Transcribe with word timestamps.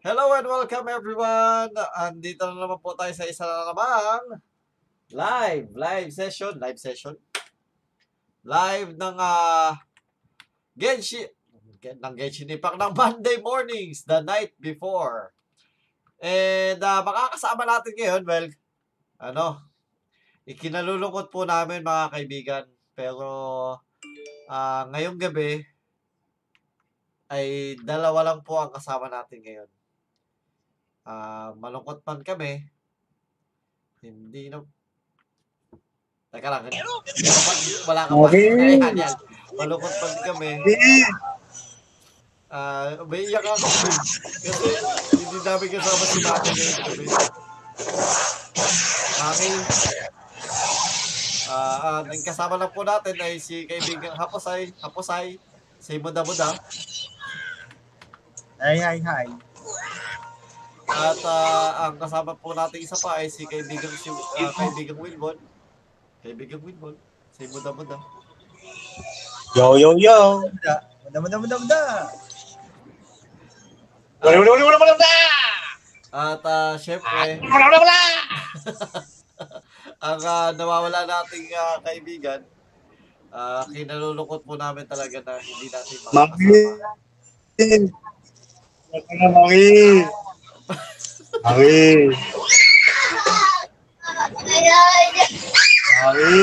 Hello 0.00 0.32
and 0.32 0.48
welcome 0.48 0.88
everyone! 0.88 1.76
Andito 1.92 2.48
na 2.48 2.56
naman 2.56 2.80
po 2.80 2.96
tayo 2.96 3.12
sa 3.12 3.28
isa 3.28 3.44
na 3.44 3.68
namang 3.68 4.40
live, 5.12 5.68
live 5.76 6.08
session, 6.08 6.56
live 6.56 6.80
session. 6.80 7.12
Live 8.40 8.96
ng 8.96 9.16
uh, 9.20 9.76
Genshin, 10.72 11.28
ng 11.84 12.16
Genshin 12.16 12.48
Impact 12.48 12.80
ng 12.80 12.96
Monday 12.96 13.44
mornings, 13.44 14.08
the 14.08 14.24
night 14.24 14.56
before. 14.56 15.36
And 16.16 16.80
uh, 16.80 17.04
makakasama 17.04 17.68
natin 17.68 17.92
ngayon, 17.92 18.22
well, 18.24 18.48
ano, 19.20 19.46
ikinalulungkot 20.48 21.28
po 21.28 21.44
namin 21.44 21.84
mga 21.84 22.08
kaibigan. 22.08 22.64
Pero 22.96 23.28
uh, 24.48 24.82
ngayong 24.96 25.20
gabi, 25.20 25.60
ay 27.28 27.76
dalawa 27.84 28.32
lang 28.32 28.40
po 28.40 28.64
ang 28.64 28.72
kasama 28.72 29.12
natin 29.12 29.44
ngayon 29.44 29.68
ah, 31.06 31.52
malungkot 31.56 32.04
man 32.04 32.20
kami, 32.24 32.64
hindi 34.00 34.48
na... 34.48 34.64
Teka 36.30 36.46
lang, 36.46 36.62
wala 37.90 38.02
ka 38.06 38.12
pa. 38.14 38.22
Okay. 38.30 38.78
Yan. 38.78 39.14
Malungkot 39.58 39.94
man 39.98 40.14
kami. 40.24 40.50
Ah, 42.50 42.98
may 43.06 43.30
iyak 43.30 43.46
ako. 43.46 43.66
Kasi 44.42 44.68
hindi 45.22 45.38
namin 45.46 45.68
kasama 45.70 46.04
si 46.06 46.18
Maki 46.18 46.50
ngayon 46.50 46.76
kami. 46.82 47.04
Maki, 49.20 49.48
ah, 51.46 51.78
ah, 51.78 52.00
ang 52.02 52.22
kasama 52.26 52.58
lang 52.58 52.74
po 52.74 52.82
natin 52.82 53.14
ay 53.22 53.38
si 53.38 53.70
kaibigang 53.70 54.18
Haposay, 54.18 54.74
Haposay, 54.82 55.38
si 55.78 55.98
Muda 56.02 56.26
Muda. 56.26 56.50
Hi, 58.58 58.76
hi, 58.82 58.98
hi. 58.98 59.49
At 61.00 61.20
ah, 61.24 61.88
ang 61.88 61.96
kasama 61.96 62.36
po 62.36 62.52
natin 62.52 62.84
isa 62.84 62.96
pa 63.00 63.24
ay 63.24 63.32
si 63.32 63.48
kaibigang 63.48 63.96
si 63.96 64.12
ah, 64.12 64.52
kaibigang 64.52 65.00
Wilbon. 65.00 65.40
Kaibigang 66.20 66.60
Wilbon. 66.60 66.92
Si 67.32 67.48
Muda 67.48 67.72
Muda. 67.72 67.96
Yo, 69.56 69.80
yo, 69.80 69.96
yo. 69.96 70.44
Muda, 71.08 71.18
muda, 71.24 71.36
muda, 71.40 71.56
muda. 71.56 71.82
Wala, 74.20 74.36
wala, 74.36 74.50
wala, 74.52 74.76
wala, 74.76 74.92
wala. 74.92 75.12
At 76.10 76.42
ah, 76.44 76.74
syempre, 76.76 77.40
Wala, 77.40 77.64
wala, 77.64 77.76
wala. 77.80 77.98
ang 80.10 80.20
ah, 80.20 80.48
nawawala 80.52 81.08
nating 81.08 81.48
ah, 81.56 81.80
kaibigan, 81.80 82.44
ah, 83.32 83.64
kinalulungkot 83.64 84.44
po 84.44 84.60
namin 84.60 84.84
talaga 84.84 85.24
na 85.24 85.40
hindi 85.40 85.72
natin 85.72 85.96
Mami. 86.12 86.12
makakasama. 86.12 86.92
Na, 88.92 89.26
Mami. 89.32 90.04
Mami. 91.44 92.10
Mami. 96.00 96.40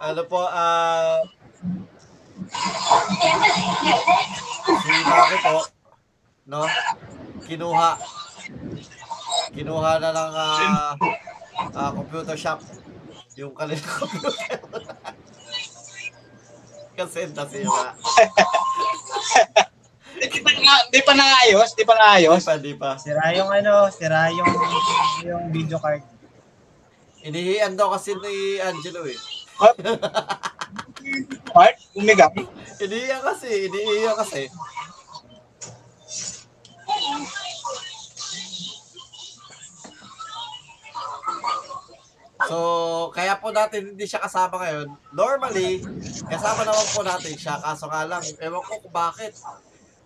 Ano 0.00 0.22
po, 0.28 0.40
ah, 0.46 1.20
si 4.80 4.92
Maki 5.04 5.36
po, 5.42 5.60
no, 6.48 6.60
kinuha, 7.44 7.90
kinuha 9.52 9.92
na 10.00 10.10
ng 10.12 10.34
ah, 10.34 10.92
ah, 11.74 11.90
computer 11.92 12.36
shop, 12.36 12.60
yung 13.36 13.52
kanilang 13.56 13.96
computer. 14.00 14.58
Kasi 16.94 17.26
kasi 17.26 17.66
nga, 20.14 20.26
Di 20.30 20.40
pa, 20.40 20.50
na- 20.54 20.86
di 20.90 21.00
pa 21.02 21.12
naayos? 21.14 21.70
Di 21.74 21.84
pa 21.84 21.94
naayos? 21.94 22.42
di 22.42 22.46
pa, 22.46 22.54
di 22.58 22.72
pa. 22.74 22.90
Sira 22.96 23.34
yung 23.34 23.50
ano, 23.50 23.90
sira 23.90 24.30
yung 24.30 24.50
yung 25.26 25.44
video 25.50 25.78
card. 25.78 26.02
Inihian 27.24 27.72
daw 27.74 27.88
kasi 27.90 28.12
ni 28.14 28.60
Angelo 28.60 29.02
eh. 29.08 29.16
Part? 31.50 31.76
Umiga? 31.96 32.28
Inihiyan 32.78 33.22
kasi, 33.24 33.48
inihiyan 33.70 34.16
kasi. 34.18 34.42
So, 42.44 42.58
kaya 43.14 43.40
po 43.40 43.54
natin 43.54 43.94
hindi 43.94 44.04
siya 44.04 44.20
kasama 44.20 44.60
ngayon. 44.60 44.88
Normally, 45.16 45.80
kasama 46.28 46.66
naman 46.66 46.86
po 46.92 47.00
natin 47.00 47.34
siya. 47.38 47.56
Kaso 47.56 47.88
nga 47.88 48.04
lang, 48.04 48.20
ewan 48.42 48.60
ko 48.60 48.84
kung 48.84 48.92
bakit. 48.92 49.32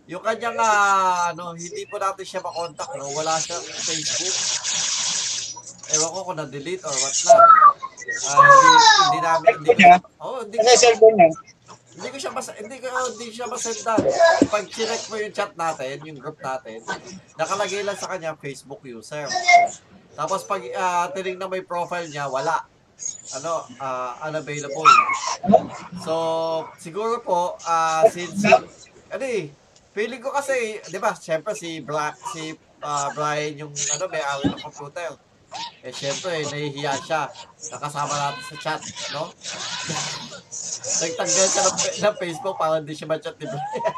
Yung 0.09 0.25
kanyang, 0.25 0.57
ah, 0.57 1.37
ano, 1.37 1.53
hindi 1.53 1.85
po 1.85 2.01
natin 2.01 2.25
siya 2.25 2.41
makontak, 2.41 2.89
no? 2.97 3.13
Wala 3.13 3.37
siyang 3.37 3.61
Facebook. 3.61 4.37
Ewan 5.89 6.11
ko 6.13 6.19
kung 6.25 6.39
na-delete 6.41 6.85
or 6.85 6.97
what 6.97 7.17
na. 7.29 7.35
Ah, 8.25 8.41
hindi, 8.41 8.69
hindi 9.05 9.19
namin, 9.21 9.53
hindi, 9.61 9.73
Niya? 9.77 9.97
oh, 10.21 10.41
hindi 10.45 10.57
Ano 10.57 10.69
niya? 10.73 11.29
hindi 11.99 12.15
ko 12.15 12.19
siya 12.23 12.31
mas 12.31 12.47
hindi 12.55 12.77
ko 12.79 12.87
hindi 12.95 13.27
siya 13.35 13.47
masendan. 13.51 13.99
Pag 14.47 14.65
chinek 14.71 15.03
mo 15.11 15.19
yung 15.19 15.35
chat 15.35 15.51
natin, 15.59 15.99
yung 16.07 16.19
group 16.23 16.39
natin, 16.39 16.79
nakalagay 17.35 17.83
lang 17.83 17.99
sa 17.99 18.07
kanya 18.07 18.39
Facebook 18.39 18.87
user. 18.87 19.27
Tapos 20.15 20.47
pag 20.47 20.63
uh, 20.63 21.11
tinignan 21.11 21.51
mo 21.51 21.59
yung 21.59 21.67
profile 21.67 22.07
niya, 22.07 22.31
wala. 22.31 22.65
Ano, 23.35 23.67
ah, 23.83 24.15
unavailable. 24.31 24.87
So, 26.07 26.15
siguro 26.79 27.19
po, 27.19 27.59
ah, 27.67 28.07
since, 28.11 28.47
ano 29.11 29.25
eh, 29.27 29.51
feeling 29.99 30.23
ko 30.23 30.31
kasi, 30.31 30.79
di 30.79 30.99
ba, 31.03 31.11
syempre 31.19 31.59
si, 31.59 31.83
Bra 31.83 32.15
si 32.31 32.55
ah, 32.87 33.11
Brian 33.11 33.67
yung, 33.67 33.75
ano, 33.75 34.07
may 34.07 34.23
awin 34.23 34.55
ng 34.55 34.63
computer. 34.63 35.19
Eh, 35.83 35.91
syempre, 35.91 36.47
nahihiya 36.47 36.95
siya. 37.03 37.27
Nakasama 37.75 38.15
natin 38.15 38.45
sa 38.47 38.57
chat, 38.63 38.79
no? 39.11 39.35
Nagtanggal 41.03 41.47
siya 41.51 41.63
ng, 41.67 41.75
ng 41.99 42.15
Facebook 42.15 42.55
para 42.55 42.79
hindi 42.79 42.95
siya 42.95 43.11
ma-chat 43.11 43.35
ni 43.43 43.51
Brian. 43.51 43.95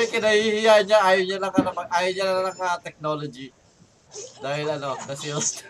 eh, 0.00 0.08
kinahihiya 0.08 0.80
niya, 0.88 0.98
ayaw 1.04 1.22
niya 1.28 1.44
lang, 1.44 1.52
ano, 1.60 1.76
ayaw 1.76 2.08
niya 2.08 2.24
lang 2.24 2.48
ng 2.48 2.56
ah, 2.64 2.80
technology. 2.80 3.52
Dahil 4.40 4.64
ano, 4.64 4.96
nasilos 5.04 5.60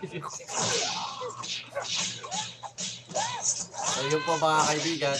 So 3.91 4.07
yun 4.07 4.21
po 4.23 4.39
mga 4.39 4.61
kaibigan, 4.71 5.17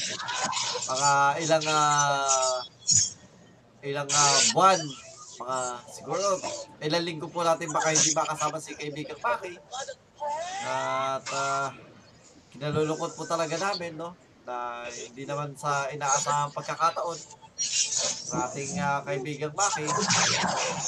mga 0.87 1.11
ilang 1.43 1.65
ah, 1.67 2.59
ilang 3.83 4.09
ah, 4.09 4.39
buwan, 4.55 4.79
mga 5.41 5.57
siguro 5.89 6.25
ilang 6.81 7.05
linggo 7.05 7.27
po 7.27 7.43
natin 7.43 7.73
baka 7.73 7.91
hindi 7.91 8.11
makasama 8.15 8.57
si 8.61 8.77
kaibigan 8.77 9.17
Paki. 9.19 9.53
At 10.65 11.25
ah, 11.33 11.73
kinalulungkot 12.53 13.17
po 13.17 13.23
talaga 13.25 13.57
namin, 13.57 13.97
no? 13.97 14.15
Na 14.45 14.85
hindi 14.89 15.23
naman 15.25 15.53
sa 15.57 15.89
inaasahang 15.91 16.53
pagkakataon 16.55 17.19
sa 18.31 18.49
ating 18.49 18.79
ah, 18.79 19.03
kaibigang 19.05 19.53
Maki 19.53 19.85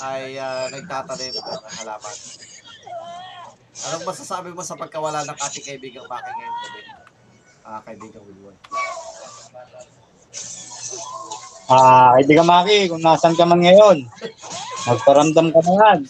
ay 0.01 0.37
ah, 0.39 0.69
nagtatanim 0.71 1.33
ng 1.35 1.75
halaman. 1.81 2.17
Anong 3.73 4.05
masasabi 4.05 4.53
mo 4.53 4.61
sa 4.61 4.77
pagkawala 4.77 5.25
ng 5.25 5.37
ating 5.39 5.65
kaibigang 5.65 6.05
Maki 6.05 6.29
ngayon 6.29 6.55
gabi? 6.61 6.81
Ah, 7.65 7.81
kaibigang 7.81 8.21
Wilwon. 8.21 8.55
Ah, 11.67 12.13
kaibigan 12.13 12.45
Maki, 12.45 12.85
kung 12.85 13.01
nasan 13.01 13.33
ka 13.33 13.49
man 13.49 13.65
ngayon, 13.65 14.05
magparamdam 14.85 15.49
ka 15.49 15.59
na 15.65 15.73
yan. 15.73 15.99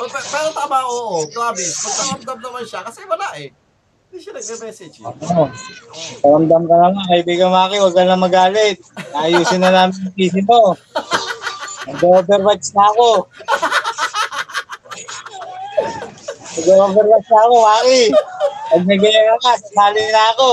Oh, 0.00 0.08
pe- 0.08 0.28
pero 0.32 0.48
tama, 0.56 0.80
oo, 0.88 1.28
promise. 1.28 1.76
Magkakamdam 1.84 2.38
naman 2.40 2.64
siya 2.64 2.80
kasi 2.80 3.04
wala 3.04 3.36
eh. 3.36 3.52
Hindi 4.08 4.16
siya 4.16 4.32
nagme-message 4.32 4.96
eh. 4.96 5.04
Oo. 5.04 5.44
Paramdam 6.24 6.62
ka 6.64 6.76
naman, 6.78 7.04
kaibigan 7.04 7.52
Maki, 7.52 7.76
huwag 7.76 7.92
ka 7.92 8.08
na 8.08 8.16
magalit. 8.16 8.80
Ayusin 9.12 9.60
na 9.60 9.68
namin 9.68 10.00
yung 10.00 10.14
PC 10.16 10.40
mo. 10.48 10.72
Nag-overwatch 11.90 12.72
na 12.72 12.84
ako. 12.88 13.28
Nag-overwatch 16.60 17.28
na 17.32 17.40
ako, 17.40 17.56
Maki. 17.64 18.02
Pag 18.68 18.82
nagaya 18.84 19.34
ka, 19.40 19.52
sasali 19.56 20.04
na 20.12 20.22
ako. 20.36 20.50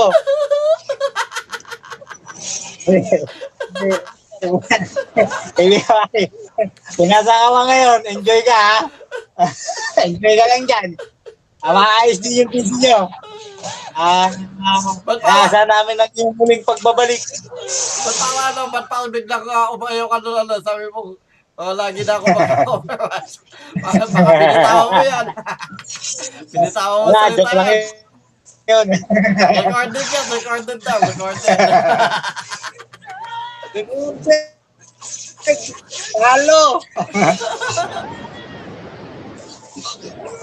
Kaibigan 5.52 5.92
Maki, 6.00 6.22
kung 6.96 7.10
nasa 7.12 7.28
ka 7.28 7.48
ba 7.52 7.60
ngayon, 7.68 8.00
enjoy 8.08 8.40
ka 8.40 8.56
ha. 8.56 8.78
enjoy 10.08 10.32
ka 10.32 10.44
lang 10.48 10.64
dyan. 10.64 10.88
Ah, 11.60 11.76
maayos 11.76 12.22
din 12.24 12.40
yung 12.40 12.50
PC 12.56 12.70
nyo. 12.80 13.10
Ah, 13.92 14.30
Ba't 15.04 15.20
ah, 15.20 15.26
pa, 15.26 15.44
nasa 15.44 15.66
namin 15.68 15.98
ang 16.00 16.12
yung 16.16 16.32
muling 16.38 16.64
pagbabalik. 16.64 17.20
ba't 17.20 18.16
pa 18.16 18.28
ano, 18.48 18.60
ba't 18.72 18.86
pa 18.88 19.04
biglang 19.10 19.44
uh, 19.44 19.74
umayaw 19.76 20.06
ka 20.08 20.18
doon, 20.24 20.46
ano, 20.46 20.56
sabi 20.62 20.86
mo, 20.88 21.18
oh, 21.58 21.74
lagi 21.74 22.00
na 22.06 22.14
ako 22.16 22.26
mag-overwatch. 22.30 23.32
Baka 23.82 24.04
baka 24.14 24.32
pinitawa 24.38 24.84
mo 24.94 25.02
yan. 25.02 25.26
pinitawa 26.54 26.94
mo 27.02 27.08
sa 27.10 27.28
joke 27.34 27.54
lang 27.54 27.68
yan. 27.68 27.82
yun. 28.68 28.86
Recorded 29.58 30.06
yan, 30.06 30.26
recorded 30.30 30.78
daw, 30.84 30.98
recorded. 31.02 31.56
Halo! 36.18 36.62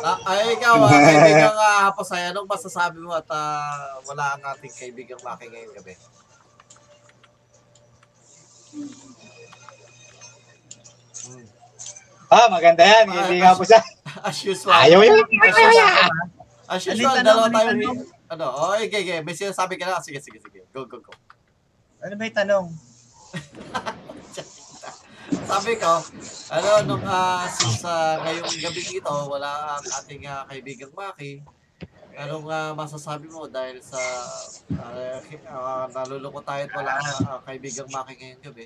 Ah, 0.05 0.17
ay, 0.29 0.55
ikaw, 0.55 0.79
ah, 0.85 0.89
kaibigang 0.89 1.57
uh, 1.57 1.81
Hapasay, 1.89 2.29
anong 2.29 2.47
masasabi 2.47 3.01
mo 3.01 3.11
at 3.13 3.25
ah, 3.33 3.99
wala 4.05 4.37
ang 4.37 4.43
ating 4.55 4.71
kaibigang 4.71 5.19
Maki 5.25 5.49
ngayong 5.49 5.75
gabi? 5.81 5.93
Ah, 12.29 12.47
maganda 12.49 12.83
yan. 12.83 13.05
Hindi 13.09 13.41
nga 13.41 13.53
po 13.53 13.63
siya. 13.63 13.81
As 14.21 14.37
usual. 14.41 14.73
Ayaw 14.73 14.99
yan. 15.05 15.21
As 15.21 15.57
usual. 15.57 15.89
As 16.65 16.81
usual, 16.85 17.15
dalawa 17.21 17.47
tayo. 17.51 17.71
Ano, 18.25 18.45
oh, 18.49 18.73
okay, 18.73 19.05
okay. 19.05 19.21
May 19.21 19.37
sinasabi 19.37 19.77
ka 19.77 19.85
na. 19.85 20.01
Sige, 20.01 20.17
sige, 20.17 20.41
sige. 20.41 20.65
Go, 20.73 20.89
go, 20.89 20.97
go. 20.97 21.13
Ano 22.01 22.17
ba 22.17 22.25
yung 22.25 22.37
tanong? 22.37 22.65
Sabi 25.45 25.73
ko, 25.81 25.89
ano, 26.53 26.69
nung 26.85 27.01
uh, 27.05 27.45
ah, 27.85 28.15
ngayong 28.21 28.61
gabi 28.61 28.81
ito, 28.97 29.15
wala 29.25 29.77
ang 29.77 29.85
ating 30.01 30.25
ah, 30.29 30.45
kaibigang 30.45 30.93
Maki, 30.93 31.41
anong 32.15 32.47
ah, 32.47 32.71
masasabi 32.71 33.27
mo 33.27 33.43
dahil 33.47 33.83
sa 33.83 33.99
uh, 34.79 35.19
uh, 35.51 35.85
nalulungkot 35.91 36.47
tayo 36.47 36.63
at 36.63 36.71
wala 36.71 36.95
ang 36.95 37.27
ah, 37.27 37.39
kaibigang 37.43 37.91
Maki 37.91 38.15
ngayong 38.15 38.43
gabi? 38.43 38.65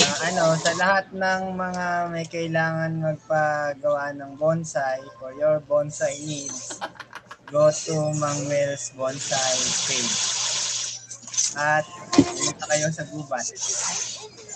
Ah, 0.00 0.16
ano, 0.32 0.56
sa 0.56 0.72
lahat 0.80 1.06
ng 1.12 1.42
mga 1.54 1.86
may 2.08 2.26
kailangan 2.26 2.92
magpagawa 3.04 4.12
ng 4.16 4.40
bonsai 4.40 5.04
for 5.20 5.36
your 5.36 5.60
bonsai 5.68 6.16
needs, 6.24 6.80
go 7.52 7.68
to 7.68 7.96
Mang 8.16 8.40
Mel's 8.48 8.92
Bonsai 8.96 9.56
page. 9.88 10.16
At 11.58 11.84
pumunta 12.14 12.64
kayo 12.72 12.88
sa 12.88 13.04
gubat. 13.10 13.46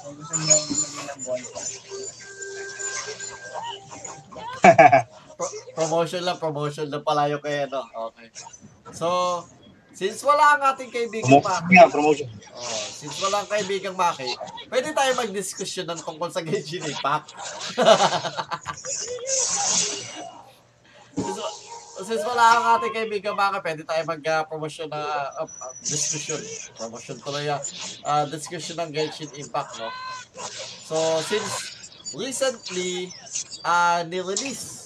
Kung 0.04 0.14
gusto 0.16 0.34
niyo 0.40 0.56
maging 0.56 1.06
ng 1.10 1.20
bonsai. 1.26 1.72
Pro- 5.34 5.54
promotion 5.74 6.22
lang, 6.22 6.38
promotion 6.38 6.86
lang 6.88 7.02
pala 7.02 7.28
yung 7.28 7.42
kay 7.42 7.66
ano. 7.66 7.84
Okay. 8.10 8.30
So, 8.94 9.42
since 9.94 10.26
wala 10.26 10.58
ang 10.58 10.62
ating 10.74 10.90
kaibigang 10.90 11.38
Promotion 11.38 11.62
Maki, 11.62 11.74
nga, 11.78 11.86
promotion. 11.86 12.26
oh, 12.50 12.86
since 12.90 13.16
wala 13.22 13.46
ang 13.46 13.48
kaibigang 13.48 13.94
Maki, 13.94 14.26
pwede 14.66 14.90
tayo 14.90 15.10
mag-discussion 15.14 15.86
ng 15.86 16.02
tungkol 16.02 16.34
sa 16.34 16.42
Genshin 16.42 16.82
Impact. 16.82 17.30
since, 21.14 21.38
since 22.02 22.22
wala 22.26 22.44
ang 22.58 22.64
ating 22.78 22.90
kaibigang 22.90 23.38
Maki, 23.38 23.62
pwede 23.62 23.86
tayo 23.86 24.02
mag-promotion 24.02 24.90
na 24.90 25.30
uh, 25.38 25.46
uh, 25.46 25.72
discussion. 25.78 26.42
Promotion 26.74 27.16
tuloy 27.22 27.46
ah. 27.46 27.62
Uh, 28.02 28.26
discussion 28.26 28.74
ng 28.82 28.90
Genshin 28.90 29.30
Impact, 29.38 29.78
no? 29.78 29.94
So, 30.90 31.22
since 31.22 31.50
recently, 32.18 33.14
uh, 33.62 34.02
nirelease. 34.10 34.83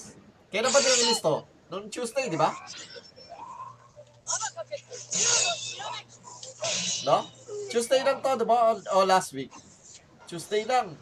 Kailan 0.49 0.73
ba 0.73 0.79
nirelease 0.81 1.21
to? 1.21 1.45
Noong 1.69 1.87
Tuesday, 1.93 2.25
di 2.25 2.37
ba? 2.37 2.49
No? 7.05 7.29
Tuesday 7.69 8.01
lang 8.01 8.17
to, 8.25 8.31
di 8.33 8.45
ba? 8.49 8.73
O, 8.73 8.81
o 8.97 9.05
last 9.05 9.29
week. 9.37 9.53
Tuesday 10.25 10.65
lang. 10.65 10.97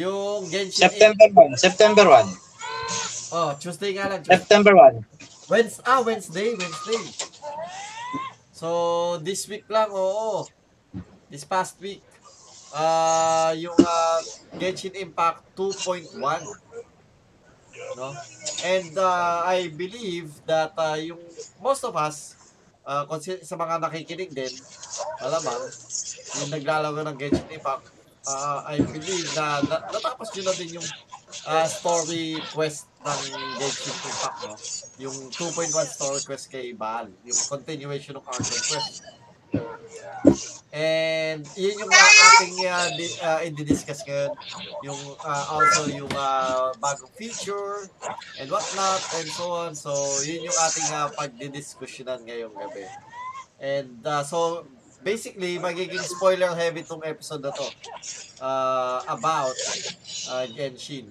Yung 0.00 0.48
Genshin 0.48 0.88
September 0.88 1.28
1. 1.32 1.60
September 1.60 2.06
1. 2.08 3.36
Oh, 3.36 3.50
Tuesday 3.60 3.92
nga 3.92 4.08
lang. 4.08 4.20
Tuesday. 4.24 4.40
September 4.40 4.72
1. 4.72 5.04
Wednesday, 5.46 5.84
ah, 5.86 6.00
Wednesday, 6.02 6.48
Wednesday. 6.56 7.02
So, 8.56 9.20
this 9.20 9.44
week 9.46 9.68
lang, 9.68 9.92
oo. 9.92 10.48
This 11.28 11.44
past 11.44 11.76
week. 11.84 12.00
Ah, 12.72 13.52
yung 13.52 13.76
ah, 13.76 14.20
Genshin 14.56 14.96
Impact 14.96 15.44
2.1. 15.52 16.65
No? 17.96 18.12
And 18.64 18.92
ah, 18.98 19.46
I 19.46 19.68
believe 19.72 20.32
that 20.48 20.72
ah, 20.76 20.96
yung 20.96 21.20
most 21.60 21.84
of 21.84 21.96
us, 21.96 22.36
consi- 22.86 23.42
sa 23.42 23.58
mga 23.58 23.82
nakikinig 23.82 24.30
din, 24.30 24.52
malamang, 25.18 25.62
yung 26.42 26.50
naglalaro 26.52 27.00
ng 27.02 27.16
Genshin 27.18 27.50
Impact, 27.50 27.90
ah, 28.26 28.66
I 28.66 28.82
believe 28.82 29.26
na, 29.38 29.62
na 29.64 29.76
natapos 29.90 30.34
nyo 30.34 30.42
na 30.50 30.54
din 30.54 30.70
yung 30.78 30.88
ah, 31.46 31.66
story 31.66 32.38
quest 32.52 32.90
ng 33.02 33.20
Genshin 33.58 33.96
Impact, 33.96 34.38
no? 34.44 34.54
Yung 35.02 35.16
2.1 35.30 35.72
story 35.72 36.20
quest 36.26 36.46
kay 36.50 36.74
Baal, 36.74 37.10
yung 37.22 37.38
continuation 37.48 38.18
ng 38.18 38.24
Arkham 38.26 38.60
quest. 38.70 39.02
And 40.76 41.40
yun 41.56 41.80
yung 41.80 41.88
uh, 41.88 42.12
ating 42.36 42.56
uh, 42.68 42.88
di- 43.00 43.18
uh, 43.24 43.40
i-discuss 43.48 44.04
ngayon. 44.04 44.32
Yung 44.84 45.00
uh, 45.24 45.44
also 45.48 45.88
yung 45.88 46.12
uh, 46.12 46.76
bagong 46.76 47.08
feature 47.16 47.88
and 48.36 48.48
whatnot 48.52 49.00
and 49.16 49.28
so 49.32 49.56
on. 49.56 49.72
So 49.72 49.96
yun 50.28 50.44
yung 50.44 50.58
ating 50.68 50.88
uh, 50.92 51.08
pagdidiskusyonan 51.16 52.28
ngayong 52.28 52.52
gabi. 52.52 52.84
And 53.56 54.04
uh, 54.04 54.20
so 54.20 54.68
basically 55.00 55.56
magiging 55.56 56.04
spoiler 56.04 56.52
heavy 56.52 56.84
tong 56.84 57.00
episode 57.08 57.40
na 57.40 57.56
to 57.56 57.66
uh, 58.44 59.00
about 59.08 59.56
uh, 60.28 60.44
Genshin. 60.52 61.08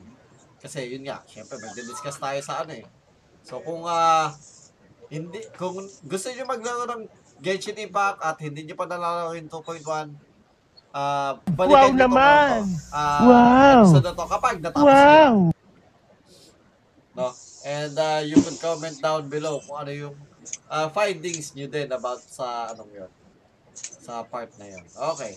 Kasi 0.61 0.93
yun 0.93 1.09
nga, 1.09 1.25
syempre 1.25 1.57
magdi-discuss 1.57 2.21
tayo 2.21 2.39
sa 2.45 2.61
ano 2.61 2.77
eh. 2.77 2.85
So 3.41 3.65
kung 3.65 3.81
uh, 3.81 4.29
hindi 5.09 5.41
kung 5.57 5.77
gusto 6.05 6.27
niyo 6.29 6.45
maglaro 6.49 6.85
ng 6.85 7.24
Genshin 7.39 7.77
Impact 7.77 8.19
at 8.21 8.37
hindi 8.39 8.63
niyo 8.63 8.75
pa 8.75 8.87
nalalaro 8.87 9.35
yung 9.35 9.51
2.1 9.51 10.15
ah 10.95 11.35
balikan 11.51 11.91
Wow 11.91 12.01
naman! 12.07 12.59
ano 12.63 12.71
to, 12.71 12.95
ah, 12.95 13.21
Wow! 13.27 13.79
episode 13.83 14.05
na 14.07 14.13
to 14.15 14.25
kapag 14.31 14.55
natapos 14.63 14.85
Wow! 14.87 15.33
no? 17.15 17.27
And 17.65 17.93
uh, 17.97 18.21
you 18.21 18.37
can 18.37 18.55
comment 18.61 18.97
down 19.01 19.27
below 19.27 19.57
kung 19.59 19.81
ano 19.81 19.91
yung 19.91 20.15
uh, 20.69 20.87
findings 20.93 21.55
nyo 21.57 21.65
din 21.65 21.89
about 21.89 22.21
sa 22.21 22.69
anong 22.69 22.91
yun. 22.93 23.11
Sa 23.75 24.21
part 24.21 24.53
na 24.61 24.69
yun. 24.69 24.85
Okay. 25.17 25.33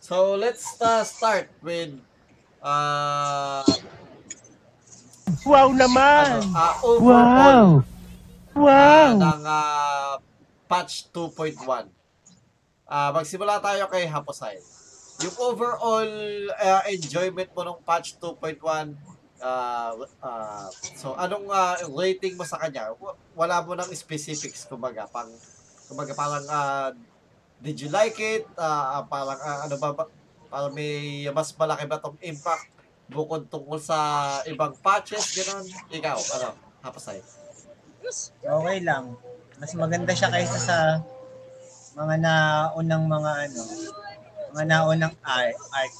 So, 0.00 0.32
let's 0.38 0.78
uh, 0.80 1.02
start 1.02 1.50
with 1.60 1.92
uh, 2.62 3.66
Wow 5.42 5.72
ano, 5.72 5.80
naman! 5.80 6.28
uh, 6.54 6.74
overall 6.84 7.02
Wow! 7.02 7.66
Wow! 8.54 9.10
uh, 9.10 9.10
ng 9.18 9.42
uh, 9.42 10.12
patch 10.70 11.10
2.1. 11.10 11.90
Uh, 12.86 13.10
magsimula 13.10 13.58
tayo 13.58 13.90
kay 13.90 14.06
Haposay. 14.06 14.62
Yung 15.26 15.34
overall 15.42 16.10
uh, 16.54 16.82
enjoyment 16.86 17.50
mo 17.50 17.66
nung 17.66 17.82
patch 17.82 18.14
2.1, 18.22 18.94
uh, 19.42 19.92
uh, 20.22 20.68
so 20.94 21.18
anong 21.18 21.50
uh, 21.50 21.74
rating 21.98 22.38
mo 22.38 22.46
sa 22.46 22.62
kanya? 22.62 22.94
Wala 23.34 23.58
mo 23.66 23.74
ng 23.74 23.90
specifics, 23.98 24.62
kumbaga. 24.70 25.10
Pang, 25.10 25.28
kumbaga 25.90 26.14
parang, 26.14 26.46
uh, 26.46 26.90
did 27.58 27.74
you 27.82 27.90
like 27.90 28.16
it? 28.22 28.46
Uh, 28.54 29.02
parang, 29.10 29.42
uh, 29.42 29.66
ano 29.66 29.74
ba, 29.74 30.06
parang 30.46 30.72
may 30.72 31.26
mas 31.34 31.50
malaki 31.58 31.84
ba 31.90 31.98
tong 31.98 32.16
impact 32.22 32.70
bukod 33.10 33.50
tungkol 33.50 33.82
sa 33.82 33.98
ibang 34.46 34.70
patches, 34.78 35.34
gano'n? 35.34 35.66
Ikaw, 35.98 36.18
ano, 36.38 36.48
Haposay? 36.80 37.18
Okay 38.38 38.78
lang. 38.86 39.18
Mas 39.60 39.76
maganda 39.76 40.16
siya 40.16 40.32
kaysa 40.32 40.56
sa 40.56 40.76
mga 41.92 42.16
naunang 42.16 43.04
mga 43.04 43.32
ano, 43.44 43.62
mga 44.56 44.64
naunang 44.64 45.14
art, 45.20 45.58
art. 45.76 45.94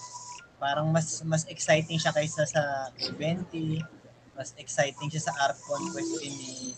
Parang 0.57 0.89
mas 0.89 1.21
mas 1.29 1.45
exciting 1.45 2.01
siya 2.01 2.17
kaysa 2.17 2.49
sa 2.49 2.89
K20. 2.97 3.85
Mas 4.33 4.57
exciting 4.57 5.13
siya 5.13 5.29
sa 5.29 5.37
art 5.37 5.61
conquest 5.61 6.25
ni 6.25 6.73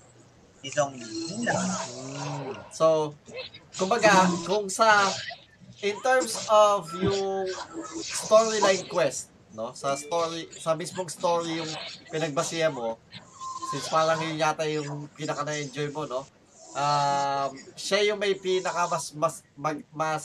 ni 0.63 0.69
Zhongli. 0.71 1.07
Mm. 1.39 2.55
So, 2.75 3.15
kumbaga, 3.79 4.27
kung 4.43 4.67
sa 4.67 5.07
in 5.83 5.99
terms 6.03 6.47
of 6.51 6.87
yung 6.99 7.47
storyline 8.03 8.87
quest, 8.87 9.31
no? 9.55 9.75
Sa 9.75 9.99
story, 9.99 10.47
sa 10.55 10.79
mismong 10.79 11.11
story 11.11 11.59
yung 11.59 11.71
pinagbasihan 12.11 12.71
mo, 12.71 12.99
since 13.71 13.91
parang 13.91 14.23
yun 14.23 14.39
yata 14.39 14.63
yung 14.71 15.11
pinaka 15.19 15.43
na-enjoy 15.43 15.91
mo, 15.91 16.07
no? 16.07 16.23
Um, 16.73 17.51
siya 17.77 18.01
yung 18.13 18.19
may 18.21 18.33
pinaka 18.33 18.89
mas 18.89 19.13
mas 19.13 19.35
mag, 19.53 19.85
mas 19.93 20.25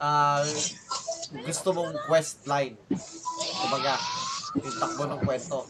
ah, 0.00 0.40
gusto 1.44 1.68
mong 1.76 1.92
quest 2.08 2.44
line. 2.48 2.76
Kumbaga, 3.60 4.00
yung 4.56 4.76
takbo 4.80 5.04
ng 5.08 5.20
kwento. 5.24 5.68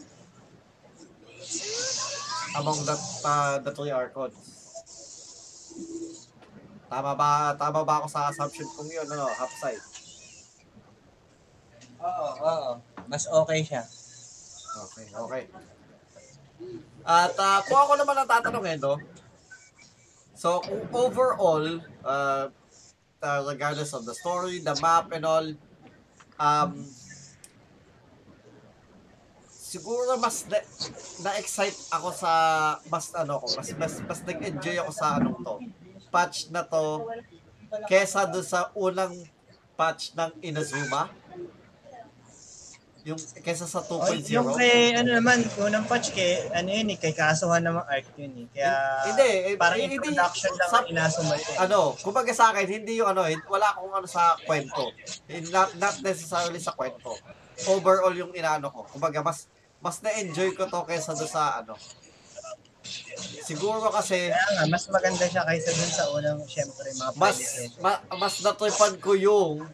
Among 2.53 2.79
the, 2.85 2.95
uh, 3.25 3.57
the 3.59 3.71
three 3.75 3.91
archons. 3.91 4.37
Tama 6.87 7.17
ba 7.17 7.57
tama 7.57 7.81
ba 7.81 7.99
ako 7.99 8.07
sa 8.07 8.29
assumption 8.29 8.69
kong 8.77 8.87
yun 8.87 9.07
ano, 9.09 9.25
Hapside? 9.25 9.81
Oo, 11.97 12.27
oo. 12.39 12.71
Mas 13.09 13.25
okay 13.25 13.59
siya. 13.65 13.83
Okay, 14.73 15.05
okay. 15.11 15.43
At 17.03 17.33
uh, 17.35 17.59
kung 17.67 17.79
ako 17.81 17.93
naman 17.99 18.15
ang 18.15 18.29
tatanungin, 18.29 18.79
no? 18.79 18.95
So, 20.43 20.59
overall, 20.91 21.79
uh, 22.03 22.51
uh, 23.23 23.41
regardless 23.47 23.95
of 23.95 24.03
the 24.03 24.11
story, 24.11 24.59
the 24.59 24.75
map, 24.83 25.07
and 25.15 25.23
all. 25.23 25.47
Um, 26.35 26.83
siguro 29.47 30.19
mas 30.19 30.43
na, 30.51 30.59
na-excite 31.23 31.87
ako 31.95 32.11
sa 32.11 32.31
mas 32.91 33.15
ano 33.15 33.39
ko, 33.39 33.55
mas 33.55 33.71
mas, 33.79 33.93
mas 34.03 34.19
nag-enjoy 34.27 34.83
ako 34.83 34.91
sa 34.91 35.15
anong 35.15 35.39
to. 35.47 35.55
Patch 36.11 36.51
na 36.51 36.67
to 36.67 37.07
kesa 37.87 38.27
doon 38.27 38.43
sa 38.43 38.67
unang 38.75 39.15
patch 39.79 40.11
ng 40.11 40.43
Inazuma. 40.43 41.07
Yung 43.03 43.19
kesa 43.43 43.67
sa 43.67 43.83
Oh, 43.83 43.99
2.0. 43.99 44.31
yung 44.31 44.55
kay, 44.55 44.95
ano 44.95 45.11
naman, 45.13 45.43
unang 45.59 45.83
patch 45.83 46.15
kay, 46.15 46.47
ano 46.49 46.71
yun 46.71 46.87
eh, 46.87 46.95
kay 46.95 47.11
kasuhan 47.11 47.59
naman 47.59 47.83
arc 47.83 48.07
yun 48.15 48.31
eh. 48.33 48.47
Kaya, 48.49 48.71
Hindi, 49.05 49.29
eh, 49.45 49.55
parang 49.59 49.75
hindi- 49.77 49.99
introduction 49.99 50.55
lang 50.55 50.69
sa- 50.71 50.79
ang 50.79 50.87
inasumay 50.87 51.35
eh. 51.37 51.55
ano, 51.59 51.99
kumbaga 51.99 52.31
sa 52.31 52.55
akin, 52.55 52.63
hindi 52.63 52.95
yung 52.95 53.11
ano, 53.11 53.27
wala 53.45 53.75
akong 53.75 53.91
ano 53.91 54.07
sa 54.07 54.39
kwento. 54.39 54.95
Eh, 55.27 55.43
Not, 55.51 55.75
not 55.75 55.99
necessarily 55.99 56.63
sa 56.63 56.71
kwento. 56.71 57.11
Overall 57.67 58.15
yung 58.15 58.31
inaano 58.31 58.71
ko. 58.71 58.87
Kumbaga, 58.87 59.19
mas 59.19 59.51
mas 59.77 59.99
na-enjoy 59.99 60.55
ko 60.55 60.63
to 60.63 60.87
kaysa 60.87 61.11
do 61.11 61.27
sa 61.27 61.59
ano. 61.59 61.75
Siguro 63.43 63.91
kasi, 63.91 64.31
nga, 64.31 64.63
mas 64.65 64.87
maganda 64.87 65.27
siya 65.27 65.43
kaysa 65.43 65.69
dun 65.69 65.91
sa 65.91 66.05
unang, 66.09 66.39
syempre, 66.47 66.87
mga 66.89 67.11
mas, 67.13 67.37
ma, 67.77 67.91
mas 68.13 68.39
natripan 68.39 68.95
ko 68.97 69.11
yung, 69.11 69.67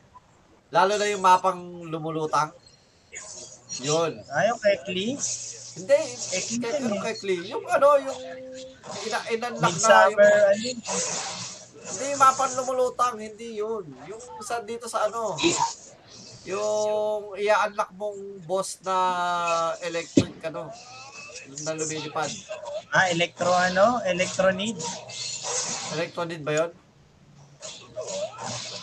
lalo 0.70 0.94
na 0.96 1.06
yung 1.06 1.22
mapang 1.22 1.62
lumulutang. 1.86 2.50
Yun. 3.80 4.12
Ayaw 4.28 4.56
kay 4.60 4.76
Klee, 4.84 5.16
Hindi, 5.80 6.00
kay, 6.36 6.44
yun 6.60 6.92
ano 6.92 7.08
eh. 7.08 7.16
Klee, 7.16 7.44
yung 7.48 7.64
ano, 7.64 7.88
yung 8.04 8.20
ina, 9.08 9.20
inanlak 9.32 9.76
na 9.80 9.96
yung, 10.12 10.18
Midsummer, 10.20 10.36
ano 10.52 10.60
yun. 10.60 10.78
Hindi, 11.90 12.08
mapang 12.20 12.54
lumulutang, 12.60 13.16
hindi 13.18 13.58
yun. 13.58 13.88
Yung 14.12 14.22
sa 14.44 14.60
dito 14.60 14.92
sa 14.92 15.08
ano, 15.08 15.40
yung 16.44 17.36
i-unlock 17.40 17.92
mong 17.96 18.20
boss 18.44 18.84
na 18.84 18.98
electric 19.88 20.36
ano, 20.44 20.68
yung 21.48 21.62
na 21.64 21.74
lumilipad. 21.80 22.32
Ah, 22.92 23.08
electro 23.14 23.54
ano? 23.54 24.04
Electro 24.04 24.52
need? 24.52 24.76
Electro 25.96 26.28
need 26.28 26.44
ba 26.44 26.54
yun? 26.66 26.72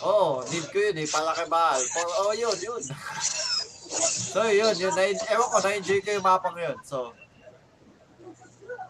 Oo, 0.06 0.44
need 0.46 0.66
ko 0.70 0.78
yun 0.78 0.96
eh, 1.02 1.08
Baal. 1.50 1.82
For, 1.90 2.06
oh, 2.24 2.32
yun, 2.32 2.56
yun. 2.62 2.82
so, 4.00 4.44
yun, 4.46 4.74
yun. 4.76 4.92
Na, 4.92 5.02
ewan 5.06 5.48
ko, 5.48 5.56
na-enjoy 5.60 6.00
ko 6.04 6.10
yung 6.12 6.26
mapang 6.26 6.56
yun. 6.56 6.76
So, 6.84 7.12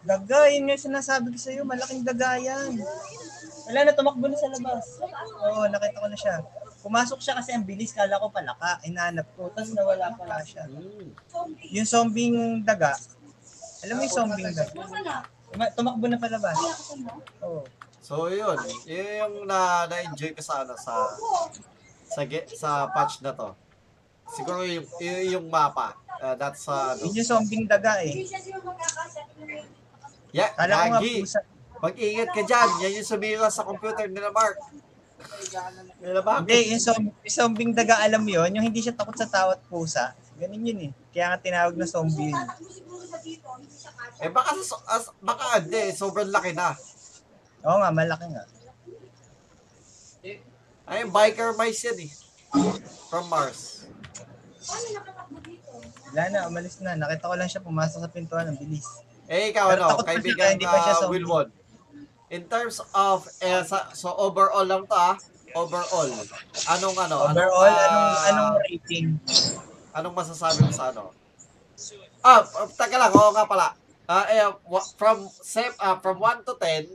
Daga, 0.07 0.47
yun 0.47 0.63
nga 0.67 0.79
yung 0.79 0.87
sinasabi 0.87 1.35
ko 1.35 1.37
sa'yo, 1.37 1.67
malaking 1.67 1.99
daga 2.07 2.39
yan. 2.39 2.79
Wala 3.67 3.79
na, 3.83 3.91
tumakbo 3.91 4.31
na 4.31 4.39
sa 4.39 4.47
labas. 4.47 5.03
Oo, 5.43 5.67
nakita 5.67 5.99
ko 5.99 6.07
na 6.07 6.15
siya. 6.15 6.35
Pumasok 6.79 7.19
siya 7.19 7.35
kasi 7.35 7.51
ang 7.51 7.67
bilis, 7.67 7.91
kala 7.91 8.15
ko 8.15 8.31
palaka. 8.31 8.79
Inaanap 8.87 9.27
ko, 9.35 9.51
tapos 9.51 9.75
nawala 9.75 10.15
pala 10.15 10.39
siya. 10.47 10.63
Yung 11.75 11.83
zombing 11.83 12.63
daga, 12.63 12.95
alam 13.83 13.99
mo 13.99 14.01
yung 14.07 14.15
zombing 14.15 14.47
daga? 14.47 14.63
Tuma- 15.51 15.73
Tumakbo 15.75 16.05
na 16.07 16.19
palabas. 16.19 16.55
Oo. 17.43 17.67
so 17.99 18.31
yun. 18.31 18.55
Yun 18.87 19.07
yung 19.19 19.35
na, 19.43 19.83
na-enjoy 19.91 20.31
ko 20.31 20.39
sa 20.39 20.63
ano, 20.63 20.79
sa, 20.79 21.11
sa, 22.07 22.23
sa 22.55 22.69
patch 22.95 23.19
na 23.19 23.35
to. 23.35 23.51
Siguro 24.31 24.61
yung, 24.67 24.85
yung, 25.27 25.45
mapa. 25.47 25.95
Uh, 26.17 26.35
that's 26.35 26.65
uh, 26.67 26.97
ano. 26.97 27.07
Yun 27.07 27.21
yung 27.21 27.29
zombing 27.29 27.63
daga 27.69 28.01
eh. 28.03 28.25
Yeah, 30.35 30.51
Kala 30.57 30.73
ko 30.73 30.85
nga 30.91 30.99
Gagi. 30.99 31.13
pusa. 31.23 31.39
Mag-ingat 31.77 32.29
ka 32.33 32.41
dyan. 32.41 32.69
Yan 32.83 32.93
yung 32.99 33.07
sumira 33.07 33.47
sa 33.53 33.63
computer 33.63 34.09
nila, 34.09 34.33
Mark. 34.33 34.57
Nila 36.01 36.21
ba? 36.21 36.41
Hindi, 36.41 36.73
yung, 36.73 36.81
zom- 36.81 37.13
yung 37.13 37.35
zombing 37.37 37.71
daga, 37.73 38.01
alam 38.01 38.21
mo 38.21 38.29
yun, 38.33 38.49
yung 38.53 38.65
hindi 38.65 38.81
siya 38.81 38.93
takot 38.97 39.17
sa 39.17 39.29
tao 39.29 39.53
at 39.53 39.61
pusa. 39.69 40.13
Ganun 40.37 40.65
yun 40.65 40.89
eh. 40.89 40.91
Kaya 41.13 41.33
nga 41.33 41.39
tinawag 41.41 41.75
na 41.77 41.85
zombie 41.89 42.33
yun. 42.33 42.45
Eh 44.21 44.29
baka, 44.29 44.57
sa- 44.61 44.85
as, 44.89 45.09
baka 45.21 45.61
hindi. 45.61 45.93
Sobrang 45.93 46.29
laki 46.29 46.53
na. 46.53 46.73
Oo 47.65 47.77
nga, 47.81 47.89
malaki 47.93 48.25
nga. 48.29 48.43
Ay, 50.87 51.03
biker 51.03 51.51
mice 51.59 51.91
yan 51.91 51.99
eh. 52.07 52.11
From 53.11 53.27
Mars. 53.27 53.76
Wala 56.11 56.23
na, 56.31 56.39
umalis 56.47 56.79
na. 56.81 56.95
Nakita 56.95 57.29
ko 57.29 57.35
lang 57.35 57.49
siya 57.49 57.61
pumasok 57.63 57.99
sa 58.03 58.11
pintuan, 58.11 58.45
ang 58.47 58.57
bilis. 58.57 58.87
Eh, 59.27 59.51
ikaw 59.51 59.71
Pero 59.71 59.81
ano, 59.83 59.89
takot 59.91 60.05
pa 60.07 60.11
siya, 60.11 60.19
kaibigan 60.19 60.47
hindi 60.55 60.67
pa 60.67 60.79
siya 60.79 60.95
uh, 60.95 60.99
zombie. 61.03 61.13
Wilwon. 61.19 61.47
In 62.27 62.43
terms 62.47 62.79
of, 62.91 63.27
eh, 63.39 63.63
sa, 63.63 63.91
so 63.91 64.11
overall 64.15 64.63
lang 64.63 64.83
to 64.87 64.95
ah. 64.95 65.15
Overall. 65.55 66.11
Anong 66.75 66.97
ano? 66.99 67.15
Overall, 67.31 67.71
anong, 67.71 67.79
anong, 67.87 68.07
ah, 68.11 68.29
anong 68.29 68.55
rating? 68.67 69.05
Anong 69.95 70.15
masasabi 70.15 70.59
mo 70.63 70.71
sa 70.71 70.91
ano? 70.91 71.11
Ah, 72.23 72.43
uh, 72.43 72.67
taka 72.75 72.95
lang, 72.99 73.11
oo 73.15 73.31
nga 73.31 73.47
pala. 73.47 73.67
Ah, 74.07 74.25
eh, 74.31 74.43
wa- 74.67 74.87
from 74.95 75.27
sep, 75.29 75.75
ah, 75.79 75.99
from 75.99 76.19
1 76.19 76.47
to 76.47 76.55
10, 76.59 76.87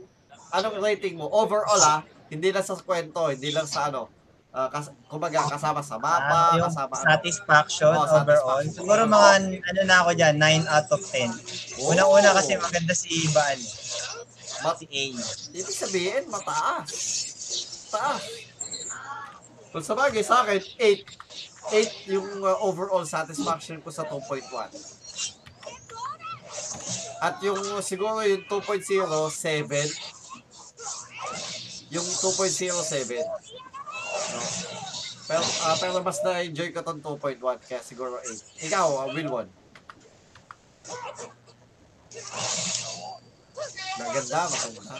anong 0.53 0.77
rating 0.81 1.17
mo? 1.17 1.29
Overall 1.29 1.81
ah, 1.81 2.01
hindi 2.29 2.49
lang 2.49 2.65
sa 2.65 2.77
kwento, 2.77 3.29
hindi 3.29 3.53
lang 3.53 3.65
sa 3.65 3.89
ano. 3.89 4.09
Ah, 4.53 4.69
kas, 4.69 4.93
kumbaga 5.09 5.49
kasama 5.49 5.81
sa 5.81 5.97
mapa, 5.97 6.53
Ah, 6.53 6.53
yung 6.53 6.69
kasama 6.69 6.93
ano. 6.93 7.05
satisfaction 7.09 7.89
Oo, 7.89 8.05
overall. 8.05 8.61
satisfaction. 8.61 8.69
Siguro 8.77 9.01
mga, 9.09 9.29
ano 9.65 9.81
na 9.81 9.95
ako 9.99 10.09
dyan, 10.13 10.35
9 10.37 10.69
out 10.69 10.89
of 10.93 11.01
10. 11.01 11.33
Oh. 11.81 11.89
Unang-una 11.89 12.37
kasi 12.37 12.53
maganda 12.55 12.93
si 12.93 13.25
Baal. 13.29 13.57
Ma- 14.61 14.77
Si 14.77 14.85
A. 14.85 15.03
ibig 15.51 15.73
sabihin, 15.75 16.29
mataas. 16.29 16.85
Taas. 17.89 18.21
Kung 19.73 19.81
sa 19.81 19.97
bagay, 19.97 20.21
sa 20.21 20.45
akin, 20.45 20.61
8. 20.77 21.01
8 21.73 22.13
yung 22.13 22.29
uh, 22.39 22.53
overall 22.61 23.03
satisfaction 23.03 23.81
ko 23.81 23.89
sa 23.89 24.05
2.1. 24.05 24.45
At 27.19 27.41
yung 27.41 27.57
siguro 27.81 28.21
yung 28.21 28.45
2.0, 28.45 28.85
7. 28.85 29.89
Yung 31.89 32.05
2.0, 32.05 32.69
7. 32.69 33.17
No? 34.33 34.41
Pero, 35.23 35.43
ah, 35.63 35.77
pero 35.79 35.97
mas 36.03 36.19
na-enjoy 36.25 36.69
ko 36.75 36.81
tong 36.83 36.99
2.1 36.99 37.39
kaya 37.39 37.81
siguro 37.85 38.19
8. 38.19 38.67
Ikaw, 38.67 38.87
uh, 39.05 39.07
Wilwon. 39.13 39.47
Maganda, 44.01 44.39
maganda. 44.49 44.95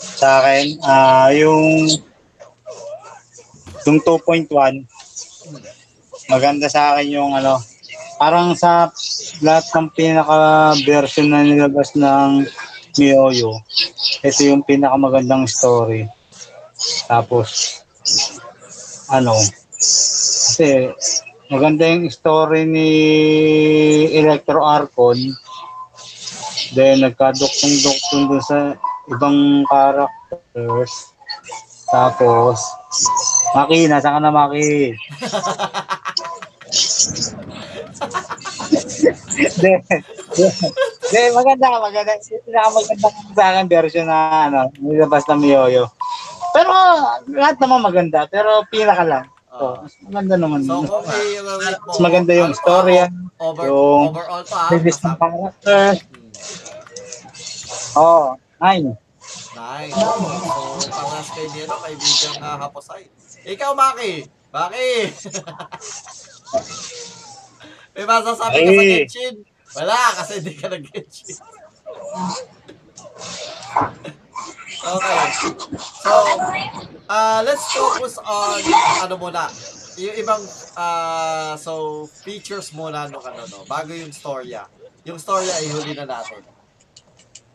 Sa 0.00 0.28
akin, 0.44 0.66
ah 0.84 1.32
yung 1.32 1.88
yung 3.88 3.98
2.1 4.04 4.48
maganda 6.28 6.66
sa 6.68 6.94
akin 6.94 7.08
yung 7.08 7.32
ano 7.32 7.56
parang 8.20 8.52
sa 8.52 8.92
lahat 9.40 9.64
ng 9.72 9.88
pinaka 9.96 10.76
version 10.84 11.32
na 11.32 11.40
nilabas 11.40 11.96
ng 11.96 12.44
MiYoYo 13.00 13.56
ito 14.20 14.40
yung 14.44 14.60
pinakamagandang 14.62 15.48
story 15.48 16.04
tapos 17.08 17.80
ano 19.10 19.34
kasi 19.74 20.90
maganda 21.50 21.86
yung 21.86 22.06
story 22.10 22.66
ni 22.66 22.90
Electro 24.14 24.62
Archon 24.62 25.18
then 26.78 27.02
nagkaduktong-duktong 27.02 28.24
dun 28.30 28.42
sa 28.42 28.58
ibang 29.10 29.66
characters 29.66 31.10
tapos 31.90 32.58
Maki, 33.54 33.90
nasa 33.90 34.14
ka 34.14 34.18
na 34.22 34.30
Maki? 34.30 34.94
De, 39.58 39.72
de, 40.38 40.46
de, 41.10 41.20
maganda, 41.34 41.66
maganda. 41.82 42.14
Pinakamaganda 42.46 43.08
sa 43.34 43.44
akin 43.50 43.66
version 43.66 44.06
na 44.06 44.46
ano, 44.46 44.70
nilabas 44.78 45.26
na 45.26 45.34
Miyoyo. 45.34 45.90
Pero 46.50 46.70
lahat 47.30 47.56
naman 47.62 47.78
maganda, 47.82 48.26
pero 48.26 48.66
pinaka 48.66 49.04
lang. 49.06 49.26
So, 49.50 49.82
mas 49.82 49.98
maganda 50.00 50.34
naman. 50.38 50.62
So, 50.62 50.86
mo, 50.86 51.02
Mas 51.90 51.98
maganda 51.98 52.30
yung 52.32 52.54
storya, 52.54 53.10
over, 53.36 53.66
yung 53.66 54.14
overall 54.14 54.44
pa, 54.46 54.70
release 54.70 55.02
ng 55.02 55.10
masama. 55.10 55.18
character. 55.18 55.98
Hmm. 55.98 56.30
Oh, 57.98 58.38
nine. 58.62 58.94
Nice. 59.58 59.94
So, 59.94 60.06
pangas 60.86 61.28
kay 61.34 61.46
Nino, 61.50 61.74
kaibigang 61.82 62.38
uh, 62.38 62.62
Haposay. 62.62 63.10
Ikaw, 63.42 63.74
Maki. 63.74 64.30
Maki. 64.54 65.10
May 67.98 68.06
masasabi 68.06 68.54
ka 68.54 68.70
sa. 68.70 68.86
Genshin? 68.86 69.42
Wala, 69.74 69.98
kasi 70.22 70.38
hindi 70.38 70.54
ka 70.54 70.70
nag-Genshin. 70.70 71.42
okay. 74.80 75.20
So, 76.00 76.12
uh, 77.08 77.40
let's 77.44 77.64
focus 77.72 78.16
on, 78.22 78.60
ano 79.04 79.14
muna, 79.20 79.48
yung 80.00 80.16
ibang, 80.16 80.42
uh, 80.76 81.54
so, 81.60 82.06
features 82.24 82.72
muna 82.72 83.08
nung 83.08 83.24
ano, 83.24 83.44
no, 83.48 83.64
bago 83.68 83.92
yung 83.92 84.12
storya. 84.12 84.64
Yung 85.04 85.20
storya, 85.20 85.52
ihuli 85.64 85.92
na 85.96 86.08
natin. 86.08 86.44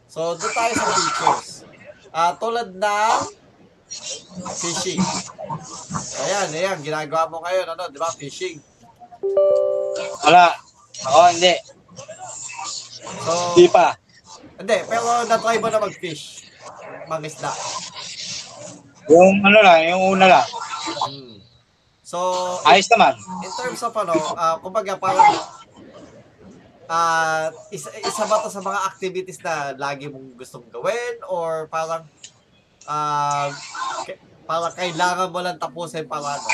So, 0.09 0.37
doon 0.37 0.53
tayo 0.53 0.71
sa 0.73 0.85
features. 0.93 1.47
Ah, 2.15 2.31
tulad 2.39 2.71
ng 2.71 3.19
Fishing. 4.55 4.99
Ayan, 6.25 6.47
ayan, 6.51 6.77
ginagawa 6.81 7.29
mo 7.29 7.37
ngayon, 7.45 7.67
ano, 7.69 7.85
di 7.87 7.99
ba? 8.01 8.09
Fishing. 8.11 8.57
Wala. 10.25 10.51
Ako, 11.05 11.19
hindi. 11.31 11.53
So, 13.05 13.31
Hindi 13.53 13.67
pa. 13.69 13.93
hindi, 14.55 14.77
pero 14.87 15.27
na-try 15.29 15.59
mo 15.61 15.67
na 15.69 15.79
mag-fish. 15.83 16.44
Mangisda. 17.05 17.51
Yung 19.05 19.37
ano 19.39 19.59
lang, 19.61 19.79
yung 19.85 20.03
una 20.11 20.25
lang. 20.27 20.47
Hmm. 21.05 21.37
So, 22.01 22.17
Ayos 22.63 22.89
naman. 22.89 23.17
in 23.41 23.51
terms 23.51 23.81
of 23.81 23.93
ano, 23.93 24.13
ah, 24.33 24.57
kumbaga 24.57 24.93
parang 24.95 25.33
ah 26.85 27.49
isa, 27.69 27.89
isa 27.91 28.23
ba 28.23 28.45
to 28.45 28.49
sa 28.49 28.61
mga 28.61 28.79
activities 28.85 29.41
na 29.41 29.73
lagi 29.73 30.05
mong 30.05 30.37
gustong 30.37 30.69
gawin 30.69 31.17
or 31.25 31.65
parang 31.65 32.05
ah 32.85 33.49
k- 34.05 34.21
parang 34.45 34.69
kailangan 34.71 35.33
mo 35.33 35.41
lang 35.41 35.57
tapusin 35.57 36.05
para 36.05 36.37
ano? 36.37 36.45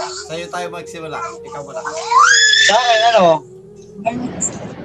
Sa'yo 0.00 0.48
tayo 0.48 0.66
magsimula. 0.68 1.16
Ikaw 1.16 1.60
muna. 1.60 1.80
Sa 2.62 2.74
akin, 2.74 3.00
ano, 3.10 3.24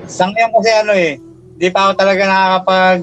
sa 0.06 0.24
ngayon 0.28 0.52
kasi 0.54 0.70
ano 0.74 0.92
eh, 0.92 1.20
di 1.56 1.68
pa 1.70 1.88
ako 1.88 1.92
talaga 1.96 2.22
nakakapag 2.24 3.00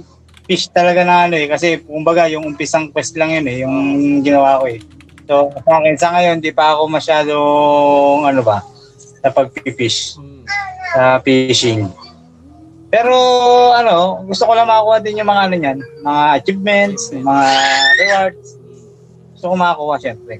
fish 0.52 0.68
talaga 0.68 1.00
na 1.00 1.24
ano 1.24 1.40
eh, 1.40 1.48
kasi 1.48 1.80
kumbaga 1.80 2.28
yung 2.28 2.44
umpisang 2.44 2.92
quest 2.92 3.16
lang 3.16 3.32
yun 3.32 3.48
eh, 3.48 3.64
yung 3.64 3.76
ginawa 4.20 4.60
ko 4.60 4.68
eh. 4.68 4.84
So, 5.24 5.48
sa 5.48 5.80
akin, 5.80 5.96
sa 5.96 6.12
ngayon, 6.12 6.44
di 6.44 6.52
pa 6.52 6.76
ako 6.76 6.92
masyadong, 6.92 8.20
ano 8.28 8.44
ba, 8.44 8.60
sa 9.24 9.32
pag-fish, 9.32 10.20
sa 10.92 11.24
fishing. 11.24 11.88
Pero, 12.92 13.16
ano, 13.72 14.28
gusto 14.28 14.44
ko 14.44 14.52
lang 14.52 14.68
makakuha 14.68 15.00
din 15.00 15.24
yung 15.24 15.32
mga 15.32 15.42
ano 15.48 15.54
niyan, 15.56 15.78
mga 16.04 16.22
achievements, 16.36 17.08
mga 17.16 17.46
rewards. 17.96 18.60
Gusto 19.32 19.44
ko 19.48 19.54
makakuha, 19.56 19.94
syempre. 19.96 20.34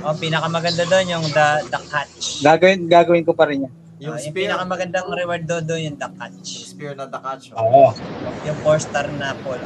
Oh, 0.00 0.16
pinakamaganda 0.16 0.88
doon 0.88 1.06
yung 1.12 1.24
the, 1.28 1.46
the 1.68 1.80
catch. 1.92 2.40
Gagawin, 2.40 2.88
gagawin 2.88 3.24
ko 3.28 3.36
pa 3.36 3.52
rin 3.52 3.68
yan. 3.68 3.74
Yung 4.04 4.14
Ah, 4.14 4.20
yung 4.20 4.30
spear, 4.30 4.52
pinakamagandang 4.52 5.08
reward 5.08 5.42
doon 5.44 5.64
doon 5.64 5.80
yung 5.82 5.96
the 5.96 6.04
yung 6.04 6.14
catch. 6.14 6.48
spear 6.68 6.92
na 6.92 7.08
Dakacho. 7.08 7.56
Oo. 7.56 7.88
Yung 8.44 8.58
4 8.60 8.76
star 8.78 9.08
na 9.10 9.32
pole. 9.40 9.64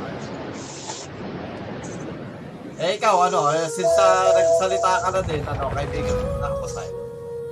Eh 2.78 2.94
ikaw, 2.94 3.26
ano, 3.26 3.50
eh, 3.50 3.66
since 3.66 3.90
ah, 3.98 4.30
nagsalita 4.30 4.90
ka 5.02 5.08
na 5.10 5.20
din, 5.26 5.42
ano, 5.42 5.66
kaibigan 5.68 6.14
na 6.38 6.46
ako 6.48 6.64
sa'yo. 6.70 6.94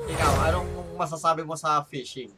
Ikaw, 0.07 0.33
anong 0.47 0.69
masasabi 0.95 1.43
mo 1.43 1.59
sa 1.59 1.83
fishing? 1.83 2.31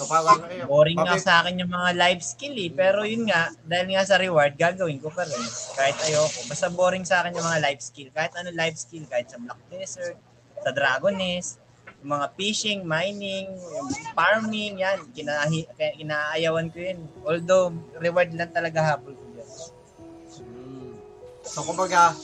So 0.00 0.08
parang, 0.08 0.48
eh, 0.48 0.64
Boring 0.64 0.96
nga 0.96 1.20
sa 1.20 1.44
akin 1.44 1.60
yung 1.60 1.68
mga 1.68 1.92
life 1.92 2.24
skill 2.24 2.56
eh. 2.56 2.72
Pero 2.72 3.04
yun 3.04 3.28
nga, 3.28 3.52
dahil 3.62 3.92
nga 3.92 4.08
sa 4.08 4.16
reward, 4.16 4.56
gagawin 4.56 4.96
ko 4.96 5.12
pa 5.12 5.28
rin. 5.28 5.44
Kahit 5.76 6.00
ayoko. 6.08 6.48
Basta 6.48 6.72
boring 6.72 7.04
sa 7.04 7.20
akin 7.20 7.36
yung 7.36 7.44
mga 7.44 7.60
life 7.60 7.84
skill. 7.84 8.08
Kahit 8.08 8.32
ano 8.32 8.48
life 8.56 8.80
skill. 8.80 9.04
Kahit 9.04 9.28
sa 9.28 9.36
Black 9.36 9.60
Desert, 9.68 10.16
sa 10.58 10.70
Dragon 10.72 11.12
Nest, 11.12 11.60
yung 11.60 11.67
mga 12.02 12.26
fishing, 12.38 12.80
mining, 12.86 13.50
farming, 14.14 14.78
yan. 14.78 15.02
Kinahi, 15.10 15.66
kaya 15.74 15.92
inaayawan 15.98 16.70
ko 16.70 16.78
yun. 16.78 16.98
Although, 17.26 17.74
reward 17.98 18.30
lang 18.38 18.54
talaga 18.54 18.94
habol 18.94 19.18
ko 19.18 19.24
yun. 19.34 19.48
Mm. 20.46 20.90
So 21.42 21.66
kumbaga, 21.66 22.14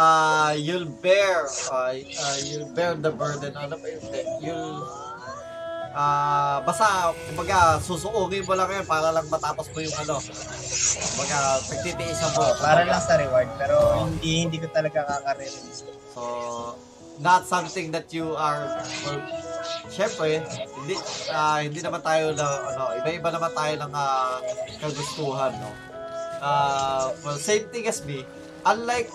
uh, 0.00 0.56
you'll 0.56 0.88
bear, 1.04 1.44
uh, 1.68 1.92
uh, 1.92 2.38
you'll 2.40 2.72
bear 2.72 2.96
the 2.96 3.12
burden, 3.12 3.52
ano 3.52 3.76
ba 3.76 3.86
yun? 3.92 4.02
You'll, 4.40 4.80
ah 5.92 6.64
basta, 6.64 7.12
kumbaga, 7.28 7.76
susuungin 7.84 8.48
mo 8.48 8.56
lang 8.56 8.80
yan 8.80 8.86
para 8.88 9.12
lang 9.12 9.28
matapos 9.28 9.68
mo 9.76 9.78
yung 9.84 9.96
ano. 10.00 10.16
Kumbaga, 11.12 11.60
pagtitiisan 11.68 12.32
mo. 12.32 12.48
Para 12.56 12.80
kumbaga. 12.80 12.92
lang 12.96 13.02
sa 13.04 13.14
reward. 13.20 13.48
Pero 13.60 13.76
hindi 14.08 14.48
hindi 14.48 14.56
ko 14.56 14.72
talaga 14.72 15.04
kaka-release. 15.04 15.84
So, 16.16 16.22
not 17.22 17.46
something 17.46 17.94
that 17.94 18.10
you 18.10 18.34
are, 18.34 18.66
well, 19.06 19.22
syempre, 19.88 20.42
hindi, 20.82 20.94
ah, 21.30 21.62
hindi 21.62 21.78
naman 21.78 22.02
tayo 22.02 22.34
na, 22.34 22.46
ano, 22.74 22.82
iba-iba 22.98 23.30
naman 23.30 23.52
tayo 23.54 23.74
ng 23.78 23.92
ah, 23.94 24.42
kagustuhan, 24.82 25.54
no? 25.56 25.70
Ah, 26.42 27.14
well, 27.22 27.38
same 27.38 27.64
thing 27.70 27.86
as 27.86 28.02
me. 28.02 28.26
Unlike, 28.66 29.08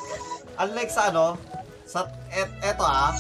unlike 0.64 0.88
sa 0.88 1.12
ano, 1.12 1.36
sa, 1.84 2.08
et, 2.32 2.48
eto 2.64 2.88
ah, 2.88 3.12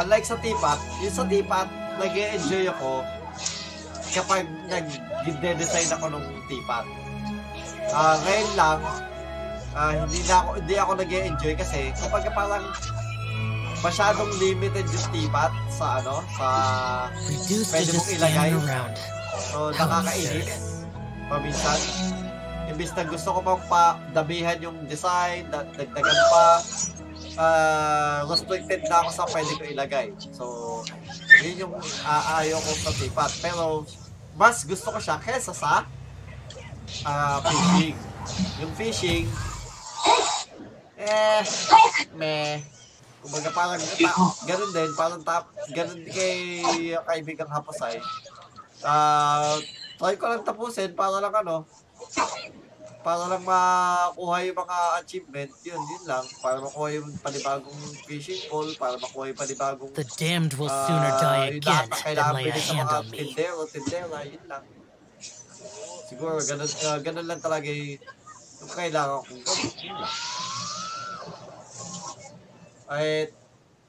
unlike 0.00 0.24
sa 0.24 0.40
tipat, 0.40 0.80
yung 1.04 1.14
sa 1.14 1.24
tipat, 1.28 1.68
nag 2.00 2.12
enjoy 2.16 2.64
ako 2.72 3.04
kapag 4.14 4.48
nag-design 4.72 5.90
ako 6.00 6.06
ng 6.16 6.24
tipat. 6.48 6.84
Ah, 7.92 8.16
ngayon 8.24 8.50
lang, 8.56 8.78
ah, 9.76 9.92
hindi 9.92 10.20
na 10.24 10.34
ako 10.40 10.48
hindi 10.64 10.74
ako 10.80 10.90
nag-enjoy 10.96 11.54
kasi 11.60 11.92
kapag 12.00 12.24
parang 12.32 12.64
masyadong 13.84 14.32
limited 14.40 14.88
yung 14.88 15.08
tipat 15.12 15.52
sa 15.68 16.00
ano, 16.00 16.24
sa 16.32 16.48
Pwede 17.68 17.92
mong 17.92 18.10
ilagay. 18.16 18.50
so 19.52 19.68
nakakainis 19.76 20.74
paminsan. 21.28 21.80
Imbis 22.64 22.96
na 22.96 23.04
gusto 23.04 23.28
ko 23.36 23.40
pang 23.44 23.62
pa 23.68 24.00
dabihan 24.16 24.56
yung 24.60 24.88
design, 24.88 25.44
da- 25.52 25.68
dagdagan 25.76 26.18
pa, 26.32 26.46
ah 27.36 28.24
restricted 28.24 28.80
na 28.88 29.04
ako 29.04 29.10
sa 29.12 29.24
pwede 29.28 29.52
ko 29.52 29.62
ilagay. 29.68 30.08
So, 30.32 30.44
yun 31.44 31.68
yung 31.68 31.72
aayaw 32.08 32.56
ko 32.56 32.72
sa 32.72 32.92
tipat. 32.96 33.30
Pero, 33.44 33.84
mas 34.32 34.64
gusto 34.64 34.88
ko 34.88 34.98
siya 35.00 35.20
kesa 35.20 35.52
sa 35.52 35.84
ah 37.04 37.38
fishing. 37.44 37.96
Yung 38.64 38.72
fishing, 38.72 39.24
eh, 40.96 41.44
meh. 42.16 42.73
Kumbaga 43.24 43.48
parang, 43.56 43.80
ta- 44.04 44.36
ganun 44.44 44.70
din, 44.70 44.90
parang 44.92 45.22
tap, 45.24 45.48
ganun 45.72 46.04
kay 46.04 46.60
kaibigang 47.00 47.48
hapasay. 47.48 47.96
Ah, 48.84 49.56
try 49.96 50.12
ko 50.20 50.28
lang 50.28 50.44
tapusin 50.44 50.92
para 50.92 51.24
lang 51.24 51.32
ano, 51.32 51.64
para 53.00 53.28
lang 53.28 53.44
makuha 53.44 54.44
yung 54.44 54.58
mga 54.60 54.76
achievement, 55.00 55.52
yun, 55.60 55.76
yun 55.76 56.04
lang. 56.04 56.24
Para 56.40 56.60
makuha 56.60 56.88
yung 56.92 57.08
panibagong 57.20 57.80
fishing 58.04 58.44
pole, 58.48 58.72
para 58.76 58.96
makuha 58.96 59.28
yung 59.28 59.40
panibagong 59.40 59.92
The 59.92 60.08
damned 60.16 60.56
will 60.60 60.72
ah, 60.72 60.84
sooner 60.84 61.12
die 61.16 61.60
again 61.60 61.88
than 61.88 62.28
lay 62.32 62.48
a 62.48 62.56
hand 62.56 62.88
on 62.88 63.04
me. 63.08 63.16
tindero, 63.24 63.64
tindera, 63.68 64.20
yun 64.24 64.44
lang. 64.48 64.64
Siguro, 66.08 66.36
ganun, 66.40 66.68
ah, 66.88 66.98
ganun 67.00 67.26
lang 67.28 67.40
talaga 67.40 67.68
yung, 67.68 68.00
yung 68.60 68.72
kailangan 68.72 69.20
kong 69.24 69.42
gawin. 69.48 69.72
Yun 69.80 69.96
lang. 69.96 70.12
Ay, 72.84 73.32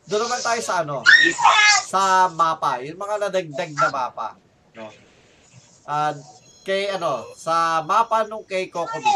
doon 0.08 0.30
naman 0.30 0.42
tayo 0.42 0.62
sa 0.64 0.86
ano, 0.86 1.04
sa 1.86 2.32
mapa, 2.32 2.80
yung 2.86 3.00
mga 3.00 3.28
nadagdag 3.28 3.72
na 3.76 3.90
mapa. 3.92 4.40
No? 4.78 4.88
Ah, 5.84 6.14
kay 6.66 6.94
ano, 6.94 7.26
sa 7.36 7.82
mapa 7.84 8.24
nung 8.26 8.46
kay 8.46 8.72
Kokobi. 8.72 9.12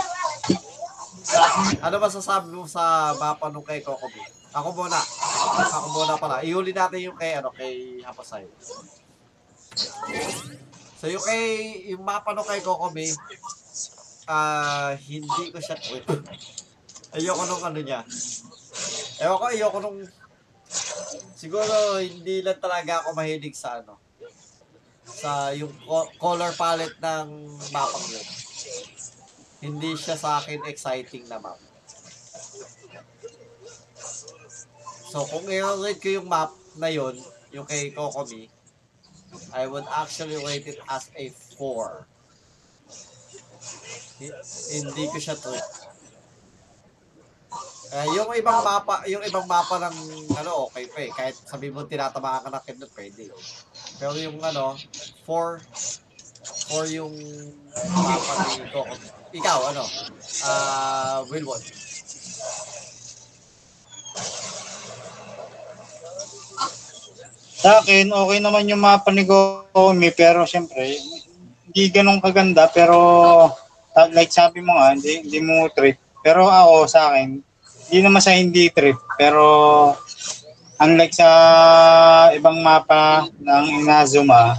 Ano 1.81 1.95
ba 2.01 2.09
sasabi 2.09 2.53
mo 2.53 2.65
sa 2.65 3.13
mapa 3.17 3.47
nung 3.49 3.65
kay 3.65 3.79
Kokobi? 3.79 4.21
Ako 4.49 4.73
muna. 4.73 4.97
Ako 5.61 5.87
muna 5.93 6.13
pala. 6.17 6.41
Ihuli 6.41 6.73
natin 6.73 7.05
yung 7.05 7.17
kay 7.17 7.37
ano, 7.37 7.53
kay 7.53 8.01
Hapasay. 8.01 8.49
So 10.99 11.07
yung 11.07 11.23
kay 11.23 11.43
yung 11.93 12.03
mapa 12.03 12.33
nung 12.33 12.45
kay 12.45 12.59
Kokobi, 12.59 13.13
ah 14.27 14.93
hindi 14.97 15.53
ko 15.53 15.57
siya 15.61 15.77
wait. 15.93 16.05
Ayoko 17.13 17.43
nung 17.45 17.63
ano 17.63 17.79
niya. 17.81 18.01
Ewan 19.19 19.37
ko, 19.39 19.45
ayoko 19.51 19.77
nung 19.83 19.99
siguro 21.33 21.97
hindi 21.97 22.45
lang 22.45 22.61
talaga 22.61 23.01
ako 23.01 23.17
mahilig 23.17 23.57
sa 23.57 23.81
ano 23.81 23.97
sa 25.09 25.49
yung 25.57 25.73
co- 25.83 26.11
color 26.21 26.53
palette 26.53 26.95
ng 27.01 27.27
mapa 27.73 27.97
ko. 27.97 28.19
Hindi 29.59 29.97
siya 29.99 30.15
sa 30.15 30.39
akin 30.39 30.63
exciting 30.69 31.27
na 31.27 31.41
map. 31.41 31.59
So, 35.09 35.25
kung 35.25 35.49
i-rate 35.49 35.99
ko 35.99 36.21
yung 36.21 36.29
map 36.29 36.53
na 36.77 36.87
yon 36.87 37.17
yung 37.49 37.65
kay 37.65 37.89
Kokomi, 37.91 38.47
I 39.51 39.65
would 39.65 39.85
actually 39.89 40.37
rate 40.39 40.69
it 40.69 40.79
as 40.87 41.09
a 41.17 41.33
4. 41.57 42.05
Hi- 44.21 44.37
Hindi 44.71 45.03
ko 45.09 45.17
siya 45.17 45.35
trip. 45.35 45.65
Eh, 47.89 48.05
yung 48.13 48.29
ibang 48.38 48.62
mapa, 48.62 49.01
yung 49.09 49.25
ibang 49.25 49.49
mapa 49.49 49.81
ng 49.81 49.97
ano, 50.38 50.69
okay 50.69 50.85
pa 50.85 50.99
eh. 51.01 51.09
Kahit 51.09 51.35
sabi 51.41 51.73
mo 51.73 51.89
tinatamaan 51.89 52.45
ka 52.45 52.49
ng 52.53 52.63
kidnap, 52.65 52.91
pwede. 52.93 53.33
Pero 53.97 54.13
yung 54.21 54.38
ano, 54.45 54.77
4 55.25 55.57
4 56.69 56.97
yung 57.01 57.13
mapa 57.89 58.33
ni 58.45 58.69
Coco. 58.69 58.95
Ikaw, 59.29 59.59
ano? 59.73 59.83
Ah, 60.45 61.21
Wilwon. 61.29 61.62
Sa 67.59 67.83
akin, 67.83 68.07
okay 68.07 68.39
naman 68.39 68.71
yung 68.71 68.79
mapa 68.79 69.12
ni 69.12 69.27
Gomi, 69.27 70.09
pero 70.15 70.47
syempre, 70.47 70.95
hindi 71.67 71.83
ganun 71.91 72.23
kaganda, 72.23 72.71
pero 72.71 73.51
like 74.15 74.31
sabi 74.31 74.63
mo 74.63 74.79
nga, 74.79 74.95
hindi, 74.95 75.25
hindi 75.27 75.39
mo 75.43 75.67
trip. 75.75 75.99
Pero 76.21 76.47
ako 76.47 76.88
sa 76.88 77.12
akin, 77.12 77.39
hindi 77.89 77.99
naman 78.03 78.21
sa 78.21 78.36
hindi 78.36 78.69
trip. 78.69 78.97
Pero 79.17 79.45
unlike 80.79 81.15
sa 81.15 81.29
ibang 82.36 82.60
mapa 82.63 83.27
ng 83.39 83.65
Inazuma, 83.84 84.55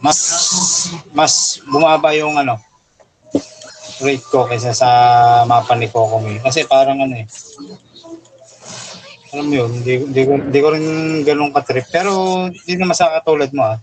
mas 0.00 0.18
mas 1.12 1.60
bumaba 1.68 2.16
yung 2.16 2.40
ano 2.40 2.56
rate 4.00 4.24
ko 4.32 4.48
kaysa 4.48 4.72
sa 4.72 4.90
mapa 5.44 5.76
ni 5.76 5.86
Kokomi. 5.86 6.40
Kasi 6.40 6.64
parang 6.64 7.04
ano 7.04 7.20
eh. 7.20 7.26
Alam 9.30 9.46
mo 9.46 9.54
yun, 9.62 9.70
hindi, 9.70 9.92
hindi, 10.02 10.22
ko, 10.26 10.32
hindi 10.34 10.58
ko 10.58 10.68
rin 10.74 10.86
ganun 11.22 11.54
ka-trip. 11.54 11.86
Pero 11.92 12.10
hindi 12.50 12.74
naman 12.74 12.96
sa 12.96 13.12
katulad 13.20 13.52
mo 13.54 13.62
ah. 13.62 13.78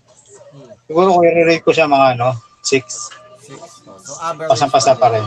Siguro 0.89 1.15
ko 1.15 1.19
i-rate 1.23 1.63
ko 1.63 1.71
siya 1.71 1.87
mga 1.87 2.19
ano, 2.19 2.35
6. 2.65 3.26
Six. 3.47 3.87
Oh, 3.87 3.95
so, 3.97 4.11
average. 4.19 4.51
Pasang-pasa 4.51 4.91
pa 4.93 5.07
rin. 5.09 5.23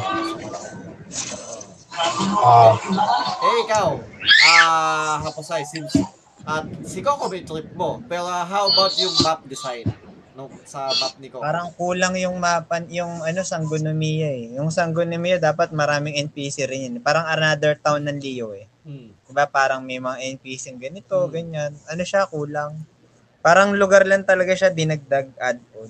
Ah, 2.41 2.77
Eh, 3.41 3.57
ikaw, 3.65 3.97
ah, 4.47 5.17
Haposay, 5.21 5.65
since, 5.65 5.97
at 6.43 6.65
si 6.85 7.01
Coco 7.01 7.29
may 7.29 7.43
trip 7.43 7.73
mo, 7.73 8.01
pero 8.05 8.25
ah, 8.25 8.45
how 8.45 8.69
about 8.69 8.93
yung 8.97 9.13
map 9.21 9.41
design? 9.45 9.85
No, 10.33 10.49
sa 10.65 10.89
map 10.91 11.17
ni 11.17 11.29
Coco? 11.29 11.43
Parang 11.43 11.73
kulang 11.75 12.17
yung 12.17 12.37
mapan, 12.37 12.89
yung 12.89 13.21
ano, 13.21 13.41
Sangonomiya 13.43 14.29
eh. 14.31 14.45
Yung 14.57 14.69
Sangonomiya 14.69 15.37
dapat 15.37 15.73
maraming 15.73 16.17
NPC 16.21 16.65
rin 16.65 16.87
yun. 16.87 16.95
Parang 17.01 17.25
another 17.27 17.77
town 17.77 18.05
ng 18.05 18.17
Leo 18.17 18.53
eh. 18.53 18.69
Hmm. 18.81 19.13
Diba 19.27 19.45
parang 19.47 19.81
may 19.81 20.01
mga 20.01 20.17
NPC 20.31 20.73
yung 20.73 20.81
ganito, 20.81 21.17
Hmm. 21.19 21.33
ganyan. 21.33 21.73
Ano 21.87 22.03
siya, 22.03 22.25
kulang. 22.25 22.77
Parang 23.41 23.73
lugar 23.73 24.05
lang 24.05 24.25
talaga 24.25 24.53
siya 24.53 24.69
dinagdag 24.71 25.33
add-on. 25.37 25.89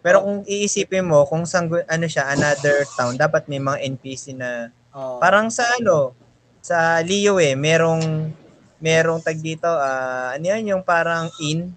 Pero 0.00 0.24
kung 0.24 0.42
iisipin 0.48 1.04
mo, 1.04 1.28
kung 1.28 1.44
sanggo, 1.44 1.84
ano 1.84 2.06
siya, 2.08 2.32
another 2.32 2.88
town, 2.96 3.16
dapat 3.20 3.48
may 3.52 3.60
mga 3.60 3.78
NPC 3.84 4.32
na 4.32 4.72
Oh, 4.90 5.22
Parang 5.22 5.46
sa 5.54 5.62
ano, 5.78 6.18
sa 6.58 6.98
Leo 7.06 7.38
eh, 7.38 7.54
merong 7.54 8.34
merong 8.82 9.22
tag 9.22 9.38
dito, 9.38 9.70
ah, 9.70 10.34
ano 10.34 10.44
yan, 10.50 10.74
yung 10.74 10.82
parang 10.82 11.30
inn, 11.38 11.70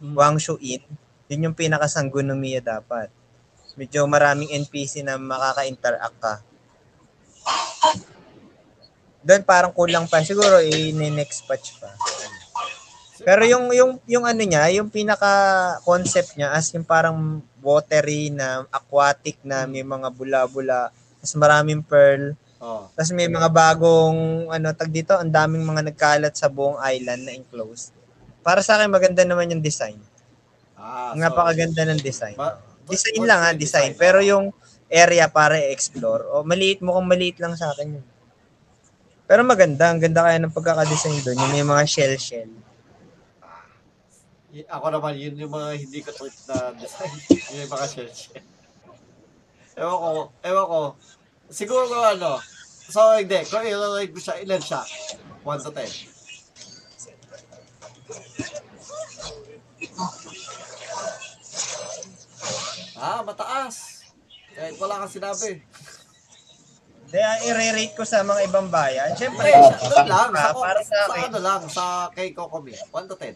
hmm. 0.00 0.14
Wangshu 0.16 0.56
Inn. 0.62 0.80
Yun 1.28 1.50
yung 1.50 1.56
pinakasanggonomiya 1.58 2.64
dapat. 2.64 3.12
Medyo 3.76 4.08
maraming 4.08 4.48
NPC 4.64 5.04
na 5.04 5.20
makaka-interact 5.20 6.16
ka. 6.18 6.34
Doon 9.20 9.44
parang 9.44 9.74
kulang 9.76 10.08
pa. 10.08 10.24
Siguro 10.24 10.64
i-next 10.64 11.44
patch 11.44 11.76
pa. 11.76 11.92
Pero 13.20 13.44
yung 13.44 13.68
yung 13.76 14.00
yung 14.08 14.24
ano 14.24 14.40
niya, 14.40 14.72
yung 14.72 14.88
pinaka 14.88 15.76
concept 15.84 16.38
niya 16.38 16.54
as 16.54 16.72
yung 16.72 16.86
parang 16.86 17.44
watery 17.60 18.30
na 18.30 18.64
aquatic 18.70 19.38
na 19.42 19.64
may 19.64 19.82
mga 19.82 20.08
bula-bula, 20.10 20.90
mas 21.18 21.32
maraming 21.34 21.82
pearl, 21.82 22.34
Oh. 22.58 22.90
tapos 22.90 23.14
may 23.14 23.30
mga 23.30 23.46
bagong 23.48 24.50
ano 24.50 24.66
tag 24.74 24.90
dito, 24.90 25.14
ang 25.14 25.30
daming 25.30 25.62
mga 25.62 25.94
nagkalat 25.94 26.34
sa 26.34 26.50
buong 26.50 26.74
island 26.82 27.22
na 27.22 27.30
enclosed. 27.30 27.94
Para 28.42 28.66
sa 28.66 28.74
akin 28.74 28.90
maganda 28.90 29.22
naman 29.22 29.46
yung 29.46 29.62
design. 29.62 29.94
Ah, 30.74 31.14
Ang 31.14 31.22
so, 31.22 31.24
napakaganda 31.30 31.82
ng 31.86 32.00
design. 32.02 32.34
ba- 32.34 32.58
Design 32.88 33.20
what- 33.22 33.28
lang 33.30 33.38
ha, 33.38 33.44
what's 33.46 33.54
yung 33.54 33.62
design. 33.62 33.90
Pero 33.94 34.18
yung 34.22 34.50
area 34.88 35.28
para 35.28 35.60
i-explore, 35.60 36.26
o 36.32 36.42
maliit 36.42 36.80
mo 36.80 36.96
kung 36.96 37.06
maliit 37.06 37.38
lang 37.38 37.54
sa 37.54 37.70
akin 37.70 38.00
yun. 38.00 38.06
Pero 39.28 39.44
maganda, 39.44 39.92
ang 39.92 40.00
ganda 40.00 40.24
kaya 40.24 40.40
ng 40.40 40.50
pagkakadesign 40.50 41.20
doon, 41.20 41.36
yung 41.38 41.52
may 41.52 41.62
mga 41.62 41.84
shell-shell. 41.84 42.48
Ako 44.66 44.86
naman, 44.90 45.14
yun 45.14 45.36
yung 45.36 45.52
mga 45.52 45.78
hindi 45.78 46.00
ko 46.00 46.10
trip 46.10 46.34
na 46.48 46.72
design. 46.74 47.14
yun 47.52 47.62
yung 47.62 47.72
mga 47.72 47.86
shell. 47.86 48.10
Ewan 49.78 49.98
ko, 49.98 50.10
ewan 50.42 50.66
ko. 50.66 50.80
Siguro 51.48 51.94
ano, 52.02 52.42
so 52.88 53.14
hindi, 53.14 53.38
kung 53.46 53.62
i-rate 53.62 54.10
mo 54.10 54.20
siya, 54.20 54.42
ilan 54.42 54.58
siya? 54.60 54.82
1 55.44 55.64
to 55.64 55.70
10. 55.70 55.86
Ah, 62.98 63.22
mataas. 63.22 64.02
Kahit 64.52 64.74
wala 64.82 65.04
kang 65.04 65.12
sinabi. 65.12 65.62
Kaya 67.08 67.30
i-rate 67.46 67.94
ko 67.96 68.04
sa 68.04 68.20
mga 68.20 68.50
ibang 68.50 68.68
bayan. 68.68 69.14
Siyempre, 69.16 69.48
Pre, 69.48 69.54
siya, 69.54 69.88
doon 69.88 70.08
lang. 70.10 70.30
Sa, 70.34 70.44
Ah, 70.44 70.52
para 70.52 70.80
sa 70.84 70.90
sa 70.90 70.98
akin. 71.08 71.22
ano 71.30 71.38
lang, 71.40 71.62
sa 71.70 71.84
kay 72.12 72.36
Kokomi. 72.36 72.74
1 72.92 73.08
to 73.08 73.16
10. 73.16 73.32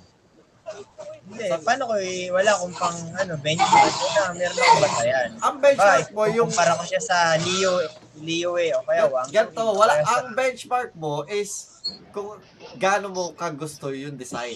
Hindi, 1.22 1.44
paano 1.62 1.82
ko 1.86 1.94
eh, 1.96 2.28
wala 2.28 2.50
akong 2.52 2.74
pang 2.74 2.98
ano, 3.14 3.32
benchmark 3.38 3.92
ko 3.92 4.06
na, 4.10 4.22
meron 4.34 4.56
akong 4.56 4.82
batayan. 4.82 5.28
Ang 5.38 5.56
benchmark 5.58 6.08
mo, 6.10 6.22
yung 6.26 6.50
para 6.50 6.72
ko 6.74 6.82
siya 6.82 7.00
sa 7.00 7.16
Leo, 7.38 7.72
Leo 8.20 8.52
eh, 8.56 8.74
o 8.74 8.82
kaya 8.82 9.06
Wang. 9.06 9.28
Ganto, 9.30 9.62
wala 9.72 9.94
ang 10.00 10.34
benchmark 10.34 10.92
mo 10.94 11.22
is 11.24 11.68
kung 12.10 12.36
gaano 12.76 13.08
mo 13.08 13.22
kagusto 13.32 13.90
yung 13.90 14.14
design. 14.14 14.54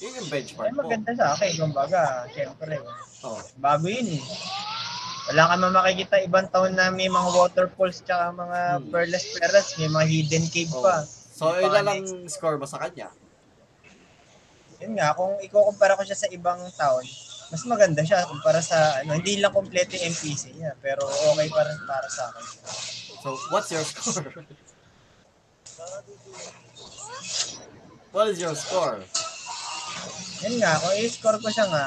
Yun 0.00 0.18
yung 0.18 0.28
benchmark 0.28 0.70
Ay, 0.70 0.74
mo. 0.74 0.80
maganda 0.86 1.10
sa 1.14 1.26
akin, 1.34 1.50
kumbaga, 1.56 2.02
siyempre. 2.30 2.78
Oh. 3.22 3.40
Bago 3.56 3.86
yun 3.86 4.18
eh. 4.18 4.22
Wala 5.24 5.48
ka 5.48 5.54
man 5.56 5.72
makikita 5.72 6.20
ibang 6.20 6.48
taon 6.52 6.76
na 6.76 6.92
may 6.92 7.08
mga 7.08 7.32
waterfalls 7.32 8.04
tsaka 8.04 8.28
mga 8.30 8.60
Hmm. 8.76 8.92
perlas 8.92 9.24
perlas, 9.32 9.66
may 9.80 9.88
mga 9.88 10.06
hidden 10.06 10.44
cave 10.52 10.72
Oh. 10.76 10.84
pa. 10.84 11.00
So, 11.34 11.50
ilan 11.56 11.82
lang 11.82 12.04
score 12.28 12.60
mo 12.60 12.68
sa 12.68 12.78
kanya? 12.78 13.08
Yun 14.82 14.98
nga, 14.98 15.14
kung 15.14 15.38
ikukumpara 15.38 15.94
ko 15.94 16.02
siya 16.02 16.18
sa 16.18 16.30
ibang 16.32 16.58
taon, 16.74 17.06
mas 17.52 17.62
maganda 17.68 18.02
siya 18.02 18.26
kumpara 18.26 18.58
sa 18.58 19.04
ano, 19.04 19.14
hindi 19.14 19.38
lang 19.38 19.54
kompleto 19.54 19.94
yung 19.94 20.10
NPC 20.10 20.56
niya, 20.58 20.74
pero 20.82 21.06
okay 21.06 21.46
pa 21.52 21.62
rin 21.62 21.80
para 21.86 22.08
sa 22.10 22.32
akin. 22.32 22.46
So, 23.22 23.28
what's 23.54 23.70
your 23.70 23.84
score? 23.86 24.26
What 28.14 28.30
is 28.30 28.38
your 28.38 28.54
score? 28.54 29.02
Yun 30.46 30.54
nga, 30.62 30.78
kung 30.78 30.94
i-score 30.98 31.38
ko 31.40 31.48
siya 31.50 31.66
nga 31.66 31.84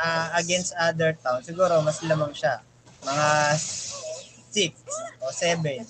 ah, 0.00 0.28
against 0.38 0.72
other 0.76 1.12
town, 1.20 1.40
siguro 1.44 1.82
mas 1.84 2.00
lamang 2.04 2.32
siya. 2.32 2.62
Mga 3.02 3.28
6 4.52 5.24
o 5.24 5.32
7. 5.32 5.82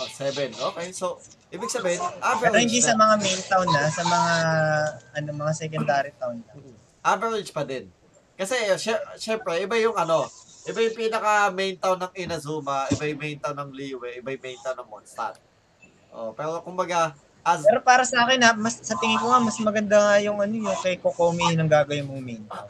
Oh, 0.00 0.08
7. 0.08 0.52
Okay, 0.52 0.86
so, 0.96 1.20
ibig 1.50 1.70
sabihin, 1.70 1.98
Pero 1.98 2.22
average 2.22 2.62
hindi 2.66 2.80
sa 2.80 2.94
mga 2.94 3.14
main 3.18 3.42
town 3.46 3.68
na, 3.68 3.82
sa 3.90 4.02
mga 4.06 4.32
ano 5.18 5.28
mga 5.34 5.52
secondary 5.54 6.12
town 6.14 6.38
na. 6.38 6.52
Average 7.02 7.50
pa 7.50 7.62
din. 7.66 7.90
Kasi, 8.38 8.56
sy- 8.80 9.04
syempre, 9.20 9.60
iba 9.60 9.76
yung 9.76 9.98
ano, 9.98 10.24
iba 10.64 10.78
yung 10.80 10.96
pinaka 10.96 11.50
main 11.52 11.76
town 11.76 11.98
ng 12.00 12.12
Inazuma, 12.16 12.88
iba 12.88 13.04
yung 13.04 13.20
main 13.20 13.38
town 13.40 13.56
ng 13.58 13.70
Liyue, 13.74 14.16
iba 14.16 14.28
yung 14.32 14.44
main 14.44 14.60
town 14.64 14.78
ng 14.80 14.88
Mondstadt. 14.88 15.36
Oh, 16.10 16.32
pero 16.32 16.62
kumbaga, 16.64 17.12
as 17.44 17.64
Pero 17.64 17.80
para 17.80 18.04
sa 18.04 18.24
akin 18.24 18.40
ha, 18.44 18.52
mas 18.52 18.80
sa 18.80 18.96
tingin 19.00 19.16
ko 19.16 19.32
nga 19.32 19.40
mas 19.40 19.56
maganda 19.60 19.96
nga 19.96 20.16
yung 20.20 20.38
ano 20.40 20.52
yung 20.52 20.78
kay 20.80 21.00
Kokomi 21.00 21.56
ng 21.56 21.68
gagawin 21.68 22.04
mong 22.04 22.22
main. 22.22 22.42
town. 22.46 22.68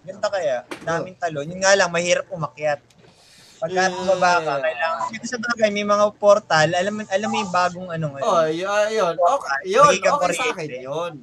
Ganda 0.00 0.28
kaya, 0.32 0.56
daming 0.80 1.16
talon. 1.20 1.44
Yun 1.44 1.60
nga 1.60 1.76
lang, 1.76 1.92
mahirap 1.92 2.24
umakyat. 2.32 2.80
Pagka 3.60 3.76
Yeah. 3.76 3.92
bumaba 3.92 4.32
ka, 4.40 4.52
kailangan, 4.58 5.04
dito 5.12 5.26
sa 5.28 5.38
bagay, 5.38 5.68
may 5.68 5.84
mga 5.84 6.06
portal, 6.16 6.68
alam 6.72 6.92
mo, 6.96 7.00
alam 7.04 7.28
mo 7.28 7.36
yung 7.36 7.52
bagong 7.52 7.88
ano 7.92 8.06
ngayon. 8.16 8.24
Oh, 8.24 8.40
ah, 8.40 8.88
yun. 8.88 9.14
Okay, 9.14 9.58
yun, 9.68 9.92
okay 10.00 10.32
sa 10.32 10.44
akin 10.48 10.68
yun. 10.80 11.14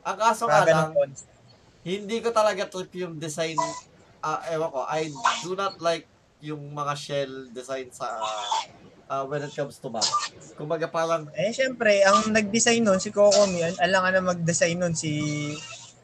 Ang 0.00 0.16
kaso 0.16 0.42
nga 0.46 0.62
Baga 0.62 0.70
lang, 0.70 0.90
hindi 1.82 2.16
ko 2.22 2.28
talaga 2.30 2.62
trip 2.70 2.94
yung 2.94 3.18
design, 3.18 3.58
ah, 4.22 4.38
ewan 4.48 4.70
ko, 4.70 4.86
I 4.86 5.10
do 5.42 5.58
not 5.58 5.82
like 5.82 6.06
yung 6.40 6.62
mga 6.70 6.94
shell 6.94 7.32
design 7.50 7.90
sa, 7.90 8.06
ah, 9.10 9.26
when 9.26 9.42
it 9.42 9.50
comes 9.50 9.76
to 9.82 9.90
map. 9.90 10.06
Kumbaga 10.54 10.86
parang, 10.86 11.26
Eh, 11.34 11.50
syempre, 11.50 12.06
ang 12.06 12.30
nag-design 12.30 12.86
nun, 12.86 13.02
si 13.02 13.10
Kokomi, 13.10 13.66
al- 13.66 13.80
alam 13.82 14.00
nga 14.00 14.10
na 14.14 14.22
mag-design 14.22 14.78
nun 14.78 14.94
si 14.94 15.10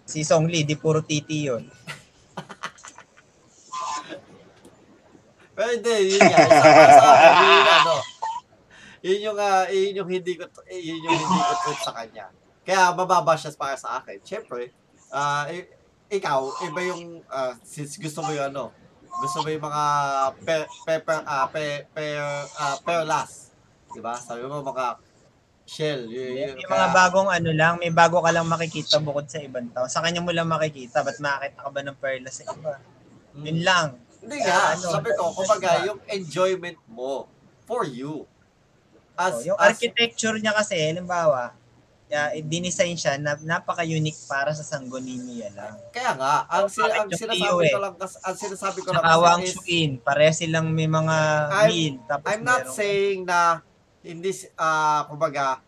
si 0.02 0.22
Song 0.22 0.46
Lee, 0.46 0.62
di 0.62 0.74
puro 0.74 1.02
titi 1.02 1.46
yun. 1.46 1.62
Pero 5.56 5.68
hindi, 5.72 5.94
yun 6.12 6.20
nga, 6.20 6.38
sa 6.44 7.08
akin, 7.08 7.32
yun 7.32 7.56
yung 7.56 7.72
ano, 7.72 7.94
yun 9.00 9.20
yung, 9.24 9.38
ah, 9.40 9.64
yun 9.72 9.92
yung 10.04 10.10
hindi 10.12 10.32
ko, 10.36 10.44
yun 10.68 11.00
yung 11.00 11.16
hindi 11.16 11.40
ko 11.40 11.52
trip 11.64 11.80
sa 11.80 11.92
kanya. 11.96 12.26
Kaya 12.60 12.92
mababa 12.92 13.32
siya 13.34 13.56
para 13.56 13.74
sa 13.74 13.98
akin. 13.98 14.20
Siyempre, 14.20 14.70
i- 15.48 15.70
ikaw, 16.12 16.44
iba 16.68 16.80
yung, 16.84 17.24
ah, 17.26 17.56
since 17.64 17.96
gusto 17.96 18.20
mo 18.20 18.30
yung 18.30 18.52
ano, 18.52 18.70
gusto 19.16 19.40
mo 19.40 19.48
yung 19.48 19.64
mga 19.64 19.82
pe, 20.44 20.54
pepper, 20.84 21.24
ah, 21.24 21.48
pe, 21.48 21.88
pe, 21.88 22.04
ah, 22.60 22.76
perlas. 22.84 23.50
Diba? 23.96 24.12
Sabi 24.20 24.44
mo 24.44 24.60
mga 24.60 25.00
shell. 25.66 26.06
Y- 26.06 26.46
y- 26.46 26.54
May 26.54 26.68
mga 26.68 26.88
bagong 26.92 27.26
ano 27.32 27.50
lang, 27.50 27.74
may 27.80 27.90
bago 27.90 28.20
ka 28.22 28.30
lang 28.30 28.46
makikita 28.46 29.00
bukod 29.02 29.26
sa 29.26 29.42
ibang 29.42 29.66
tao. 29.72 29.88
Sa 29.88 30.04
kanya 30.04 30.20
mo 30.20 30.30
lang 30.30 30.46
makikita, 30.46 31.02
ba't 31.02 31.18
makakita 31.18 31.58
ka 31.64 31.70
ba 31.72 31.80
ng 31.82 31.96
perla 31.98 32.30
sa 32.30 32.44
iba? 32.46 32.76
Mm. 33.34 33.44
Yun 33.46 33.60
lang. 33.66 33.86
Hindi 34.26 34.42
nga, 34.42 34.74
Ano, 34.74 34.90
sabi 34.90 35.10
ko, 35.14 35.22
that's 35.30 35.38
kumbaga, 35.38 35.70
yung 35.86 36.00
enjoyment 36.10 36.78
mo 36.90 37.30
for 37.62 37.86
you. 37.86 38.26
As, 39.14 39.40
Oh, 39.40 39.54
yung 39.54 39.58
as, 39.62 39.78
architecture 39.78 40.34
niya 40.36 40.50
kasi, 40.50 40.74
halimbawa, 40.74 41.54
uh, 42.10 42.30
dinesign 42.42 42.94
siya 42.94 43.18
na 43.18 43.34
napaka-unique 43.38 44.18
para 44.30 44.54
sa 44.54 44.62
Sangguninia 44.62 45.50
lang. 45.54 45.74
Kaya 45.90 46.14
nga, 46.14 46.46
ang, 46.46 46.66
si, 46.70 46.82
ang 46.82 47.06
Bakit 47.06 47.10
yung 47.10 47.22
sinasabi 47.22 47.66
PO 47.66 47.74
ko 47.74 47.80
lang 47.82 47.94
kasi, 47.98 48.16
ang 48.22 48.36
sinasabi 48.36 48.78
ko 48.82 48.88
lang 48.94 49.02
Saka 49.02 49.16
Wang 49.18 49.40
kasi 49.42 49.46
is, 49.50 49.54
Shuin, 49.58 49.90
pare 49.98 50.26
silang 50.30 50.68
may 50.70 50.86
mga 50.90 51.16
I'm- 51.50 51.70
meal. 51.70 51.94
Tapos 52.06 52.26
I'm 52.30 52.44
not 52.46 52.64
saying 52.70 53.26
na 53.26 53.62
hindi, 54.06 54.30
ah 54.54 55.06
kumbaga, 55.10 55.58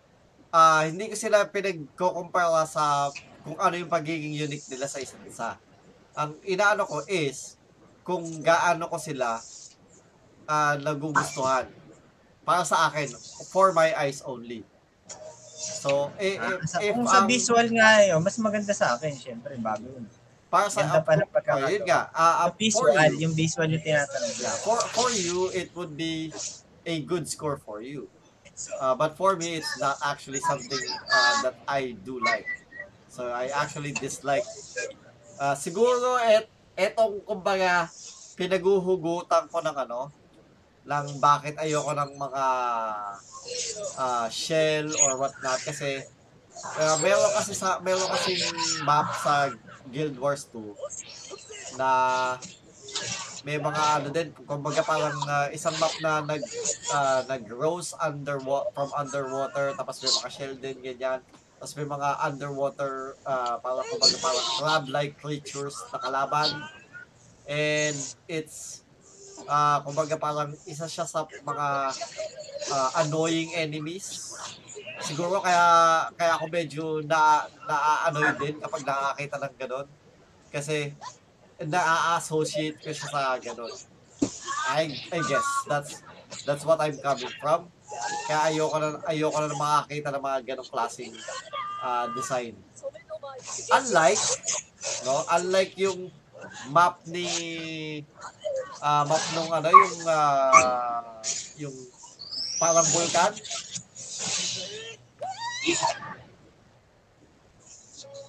ah 0.54 0.86
hindi 0.86 1.10
ko 1.10 1.16
sila 1.18 1.46
pinag-compare 1.50 2.62
sa 2.70 3.10
kung 3.42 3.58
ano 3.58 3.74
yung 3.74 3.90
pagiging 3.90 4.34
unique 4.34 4.66
nila 4.70 4.86
sa 4.86 5.02
isa't 5.02 5.22
isa. 5.26 5.58
Ang 6.14 6.38
inaano 6.46 6.86
ko 6.86 7.02
is, 7.06 7.57
kung 8.08 8.24
gaano 8.40 8.88
ko 8.88 8.96
sila 8.96 9.36
ah 10.46 10.74
nagugustuhan. 10.76 11.68
Para 12.40 12.64
sa 12.64 12.88
akin, 12.88 13.12
for 13.46 13.76
my 13.76 13.92
eyes 13.92 14.24
only. 14.24 14.64
So, 15.58 16.08
eh, 16.16 16.40
Ah, 16.40 16.56
if, 16.56 16.60
sa, 16.64 16.76
if 16.80 16.92
kung 16.94 17.04
sa 17.04 17.20
ang- 17.20 17.28
visual 17.28 17.66
nga 17.68 18.00
eh, 18.00 18.16
oh, 18.16 18.24
mas 18.24 18.40
maganda 18.40 18.72
sa 18.72 18.96
akin, 18.96 19.12
syempre, 19.12 19.52
bago 19.60 19.84
yun. 19.84 20.08
para 20.48 20.72
sa, 20.72 20.80
Ganda 20.80 21.04
pa 21.04 21.12
ng 21.12 21.28
oh, 21.28 21.34
pagkakagawa. 21.36 21.68
yun 21.68 21.84
nga, 21.84 22.08
Sa 22.08 22.48
for 22.48 22.56
visual, 22.56 22.96
you, 23.12 23.20
yung 23.20 23.34
visual 23.36 23.68
yung 23.68 23.84
tinatanong 23.84 24.36
lang. 24.40 24.56
for 24.64 24.80
for 24.96 25.12
you 25.12 25.52
it 25.52 25.68
would 25.76 25.92
be 25.92 26.32
a 26.88 27.04
good 27.04 27.28
score 27.28 27.60
for 27.60 27.84
you 27.84 28.08
uh, 28.80 28.96
but 28.96 29.12
for 29.12 29.36
me 29.36 29.60
it's 29.60 29.76
not 29.76 30.00
actually 30.00 30.40
something 30.40 30.80
uh, 31.04 31.44
that 31.44 31.52
I 31.68 31.92
do 32.00 32.16
like 32.16 32.48
so 33.12 33.28
I 33.28 33.52
actually 33.52 33.92
dislike 33.92 34.48
uh, 35.36 35.52
siguro 35.52 36.16
et 36.16 36.48
etong 36.78 37.18
kumbaga 37.26 37.90
pinaguhugutan 38.38 39.50
ko 39.50 39.58
ng 39.58 39.76
ano 39.82 40.14
ng 40.86 41.06
bakit 41.18 41.58
ayoko 41.58 41.90
ng 41.92 42.14
mga 42.16 42.44
uh, 43.98 44.26
shell 44.30 44.86
or 45.02 45.18
what 45.18 45.34
not 45.42 45.58
kasi 45.58 46.00
uh, 46.78 46.96
meron 47.02 47.32
kasi 47.34 47.52
sa 47.52 47.82
meron 47.82 48.06
kasi 48.06 48.38
map 48.86 49.10
sa 49.18 49.50
Guild 49.90 50.14
Wars 50.22 50.46
2 50.54 51.76
na 51.76 51.90
may 53.46 53.56
mga 53.56 53.82
ano 54.02 54.08
din, 54.10 54.28
kumbaga 54.44 54.82
parang 54.82 55.14
ah, 55.30 55.48
isang 55.54 55.76
map 55.78 55.94
na 56.02 56.20
nag 56.20 56.42
ah, 56.90 57.22
nag-rose 57.26 57.94
underwater 58.02 58.70
from 58.74 58.90
underwater 58.92 59.72
tapos 59.78 60.02
may 60.02 60.10
mga 60.10 60.30
shell 60.32 60.54
din 60.58 60.76
ganyan. 60.82 61.20
Tapos 61.58 61.74
may 61.74 61.86
mga 61.90 62.08
underwater 62.22 63.18
ah, 63.26 63.58
parang 63.58 63.82
kumbaga 63.90 64.16
parang 64.22 64.46
crab-like 64.62 65.14
creatures 65.18 65.74
na 65.90 65.98
kalaban. 65.98 66.50
And 67.50 67.98
it's 68.30 68.86
ah 69.50 69.82
kumbaga 69.82 70.14
parang 70.14 70.54
isa 70.70 70.86
siya 70.86 71.02
sa 71.02 71.26
mga 71.26 71.68
ah, 72.70 72.90
annoying 73.02 73.58
enemies. 73.58 74.38
Siguro 75.02 75.42
kaya 75.42 76.06
kaya 76.14 76.38
ako 76.38 76.46
medyo 76.46 76.84
na 77.02 77.46
na-annoy 77.66 78.34
din 78.38 78.56
kapag 78.62 78.82
nakakita 78.86 79.36
ng 79.42 79.54
ganun. 79.58 79.86
Kasi 80.54 80.94
na-associate 81.58 82.78
ko 82.78 82.90
siya 82.94 83.08
sa 83.10 83.22
ganun. 83.42 83.74
I, 84.68 84.94
I 85.10 85.18
guess 85.26 85.48
that's 85.66 86.02
that's 86.46 86.62
what 86.62 86.78
I'm 86.78 86.98
coming 86.98 87.34
from. 87.42 87.70
Kaya 88.28 88.52
ayoko 88.52 88.76
na 88.76 88.88
ayoko 89.08 89.38
na 89.40 89.56
makakita 89.56 90.12
ng 90.12 90.22
mga 90.22 90.38
ganong 90.44 90.70
klaseng 90.70 91.14
ah, 91.80 92.06
design. 92.12 92.52
Unlike 93.72 94.24
no, 95.08 95.24
unlike 95.32 95.72
yung 95.80 96.12
map 96.68 97.00
ni 97.08 97.28
ah, 98.84 99.08
map 99.08 99.24
nung 99.32 99.50
ano 99.50 99.68
yung 99.72 99.96
ah, 100.04 101.20
yung 101.56 101.76
parang 102.60 102.86
vulkan. 102.92 103.32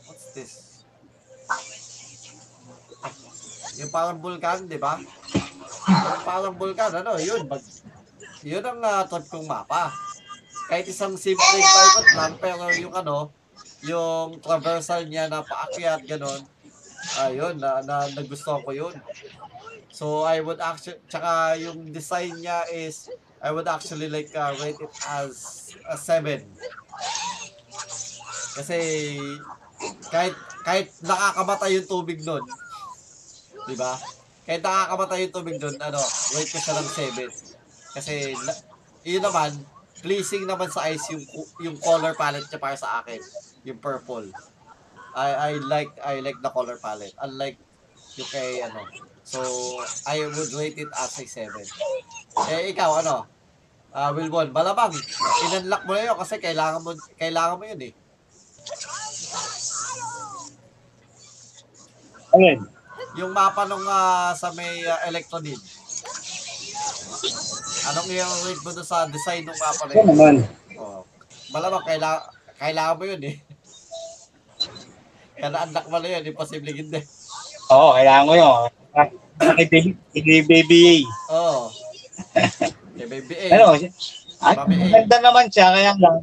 What's 0.07 0.27
this? 0.35 0.53
Yung 3.79 3.91
parang 3.95 4.19
vulkan, 4.19 4.67
di 4.67 4.75
ba? 4.75 4.99
Parang 6.27 6.51
vulkan, 6.59 6.91
ano, 6.99 7.15
yun. 7.15 7.47
Mag, 7.47 7.63
yun 8.43 8.63
ang 8.63 8.79
uh, 8.79 9.03
trip 9.07 9.27
kong 9.27 9.47
mapa. 9.47 9.91
Kahit 10.69 10.85
isang 10.87 11.17
simple 11.17 11.43
paikot 11.43 12.07
lang, 12.15 12.33
pero 12.37 12.69
yung 12.77 12.93
ano, 12.93 13.33
yung 13.83 14.39
traversal 14.39 15.07
niya 15.07 15.27
na 15.27 15.43
paakyat, 15.43 16.05
ganun, 16.05 16.43
ayun, 17.19 17.55
na, 17.57 17.81
na, 17.83 18.05
nagustuhan 18.13 18.63
ko 18.63 18.71
yun. 18.71 18.95
So, 19.89 20.23
I 20.23 20.39
would 20.39 20.61
actually, 20.61 21.01
tsaka 21.09 21.57
yung 21.59 21.91
design 21.91 22.37
niya 22.39 22.69
is, 22.71 23.09
I 23.41 23.51
would 23.51 23.67
actually 23.67 24.07
like 24.07 24.31
uh, 24.35 24.53
rate 24.61 24.79
it 24.79 24.93
as 25.09 25.73
a 25.89 25.97
7. 25.97 26.43
Kasi, 28.59 28.77
kahit, 30.11 30.35
kahit 30.63 30.87
nakakamatay 31.01 31.79
yung 31.79 31.87
tubig 31.87 32.21
nun, 32.21 32.43
di 33.65 33.75
ba? 33.79 33.97
Kahit 34.45 34.61
nakakamatay 34.61 35.17
yung 35.27 35.33
tubig 35.33 35.57
doon, 35.57 35.75
ano, 35.81 35.99
rate 36.35 36.51
ko 36.51 36.59
siya 36.61 36.75
ng 36.77 36.89
7. 37.48 37.48
Kasi, 37.93 38.37
yun 39.03 39.23
naman, 39.23 39.53
pleasing 39.99 40.47
naman 40.47 40.71
sa 40.71 40.87
eyes 40.87 41.03
yung 41.11 41.23
yung 41.59 41.75
color 41.79 42.15
palette 42.15 42.47
niya 42.47 42.59
para 42.61 42.77
sa 42.79 43.03
akin, 43.03 43.19
yung 43.67 43.79
purple. 43.79 44.31
I 45.15 45.29
I 45.35 45.51
like 45.65 45.91
I 45.99 46.23
like 46.23 46.39
the 46.39 46.51
color 46.53 46.79
palette. 46.79 47.15
Unlike 47.19 47.57
yung 48.15 48.29
kay 48.29 48.63
ano. 48.63 48.85
So, 49.29 49.41
I 50.09 50.25
would 50.25 50.53
rate 50.57 50.81
it 50.81 50.89
as 50.97 51.21
a 51.21 51.25
7. 51.25 51.53
Eh 52.49 52.73
ikaw 52.73 52.97
ano? 53.03 53.29
Ah, 53.93 54.09
Wilbon, 54.13 54.53
malamang 54.53 54.93
inunlock 55.49 55.85
mo 55.85 55.97
na 55.97 56.05
yun 56.09 56.17
kasi 56.17 56.41
kailangan 56.41 56.81
mo 56.81 56.93
kailangan 57.17 57.57
mo 57.57 57.63
yun 57.65 57.81
eh. 57.89 57.93
Ayun. 62.33 62.59
Yung 63.17 63.31
mapa 63.33 63.65
nung 63.65 63.85
ah, 63.85 64.33
sa 64.37 64.53
may 64.53 64.85
uh, 64.85 65.09
Electronid. 65.09 65.57
Anong 67.87 68.09
yung 68.11 68.33
rate 68.43 68.61
mo 68.61 68.71
sa 68.75 69.07
design 69.07 69.47
ng 69.47 69.55
mapa 69.55 69.83
na 69.87 69.93
yun? 69.95 70.05
naman. 70.05 70.35
Oh. 70.75 71.01
Malamang 71.49 71.85
kailangan, 71.85 72.23
kailangan 72.57 72.97
mo 72.99 73.03
yun 73.07 73.21
eh. 73.23 73.35
Kaya 75.33 75.47
na-unlock 75.49 75.87
mo 75.87 75.97
na 75.97 76.07
yun, 76.09 76.23
imposible 76.27 76.71
hindi. 76.71 76.99
Oo, 77.71 77.95
kailangan 77.95 78.27
ko 78.27 78.33
yun. 78.35 78.53
Ah, 78.91 79.07
Kay 79.55 79.67
baby, 79.71 79.91
kay 80.11 80.41
baby 80.43 80.79
A. 80.83 80.95
Oo. 81.31 81.63
Oh. 82.19 82.67
Okay, 82.91 83.07
baby 83.07 83.33
A. 83.39 83.45
Ano, 83.55 83.65
ay, 83.71 83.87
Mami 84.59 84.75
A. 84.75 84.83
maganda 84.91 85.17
naman 85.23 85.45
siya, 85.47 85.67
kaya 85.71 85.91
lang. 85.95 86.19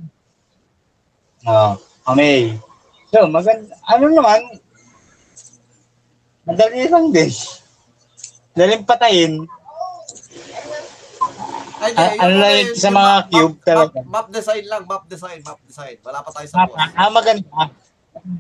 Oo, 1.43 1.71
Mami. 2.05 2.61
So, 3.09 3.25
maganda, 3.25 3.73
ano 3.89 4.05
naman, 4.13 4.41
madali 6.45 6.85
lang 6.85 7.09
din. 7.11 7.33
Daling 8.53 8.85
patayin. 8.85 9.49
Ay, 11.89 12.17
Ah, 12.17 12.51
yung 12.65 12.75
sa 12.75 12.91
mga 12.91 13.13
map- 13.15 13.29
cube 13.29 13.55
map, 13.55 13.63
talaga. 13.63 13.99
Map, 13.99 14.09
map 14.09 14.29
design 14.29 14.65
lang, 14.67 14.83
map 14.85 15.05
design, 15.07 15.39
map 15.41 15.61
design. 15.63 15.97
Wala 16.01 16.19
pa 16.21 16.31
tayo 16.33 16.47
sa 16.47 16.57
Ah, 16.57 16.67
boss. 16.67 16.79
ah, 16.93 17.11
maganda. 17.11 17.63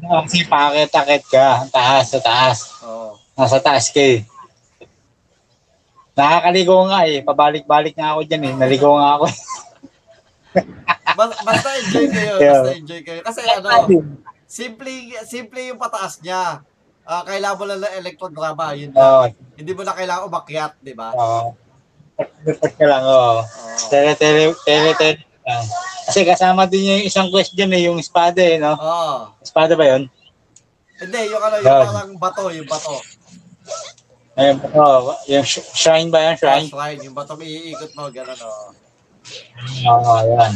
Kasi 0.02 0.38
pakit-akit 0.44 1.24
ka, 1.28 1.46
taas 1.68 2.06
sa 2.08 2.20
taas. 2.20 2.58
Oo. 2.82 3.14
Nasa 3.34 3.60
taas 3.60 3.86
ka 3.88 4.00
eh. 4.00 4.24
Nakakaligo 6.16 6.88
nga 6.88 7.04
eh. 7.04 7.20
Pabalik-balik 7.20 7.92
nga 7.92 8.16
ako 8.16 8.24
dyan 8.24 8.42
eh. 8.42 8.52
Naligo 8.56 8.88
nga 8.90 9.20
ako. 9.20 9.26
Bas, 11.16 11.32
basta 11.38 11.68
enjoy 11.76 12.08
kayo, 12.08 12.34
basta 12.40 12.70
enjoy 12.72 13.00
kayo. 13.04 13.20
Kasi 13.20 13.40
ano, 13.44 13.68
simple, 14.48 14.92
simple 15.24 15.60
yung 15.66 15.76
pataas 15.76 16.24
niya. 16.24 16.64
Ah, 17.04 17.22
kailangan 17.22 17.54
mo 17.54 17.64
lang 17.64 17.78
ng 17.78 17.94
electrodrama, 18.00 18.72
yun 18.72 18.90
lang. 18.90 18.98
Oo. 18.98 19.24
Hindi 19.54 19.72
mo 19.72 19.84
na 19.84 19.94
kailangan 19.94 20.26
umakyat, 20.26 20.72
di 20.80 20.90
ba? 20.90 21.12
Oo. 21.12 21.52
Report 22.16 22.72
ka 22.72 22.84
lang, 22.84 23.02
oo. 23.02 23.40
Oo. 23.40 23.88
Tele, 23.88 24.16
tele, 24.16 24.54
tele, 24.64 24.90
tele. 24.96 25.20
lang. 25.42 25.64
Kasi 26.06 26.22
kasama 26.22 26.64
din 26.64 26.86
yung 26.86 27.04
isang 27.04 27.28
question 27.28 27.68
eh, 27.70 27.86
yung 27.86 27.98
espada 27.98 28.38
eh, 28.38 28.56
no? 28.56 28.72
Oo. 28.72 29.36
Espada 29.38 29.74
ba 29.74 29.84
yun? 29.84 30.08
Hindi, 30.96 31.20
yung 31.28 31.42
ano, 31.42 31.56
yung 31.60 31.66
Yeah. 31.66 31.84
parang 31.84 32.12
bato, 32.16 32.42
yung 32.48 32.64
bato. 32.64 32.96
Ayun, 34.36 34.56
oh, 34.76 35.16
yung 35.26 35.44
sh- 35.44 35.64
shrine 35.72 36.08
ba 36.08 36.20
yan? 36.22 36.34
Shrine. 36.36 36.68
Shrine? 36.68 36.70
Shrine, 36.70 37.00
yung 37.04 37.16
bato 37.16 37.36
may 37.36 37.48
iikot 37.48 37.92
mo, 37.92 38.08
gano'n, 38.08 38.40
oh. 38.40 38.68
Oo, 39.86 40.12
yan. 40.30 40.52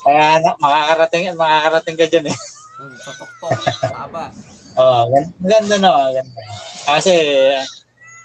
Kaya 0.00 0.38
na, 0.38 0.50
makakarating, 0.56 1.34
makakarating 1.34 1.96
ka 1.96 2.06
dyan 2.06 2.26
eh. 2.30 2.36
Hmm, 2.76 2.92
sa 2.94 3.10
tuktok, 3.10 3.56
tama. 3.82 4.22
Oo, 4.80 5.00
gan- 5.08 5.34
ganda 5.40 5.76
na, 5.80 5.90
ganda. 6.12 6.40
Kasi, 6.86 7.12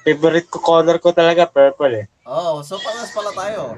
favorite 0.01 0.47
ko 0.47 0.59
color 0.59 0.97
ko 0.97 1.09
talaga 1.11 1.45
purple 1.45 1.93
eh. 1.95 2.07
Oo, 2.25 2.61
so 2.61 2.77
paras 2.77 3.09
pala 3.11 3.31
tayo. 3.31 3.77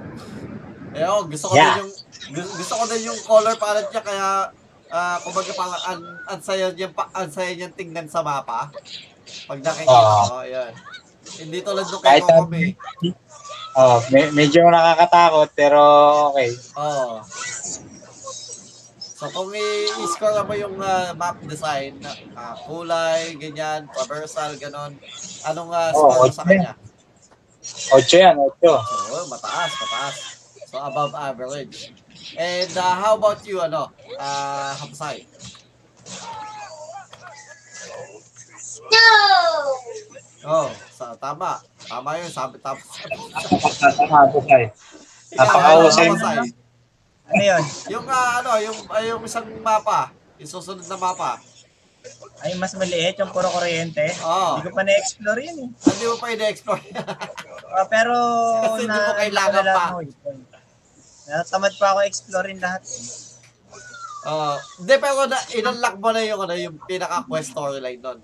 Eh, 0.94 1.04
oh, 1.04 1.26
gusto 1.26 1.50
ko 1.50 1.54
Yeah. 1.54 1.76
din 1.76 1.80
yung, 1.82 1.94
gu- 2.32 2.54
gusto 2.54 2.74
ko 2.76 2.84
din 2.86 3.04
yung 3.04 3.20
color 3.24 3.56
palette 3.58 3.90
niya, 3.90 4.04
kaya, 4.04 4.28
ah, 4.90 5.18
kumbaga 5.20 5.52
parang 5.52 5.84
an, 5.86 6.00
an 6.30 6.40
saya 6.40 6.70
niya, 6.70 6.90
pa, 6.90 7.10
an 7.12 7.28
saya 7.28 7.52
niyang 7.52 7.74
tingnan 7.74 8.08
sa 8.08 8.22
mapa. 8.22 8.70
Pag 9.48 9.60
nakikita 9.60 9.90
Oo. 9.90 10.24
mo, 10.30 10.38
ayan. 10.42 10.72
Hindi 11.40 11.58
tulad 11.64 11.88
nung 11.88 12.04
kay 12.04 12.20
Kahit 12.20 12.24
Kokomi. 12.24 12.64
Oh, 13.74 13.98
me- 14.14 14.30
medyo 14.32 14.70
nakakatakot 14.70 15.50
pero 15.58 15.82
okay. 16.30 16.54
Oo. 16.78 17.26
So, 17.26 17.82
So 19.24 19.32
kung 19.32 19.56
i-score 19.56 20.44
mo 20.44 20.52
yung 20.52 20.76
ah, 20.84 21.16
map 21.16 21.40
design, 21.48 21.96
ah, 22.36 22.60
kulay, 22.68 23.40
ganyan, 23.40 23.88
traversal, 23.88 24.52
ganon, 24.60 25.00
anong 25.48 25.72
Oo, 25.72 25.96
score 25.96 26.28
mo 26.28 26.36
sa 26.36 26.44
kanya? 26.44 26.76
Ocho 27.96 28.20
yan, 28.20 28.36
ocho. 28.36 28.84
So, 28.84 29.24
mataas, 29.32 29.72
mataas. 29.80 30.16
So, 30.68 30.76
above 30.76 31.16
average. 31.16 31.96
And 32.36 32.68
uh, 32.76 33.00
how 33.00 33.16
about 33.16 33.40
you, 33.48 33.64
ano, 33.64 33.96
uh, 34.20 34.76
Hapsay? 34.76 35.24
Oh, 40.44 40.68
sa 40.92 41.16
tama. 41.16 41.64
Tama 41.88 42.20
yun, 42.20 42.28
sabi 42.28 42.60
tapos. 42.60 42.92
Napakahusay. 43.88 44.68
Napakahusay. 45.40 46.63
Ano 47.34 47.44
yun? 47.44 47.64
Yung 47.90 48.06
ah, 48.06 48.40
ano, 48.40 48.52
yung 48.62 48.78
ah, 48.94 49.02
yung 49.02 49.22
isang 49.26 49.50
mapa, 49.66 50.14
yung 50.38 50.50
susunod 50.50 50.86
na 50.86 50.98
mapa. 50.98 51.42
Ay, 52.44 52.54
mas 52.60 52.76
maliit 52.76 53.16
yung 53.18 53.32
puro 53.32 53.48
kuryente. 53.50 54.04
Oo. 54.22 54.60
Hindi 54.60 54.70
ko 54.70 54.76
pa 54.76 54.84
na-explore 54.84 55.40
yun 55.40 55.58
eh. 55.66 55.70
Hindi 55.72 56.04
mo 56.06 56.16
pa 56.20 56.28
i-explore. 56.30 56.84
Ah, 57.74 57.90
pero 57.90 58.14
Kasi 58.62 58.86
hindi 58.86 59.00
mo 59.02 59.14
kailangan 59.18 59.66
pa. 59.66 59.86
yun. 59.98 60.38
Natamad 61.26 61.74
pa 61.82 61.88
ako 61.90 62.00
explorein 62.06 62.62
lahat 62.62 62.86
eh. 62.86 63.02
Oo. 64.30 64.54
Hindi, 64.78 64.94
pero 65.02 65.26
na, 65.26 65.42
inunlock 65.58 65.96
mo 65.98 66.10
na 66.14 66.22
yung, 66.22 66.40
ano, 66.46 66.54
yung 66.54 66.78
pinaka-quest 66.86 67.58
storyline 67.58 67.98
nun. 67.98 68.22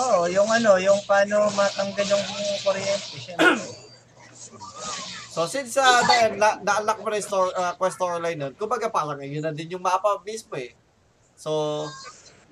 Oo, 0.00 0.32
yung 0.32 0.48
ano, 0.48 0.80
yung 0.80 0.96
paano 1.04 1.52
matanggal 1.52 2.08
yung 2.08 2.24
kuryente. 2.64 3.20
Siyempre. 3.20 3.79
So 5.30 5.46
since 5.46 5.78
uh, 5.78 6.02
na, 6.02 6.14
na, 6.34 6.48
na-unlock 6.58 7.06
mo 7.06 7.08
na 7.14 7.22
yung 7.22 7.28
store, 7.30 7.54
uh, 7.54 7.72
quest 7.78 7.94
storyline 8.02 8.34
nun, 8.34 8.52
kumbaga 8.58 8.90
parang 8.90 9.22
yun 9.22 9.46
na 9.46 9.54
din 9.54 9.78
yung 9.78 9.84
mapa 9.84 10.18
mismo 10.26 10.58
eh. 10.58 10.74
So, 11.38 11.86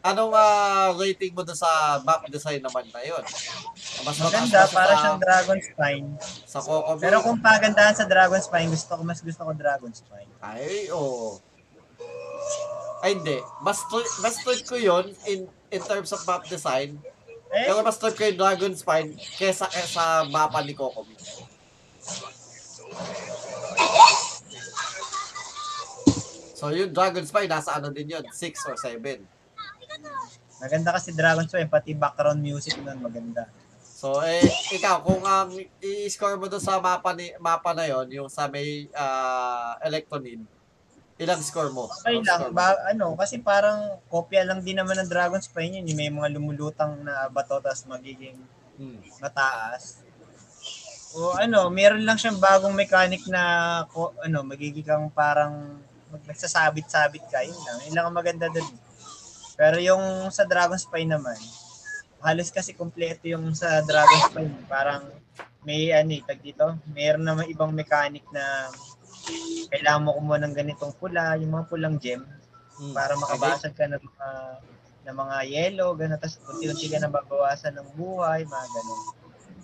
anong 0.00 0.30
uh, 0.30 0.94
rating 0.94 1.34
mo 1.34 1.42
doon 1.42 1.58
sa 1.58 1.98
map 2.06 2.22
design 2.30 2.62
naman 2.62 2.86
na 2.94 3.02
yun? 3.02 3.20
Mas 4.06 4.16
Maganda, 4.22 4.62
para 4.70 4.94
sa, 4.94 4.98
siyang 5.02 5.18
Dragon 5.18 5.58
Spine. 5.58 6.08
sa 6.46 6.58
Coco 6.62 6.96
Pero 7.02 7.18
kung 7.26 7.42
pagandahan 7.42 7.98
sa 7.98 8.06
Dragon 8.06 8.38
Spine, 8.38 8.70
gusto 8.70 8.94
ko, 8.94 9.02
mas 9.02 9.20
gusto 9.20 9.42
ko 9.42 9.50
Dragon 9.58 9.90
Spine. 9.90 10.30
Ay, 10.38 10.86
oo. 10.94 11.42
Ay, 13.02 13.18
hindi. 13.18 13.42
Mas, 13.58 13.82
mas 14.22 14.38
trip 14.38 14.62
ko 14.70 14.78
yun 14.78 15.10
in, 15.26 15.50
in 15.74 15.82
terms 15.82 16.14
of 16.14 16.22
map 16.24 16.46
design. 16.46 16.94
Eh, 17.50 17.66
Pero 17.66 17.82
mas 17.82 17.98
trip 17.98 18.14
ko 18.14 18.22
yung 18.22 18.38
Dragon 18.38 18.72
Spine 18.72 19.18
kesa 19.34 19.66
eh, 19.66 19.88
sa 19.90 20.22
mapa 20.30 20.62
ni 20.62 20.78
Coco. 20.78 21.02
So, 26.58 26.74
yung 26.74 26.90
Dragon 26.90 27.22
Spine, 27.22 27.46
nasa 27.46 27.78
ano 27.78 27.94
din 27.94 28.10
yun? 28.10 28.24
6 28.26 28.34
or 28.66 28.74
7. 28.74 29.22
maganda 30.58 30.90
kasi 30.90 31.14
Dragon 31.14 31.46
Spine, 31.46 31.70
pati 31.70 31.94
background 31.94 32.42
music 32.42 32.74
nun 32.82 32.98
maganda. 32.98 33.46
So, 33.78 34.22
eh, 34.22 34.42
ikaw, 34.74 35.02
kung 35.02 35.22
ang 35.22 35.54
i-score 35.78 36.34
mo 36.34 36.50
doon 36.50 36.62
sa 36.62 36.82
mapa, 36.82 37.14
ni, 37.14 37.30
mapa 37.38 37.74
na 37.74 37.86
yon 37.86 38.06
yung 38.10 38.30
sa 38.30 38.50
may 38.50 38.90
uh, 38.90 39.78
Electronid, 39.82 40.42
ilang 41.18 41.42
score 41.42 41.70
mo? 41.70 41.86
Okay 41.90 42.22
lang, 42.22 42.50
ba, 42.50 42.74
ano, 42.90 43.14
kasi 43.14 43.38
parang 43.38 43.98
kopya 44.06 44.42
lang 44.42 44.62
din 44.62 44.78
naman 44.78 44.98
ng 44.98 45.10
Dragon 45.10 45.42
Spine 45.42 45.82
yun. 45.82 45.94
Yung 45.94 45.98
may 45.98 46.10
mga 46.10 46.38
lumulutang 46.38 47.06
na 47.06 47.26
bato, 47.30 47.58
tapos 47.62 47.86
magiging 47.86 48.38
Hmm. 48.78 49.02
mataas. 49.18 50.06
O 51.16 51.32
ano, 51.34 51.72
meron 51.72 52.04
lang 52.04 52.20
siyang 52.20 52.36
bagong 52.36 52.76
mechanic 52.76 53.24
na 53.28 53.42
ko, 53.88 54.12
ano, 54.20 54.44
magiging 54.44 54.84
kang 54.84 55.08
parang 55.08 55.80
mag, 56.12 56.22
nagsasabit-sabit 56.28 57.24
ka, 57.28 57.40
yun 57.44 57.56
lang. 57.64 57.78
Yun 57.88 57.94
lang 57.96 58.06
ang 58.08 58.16
maganda 58.16 58.46
dun. 58.52 58.68
Pero 59.58 59.80
yung 59.80 60.28
sa 60.30 60.44
Dragon 60.44 60.78
Spine 60.78 61.16
naman, 61.16 61.36
halos 62.20 62.52
kasi 62.52 62.74
kompleto 62.76 63.26
yung 63.26 63.56
sa 63.56 63.80
Dragon 63.82 64.20
Spine. 64.30 64.54
Parang 64.68 65.02
may 65.64 65.90
ano 65.90 66.12
eh, 66.14 66.22
tag 66.22 66.38
dito, 66.38 66.76
meron 66.92 67.24
naman 67.24 67.50
ibang 67.50 67.72
mechanic 67.72 68.22
na 68.30 68.68
kailangan 69.68 70.04
mo 70.06 70.16
kumuha 70.16 70.38
ng 70.40 70.54
ganitong 70.54 70.94
pula, 70.96 71.36
yung 71.36 71.52
mga 71.56 71.66
pulang 71.68 71.96
gem, 71.98 72.22
Hmm. 72.78 72.94
para 72.94 73.18
makabasag 73.18 73.74
ka 73.74 73.90
ng 73.90 73.98
mga 73.98 74.28
ng 75.10 75.16
mga 75.18 75.36
yellow, 75.50 75.98
gano'n, 75.98 76.14
tapos 76.14 76.38
unti-unti 76.46 76.86
ka 76.86 77.02
na 77.02 77.10
babawasan 77.10 77.74
ng 77.74 77.88
buhay, 77.98 78.46
mga 78.46 78.66
gano'n. 78.70 79.02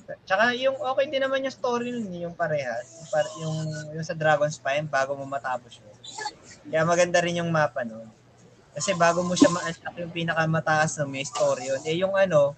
Tsaka 0.04 0.52
yung 0.60 0.76
okay 0.76 1.08
din 1.08 1.24
naman 1.24 1.40
yung 1.40 1.54
story 1.54 1.88
nun, 1.88 2.12
yung 2.12 2.36
parehas, 2.36 2.84
yung, 3.00 3.08
par- 3.08 3.34
yung, 3.40 3.56
yung 3.96 4.04
sa 4.04 4.12
Dragon 4.12 4.52
Spine, 4.52 4.84
bago 4.84 5.16
mo 5.16 5.24
matapos 5.24 5.80
yun. 5.80 5.96
Kaya 6.68 6.84
maganda 6.84 7.24
rin 7.24 7.40
yung 7.40 7.48
mapa 7.48 7.84
nun. 7.88 8.04
Kasi 8.74 8.92
bago 8.92 9.24
mo 9.24 9.32
siya 9.32 9.48
ma-unlock 9.54 9.96
yung 9.96 10.12
pinakamataas 10.12 11.00
na 11.00 11.08
may 11.08 11.24
story 11.24 11.72
yun. 11.72 11.80
Eh 11.88 11.96
yung 11.96 12.12
ano, 12.12 12.52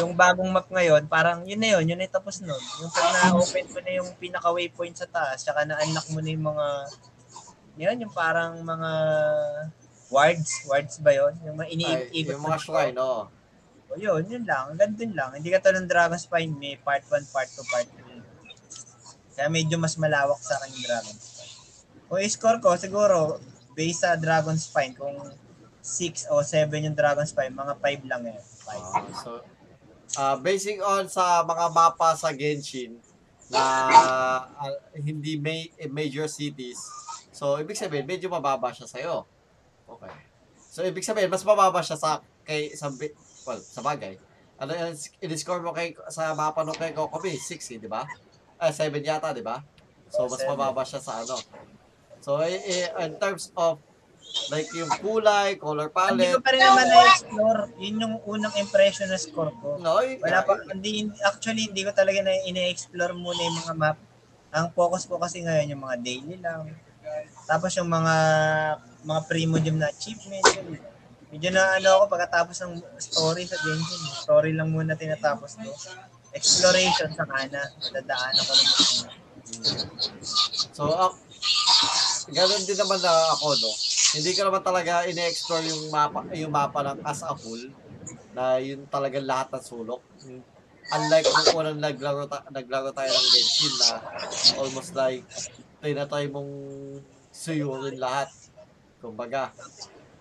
yung 0.00 0.16
bagong 0.16 0.48
map 0.48 0.66
ngayon, 0.72 1.04
parang 1.06 1.44
yun 1.44 1.60
na 1.60 1.76
yun, 1.76 1.84
yun 1.84 1.98
na 2.00 2.08
tapos 2.08 2.40
nun. 2.40 2.58
Yung 2.80 2.90
pag 2.90 3.12
na-open 3.14 3.66
mo 3.70 3.78
na 3.84 3.92
yung 3.92 4.10
pinaka-waypoint 4.16 4.96
sa 4.96 5.06
taas, 5.06 5.44
tsaka 5.44 5.68
na-unlock 5.68 6.06
mo 6.16 6.18
na 6.24 6.30
yung 6.32 6.46
mga, 6.48 6.66
yun, 7.76 7.96
yung 8.08 8.14
parang 8.16 8.56
mga 8.64 8.90
wards, 10.08 10.64
wards 10.64 10.96
ba 11.04 11.12
yun? 11.12 11.34
Yung 11.44 11.56
mga 11.60 11.68
iniikot 11.68 12.26
yung 12.32 12.42
mga 12.42 12.58
shrine, 12.58 12.96
oo. 12.96 13.28
O 13.96 14.20
yun, 14.20 14.28
yun 14.28 14.44
lang. 14.44 14.76
Ganun 14.76 15.12
lang. 15.16 15.30
Hindi 15.32 15.48
ka 15.48 15.72
ng 15.72 15.88
Dragon 15.88 16.20
Spine, 16.20 16.52
may 16.52 16.76
part 16.76 17.02
1, 17.08 17.32
part 17.32 17.48
2, 17.48 17.72
part 17.72 17.88
3. 17.88 19.40
Kaya 19.40 19.48
medyo 19.48 19.80
mas 19.80 19.96
malawak 19.96 20.40
sa 20.44 20.60
akin 20.60 20.76
yung 20.76 20.84
Dragon 20.84 21.16
Spine. 21.16 21.54
Kung 22.06 22.20
i-score 22.20 22.58
ko, 22.60 22.76
siguro, 22.76 23.40
based 23.72 24.04
sa 24.04 24.20
Dragon 24.20 24.56
Spine, 24.60 24.92
kung 24.94 25.16
6 25.80 26.28
o 26.34 26.44
7 26.44 26.68
yung 26.84 26.96
Dragon 26.96 27.24
Spine, 27.24 27.56
mga 27.56 27.74
5 27.80 28.10
lang 28.10 28.22
yan. 28.26 28.42
5. 28.42 28.74
Ah, 28.74 29.06
so, 29.16 29.30
ah 30.16 30.36
basing 30.40 30.80
on 30.82 31.06
sa 31.06 31.44
mga 31.46 31.70
mapa 31.70 32.16
sa 32.16 32.32
Genshin 32.32 32.98
na 33.46 33.62
ah, 33.62 34.42
hindi 34.98 35.38
may 35.38 35.70
eh, 35.78 35.86
major 35.86 36.26
cities, 36.26 36.82
so 37.30 37.62
ibig 37.62 37.78
sabihin 37.78 38.02
medyo 38.02 38.26
mababa 38.26 38.74
siya 38.74 38.90
sa'yo. 38.90 39.22
Okay. 39.86 40.10
So 40.66 40.82
ibig 40.82 41.06
sabihin 41.06 41.30
mas 41.30 41.46
mababa 41.46 41.78
siya 41.78 41.94
sa 41.94 42.18
kay 42.46 42.72
sa 42.78 42.88
well, 42.94 43.60
sa 43.60 43.82
bagay. 43.82 44.14
Ano 44.56 44.72
yung 44.72 44.96
i-score 45.20 45.60
mo 45.60 45.74
kay 45.74 45.92
sa 46.08 46.32
mapa 46.32 46.64
no 46.64 46.72
kay 46.72 46.96
Kokomi? 46.96 47.36
6, 47.36 47.76
eh, 47.76 47.78
di 47.82 47.90
ba? 47.90 48.06
Ah, 48.56 48.72
7 48.72 49.02
yata, 49.04 49.36
di 49.36 49.44
ba? 49.44 49.60
So 50.08 50.30
mas 50.30 50.40
Seven. 50.40 50.54
mababa 50.54 50.86
siya 50.86 51.02
sa 51.02 51.20
ano. 51.20 51.36
So 52.24 52.40
eh, 52.40 52.56
eh, 52.56 52.88
in 53.04 53.20
terms 53.20 53.52
of 53.58 53.82
like 54.48 54.70
yung 54.72 54.90
kulay, 55.02 55.58
color 55.58 55.90
Hindi 55.90 56.30
ko 56.30 56.38
palette, 56.38 56.44
pa 56.44 56.50
rin 56.54 56.62
naman 56.62 56.86
na-explore. 56.88 57.62
Yun 57.82 57.96
yung 58.02 58.14
unang 58.24 58.54
impression 58.56 59.06
na 59.10 59.18
score 59.18 59.52
ko. 59.60 59.76
no, 59.78 60.00
eh, 60.02 60.18
Wala 60.22 60.42
pa, 60.42 60.58
hindi, 60.70 61.10
actually, 61.22 61.70
hindi 61.70 61.82
ko 61.82 61.90
talaga 61.94 62.22
na 62.22 62.34
ine-explore 62.46 63.14
muna 63.14 63.40
yung 63.42 63.58
mga 63.66 63.74
map. 63.76 63.98
Ang 64.54 64.72
focus 64.72 65.04
ko 65.04 65.20
kasi 65.20 65.42
ngayon 65.44 65.76
yung 65.76 65.82
mga 65.82 65.96
daily 66.00 66.36
lang. 66.40 66.70
Tapos 67.46 67.70
yung 67.78 67.90
mga 67.90 68.14
mga 69.06 69.20
primo 69.30 69.56
gem 69.62 69.78
na 69.78 69.90
achievement. 69.90 70.42
Yun. 70.58 70.95
Medyo 71.36 71.52
na 71.52 71.76
ano 71.76 72.00
ako 72.00 72.16
pagkatapos 72.16 72.64
ng 72.64 72.80
story 72.96 73.44
sa 73.44 73.60
Genshin. 73.60 74.00
Story 74.24 74.56
lang 74.56 74.72
muna 74.72 74.96
tinatapos 74.96 75.60
ko. 75.60 75.68
Exploration 76.32 77.12
sa 77.12 77.28
kana. 77.28 77.60
Dadaanan 77.92 78.40
ko 78.40 78.52
lang 78.56 78.68
muna. 78.72 79.10
So, 80.72 80.88
uh, 80.88 81.12
ganun 82.32 82.64
din 82.64 82.80
naman 82.80 83.04
na 83.04 83.12
ako, 83.36 83.52
no? 83.52 83.68
Hindi 84.16 84.32
ko 84.32 84.48
naman 84.48 84.64
talaga 84.64 85.04
ine-explore 85.04 85.68
yung 85.68 85.92
mapa, 85.92 86.24
yung 86.32 86.48
mapa 86.56 86.80
ng 86.80 87.04
as 87.04 87.20
a 87.20 87.36
whole 87.36 87.68
na 88.32 88.56
yun 88.56 88.88
talagang 88.88 89.28
lahat 89.28 89.52
ng 89.52 89.60
sulok. 89.60 90.00
Unlike 90.88 91.28
nung 91.28 91.52
unang 91.52 91.84
naglaro, 91.84 92.24
ta- 92.32 92.48
naglaro 92.48 92.96
tayo 92.96 93.12
ng 93.12 93.28
Genshin 93.36 93.74
na 93.84 94.00
almost 94.56 94.96
like 94.96 95.20
tinatry 95.84 96.32
mong 96.32 96.48
suyurin 97.28 98.00
lahat. 98.00 98.32
Kumbaga. 99.04 99.52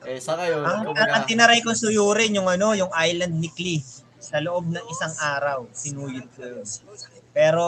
Eh, 0.06 0.22
sa 0.22 0.38
ngayon, 0.38 0.62
Ang, 0.62 0.70
ang, 0.70 0.82
kumbaga, 0.86 1.12
ang 1.18 1.26
tinaray 1.26 1.60
kong 1.66 1.78
suyurin 1.78 2.38
yung 2.38 2.45
ano, 2.45 2.78
yung 2.78 2.93
island 2.93 3.34
ni 3.41 3.49
Klee. 3.49 3.82
Sa 4.22 4.41
loob 4.41 4.70
ng 4.70 4.86
isang 4.89 5.14
araw, 5.18 5.70
sinuyod 5.74 6.26
ko 6.34 6.41
yun. 6.45 6.66
Pero 7.36 7.66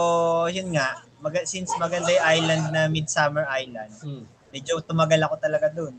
yun 0.50 0.74
nga, 0.74 1.02
mag- 1.22 1.46
since 1.46 1.74
maganda 1.78 2.10
yung 2.14 2.26
island 2.26 2.64
na 2.74 2.82
Midsummer 2.90 3.46
Island, 3.50 3.94
hmm. 4.02 4.24
medyo 4.54 4.82
tumagal 4.82 5.22
ako 5.26 5.36
talaga 5.42 5.68
dun. 5.70 5.98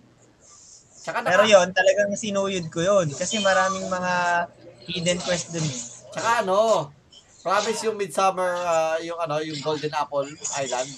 Tsaka, 0.98 1.22
Pero 1.22 1.46
naka, 1.46 1.52
yon 1.52 1.68
talagang 1.70 2.10
sinuyod 2.14 2.66
ko 2.70 2.80
yun. 2.82 3.06
Kasi 3.14 3.38
maraming 3.42 3.86
mga 3.86 4.12
hidden 4.88 5.20
quest 5.20 5.52
dun 5.52 5.62
eh. 5.62 5.78
tsaka 6.08 6.42
ano, 6.42 6.88
promise 7.44 7.80
yung 7.86 7.96
Midsummer, 8.00 8.50
ah, 8.64 8.96
yung 9.04 9.18
ano, 9.20 9.38
yung 9.44 9.60
Golden 9.62 9.92
Apple 9.94 10.26
Island, 10.58 10.90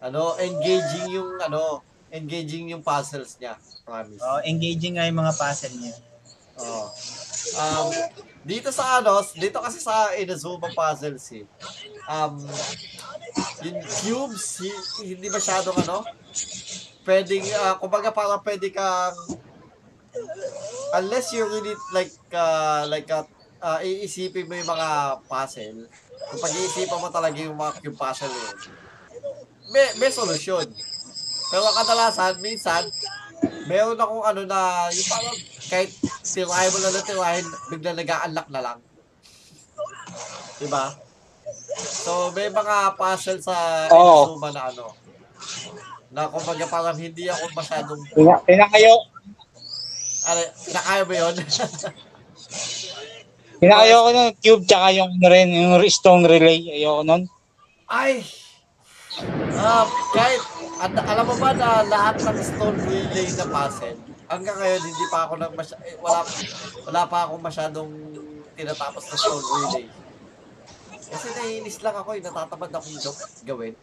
ano, 0.00 0.34
engaging 0.40 1.14
yung 1.14 1.36
ano, 1.40 1.84
engaging 2.10 2.74
yung 2.74 2.82
puzzles 2.82 3.38
niya. 3.38 3.56
Promise. 3.86 4.22
Oh, 4.22 4.42
engaging 4.42 4.98
nga 4.98 5.06
yung 5.06 5.18
mga 5.18 5.34
puzzle 5.34 5.74
niya. 5.78 5.94
Oo. 6.60 6.84
Um, 7.56 7.88
dito 8.44 8.68
sa 8.70 9.00
ano, 9.00 9.22
dito 9.36 9.58
kasi 9.62 9.78
sa 9.80 10.12
Inazuma 10.16 10.68
puzzles 10.74 11.24
eh. 11.32 11.44
Um, 12.10 12.42
yung 13.64 13.78
cubes, 13.84 14.64
hi- 14.64 15.14
hindi 15.14 15.28
masyadong 15.30 15.76
ano, 15.86 16.04
pwedeng, 17.06 17.44
ah, 17.56 17.76
kumbaga 17.78 18.12
parang 18.12 18.42
pwede 18.42 18.68
kang, 18.72 19.16
unless 20.96 21.32
you 21.32 21.46
really 21.46 21.76
like, 21.94 22.12
uh, 22.34 22.84
like, 22.90 23.08
uh, 23.08 23.24
uh, 23.62 23.78
iisipin 23.84 24.48
mo 24.48 24.56
yung 24.56 24.68
mga 24.68 25.20
puzzle, 25.28 25.86
kung 26.30 26.40
pag-iisipan 26.40 27.00
mo 27.00 27.08
talaga 27.08 27.38
yung 27.40 27.56
mga 27.56 27.72
yung 27.88 27.96
puzzle 27.96 28.32
yun, 28.32 28.56
may, 29.70 29.86
may 30.02 30.10
solusyon. 30.10 30.66
Pero 31.50 31.66
kadalasan, 31.74 32.38
minsan, 32.38 32.86
meron 33.66 33.98
akong 33.98 34.22
ano 34.22 34.42
na, 34.46 34.86
yung 34.94 35.08
parang 35.10 35.36
kahit 35.66 35.90
tirahin 36.22 36.70
mo 36.70 36.78
na 36.78 36.90
na 36.94 37.02
tirahin, 37.02 37.46
bigla 37.74 37.90
nag-a-unlock 37.98 38.48
na 38.54 38.62
lang. 38.62 38.78
Diba? 40.62 40.94
So, 41.80 42.30
may 42.30 42.50
mga 42.50 42.94
puzzle 42.94 43.42
sa 43.42 43.86
Oo. 43.90 44.38
Inazuma 44.38 44.48
na 44.54 44.62
ano, 44.70 44.94
na 46.10 46.30
kumbaga 46.30 46.66
parang 46.70 46.98
hindi 46.98 47.26
ako 47.26 47.44
masyadong, 47.54 48.00
Pina, 48.14 48.38
pinakayo, 48.46 48.94
ano, 50.26 50.40
nakaya 50.70 51.02
mo 51.06 51.14
yun? 51.14 51.34
pinakayo 53.60 53.94
ko 54.06 54.10
ng 54.10 54.30
cube 54.40 54.64
tsaka 54.64 54.88
yung 54.94 55.12
rin, 55.20 55.50
yung 55.52 55.74
stone 55.90 56.24
relay. 56.24 56.62
Ayoko 56.78 57.02
nun. 57.04 57.22
Ay! 57.90 58.22
Ah, 59.58 59.84
kahit, 60.14 60.40
at, 60.80 60.92
alam 60.96 61.24
mo 61.28 61.36
ba 61.36 61.52
na 61.52 61.84
lahat 61.84 62.16
ng 62.24 62.38
stone 62.40 62.78
relay 62.88 63.28
na 63.36 63.44
puzzle, 63.46 63.98
hanggang 64.26 64.56
ngayon 64.56 64.80
hindi 64.80 65.06
pa 65.12 65.28
ako 65.28 65.32
nang 65.36 65.52
masya, 65.52 65.76
eh, 65.84 65.96
wala, 66.00 66.24
wala 66.88 67.02
pa 67.04 67.18
ako 67.28 67.32
masyadong 67.36 67.90
tinatapos 68.56 69.04
na 69.04 69.16
stone 69.16 69.44
relay. 69.44 69.84
Kasi 71.10 71.26
naiinis 71.36 71.82
lang 71.82 71.96
ako, 71.96 72.16
eh, 72.16 72.22
natatamad 72.24 72.70
akong 72.72 72.96
gaw- 72.96 73.28
gawin. 73.44 73.74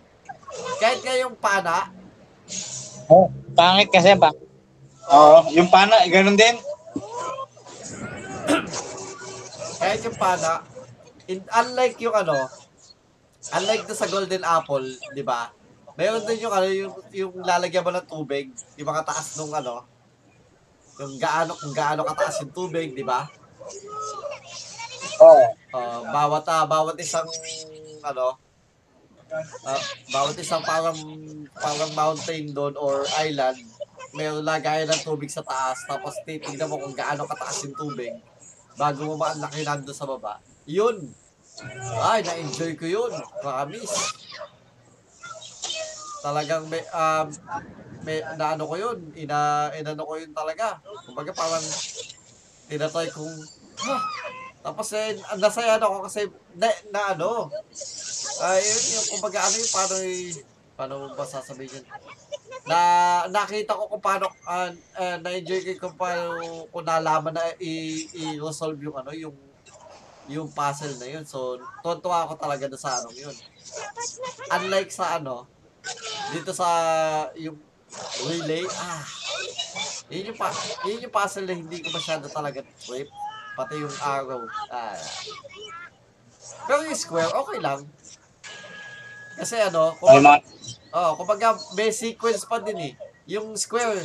Kahit 0.79 0.99
nga 1.05 1.15
yung 1.15 1.35
pana, 1.37 1.93
Oh, 3.07 3.31
pangit 3.55 3.87
kasi 3.87 4.11
ba? 4.19 4.31
Oo, 5.07 5.47
yung 5.55 5.71
pana, 5.71 6.03
eh, 6.03 6.11
ganun 6.11 6.35
din. 6.35 6.59
kahit 9.79 10.03
yung 10.03 10.17
pana, 10.19 10.59
in, 11.27 11.39
unlike 11.45 11.95
yung 12.03 12.11
ano, 12.11 12.47
unlike 13.55 13.87
do 13.87 13.95
sa 13.95 14.11
Golden 14.11 14.43
Apple, 14.43 14.83
di 15.15 15.23
ba? 15.23 15.51
Meron 15.97 16.23
din 16.29 16.45
yung 16.45 16.53
ano, 16.53 16.67
yung, 16.69 16.93
yung 17.09 17.33
lalagyan 17.41 17.81
mo 17.81 17.89
ng 17.89 18.05
tubig, 18.05 18.53
yung 18.77 18.87
mga 18.87 19.01
taas 19.01 19.33
nung 19.33 19.49
ano, 19.49 19.81
yung 21.01 21.17
gaano, 21.17 21.57
kung 21.57 21.73
gaano 21.73 22.05
kataas 22.05 22.45
yung 22.45 22.53
tubig, 22.53 22.93
di 22.93 23.01
ba? 23.01 23.25
Oo. 25.21 25.43
Uh, 25.73 26.01
bawat, 26.13 26.45
ah, 26.53 26.69
bawat 26.69 26.97
isang, 27.01 27.25
ano, 28.05 28.37
ah, 29.65 29.81
bawat 30.13 30.37
isang 30.37 30.61
parang, 30.61 30.97
parang 31.57 31.91
mountain 31.97 32.53
doon 32.53 32.77
or 32.77 33.01
island, 33.17 33.57
meron 34.13 34.45
lagayan 34.45 34.89
ng 34.89 35.01
tubig 35.01 35.33
sa 35.33 35.41
taas, 35.41 35.81
tapos 35.89 36.13
titignan 36.25 36.69
mo 36.69 36.77
kung 36.77 36.93
gaano 36.93 37.25
kataas 37.25 37.65
yung 37.65 37.73
tubig, 37.73 38.13
bago 38.77 39.01
mo 39.01 39.17
ma-unlock 39.17 39.53
yung 39.57 39.69
nandun 39.69 39.97
sa 39.97 40.05
baba. 40.05 40.37
Yun! 40.69 41.09
Ay, 42.05 42.21
na-enjoy 42.21 42.77
ko 42.77 42.85
yun. 42.85 43.09
Promise. 43.41 44.13
Talagang 46.27 46.67
may, 46.67 46.83
um, 46.91 47.27
may, 48.03 48.19
naano 48.35 48.67
ko 48.67 48.75
yun, 48.75 48.99
ina, 49.15 49.71
inano 49.79 50.03
ko 50.03 50.19
yun 50.19 50.35
talaga. 50.35 50.75
Kumbaga 51.07 51.31
parang, 51.31 51.63
tinatry 52.67 53.07
kong, 53.15 53.39
ha, 53.87 53.95
tapos 54.59 54.91
eh, 54.99 55.15
nasaya 55.39 55.79
ako 55.79 56.03
kasi 56.03 56.27
na, 56.59 56.67
na 56.91 57.15
ano, 57.15 57.47
ay 58.43 58.59
yun, 58.59 58.83
yung 58.99 59.07
kumbaga 59.15 59.47
ano 59.47 59.55
yung 59.55 59.71
paano 59.71 59.95
y- 60.03 60.43
paano 60.75 60.95
ba 61.15 61.23
sasabihin 61.23 61.79
yun? 61.79 61.85
Na 62.67 62.79
nakita 63.31 63.79
ko 63.79 63.87
kung 63.87 64.03
paano 64.03 64.27
ah, 64.43 64.67
ah, 64.99 65.15
na-enjoy 65.23 65.63
ko 65.79 65.87
kung 65.87 65.95
paano 65.95 66.67
ko 66.67 66.83
nalaman 66.83 67.31
na 67.31 67.47
i-resolve 67.63 68.75
yung 68.83 68.99
ano 68.99 69.15
yung 69.15 69.37
yung 70.27 70.51
puzzle 70.51 70.99
na 70.99 71.07
yun. 71.07 71.23
So, 71.23 71.55
tuwa 72.03 72.27
ako 72.27 72.35
talaga 72.35 72.67
na 72.67 72.75
sa 72.75 72.99
anong 72.99 73.15
yun. 73.15 73.35
Unlike 74.51 74.91
sa 74.91 75.15
ano, 75.15 75.47
dito 76.31 76.51
sa 76.51 76.67
yung 77.35 77.57
relay, 78.27 78.63
ah, 78.67 79.01
yun 80.11 80.31
yung, 80.31 80.39
pa, 80.39 80.51
yun 80.83 81.03
yung 81.07 81.13
puzzle 81.13 81.47
na 81.47 81.55
hindi 81.55 81.79
ko 81.79 81.91
masyado 81.91 82.27
talaga 82.27 82.63
trip. 82.79 83.07
Pati 83.57 83.73
yung 83.75 83.95
arrow. 83.97 84.45
Ah. 84.69 84.93
Pero 86.67 86.85
yung 86.85 86.95
square, 86.99 87.31
okay 87.33 87.59
lang. 87.59 87.81
Kasi 89.37 89.55
ano, 89.59 89.97
kung, 89.97 90.21
oh, 90.93 91.11
kumbaga 91.15 91.57
may 91.73 91.89
sequence 91.89 92.45
pa 92.45 92.61
din 92.61 92.91
eh. 92.91 92.93
Yung 93.27 93.57
square, 93.57 94.01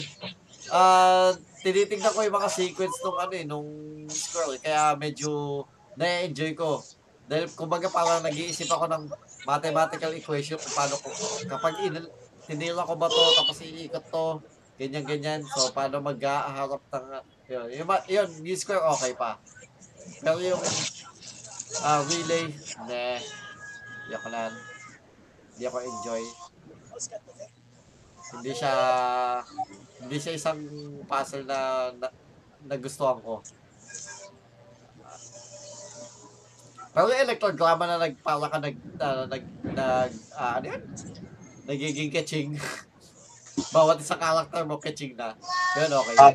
ah, 0.72 1.30
tinitingnan 1.62 2.11
ko 2.11 2.20
yung 2.24 2.37
mga 2.37 2.51
sequence 2.51 2.97
nung 3.05 3.18
ano 3.18 3.33
eh, 3.33 3.45
nung 3.45 3.68
square. 4.11 4.57
eh. 4.57 4.61
Kaya 4.62 4.97
medyo 4.97 5.62
na-enjoy 5.95 6.57
ko. 6.57 6.80
Dahil 7.28 7.47
kumbaga 7.55 7.87
parang 7.87 8.24
nag-iisip 8.24 8.66
ako 8.66 8.89
ng 8.89 9.05
mathematical 9.47 10.12
equation 10.14 10.59
kung 10.59 10.74
paano 10.74 10.95
ko, 10.99 11.09
kapag 11.47 11.74
in, 11.82 11.95
tinila 12.47 12.86
ko 12.86 12.95
ba 12.95 13.11
to, 13.11 13.22
tapos 13.38 13.59
iikot 13.62 14.05
to, 14.11 14.26
ganyan-ganyan. 14.78 15.43
So, 15.47 15.70
paano 15.70 16.03
mag-aharap 16.03 16.82
ng, 16.90 17.07
yun, 17.51 17.66
yun, 17.70 17.86
yun, 18.09 18.28
yung 18.43 18.61
square 18.61 18.82
okay 18.95 19.12
pa. 19.14 19.38
Pero 20.22 20.38
yung 20.43 20.62
ah 21.82 22.05
relay, 22.05 22.53
ne, 22.84 23.16
hindi 23.18 24.12
ako 24.12 24.28
lang, 24.28 24.53
hindi 25.55 25.64
ako 25.66 25.78
enjoy. 25.80 26.22
Hindi 28.32 28.51
siya, 28.57 28.74
hindi 30.03 30.16
siya 30.18 30.32
isang 30.36 30.61
puzzle 31.07 31.45
na, 31.45 31.90
na 31.97 32.09
nagustuhan 32.66 33.18
ko. 33.20 33.40
Pero 36.93 37.09
yung 37.09 37.24
electrodrama 37.24 37.88
na 37.88 37.97
nagpala 37.97 38.53
ka 38.53 38.61
nag, 38.61 38.76
na, 39.01 39.24
nag, 39.24 39.45
nag, 39.64 40.12
ah, 40.36 40.61
ano 40.61 40.66
yun? 40.76 40.82
Nagiging 41.64 42.12
catching. 42.12 42.53
Bawat 43.74 44.05
isang 44.05 44.20
character 44.20 44.62
mo 44.68 44.76
catching 44.76 45.16
na. 45.16 45.32
Yun, 45.80 45.88
okay. 45.88 46.16
Ah. 46.20 46.32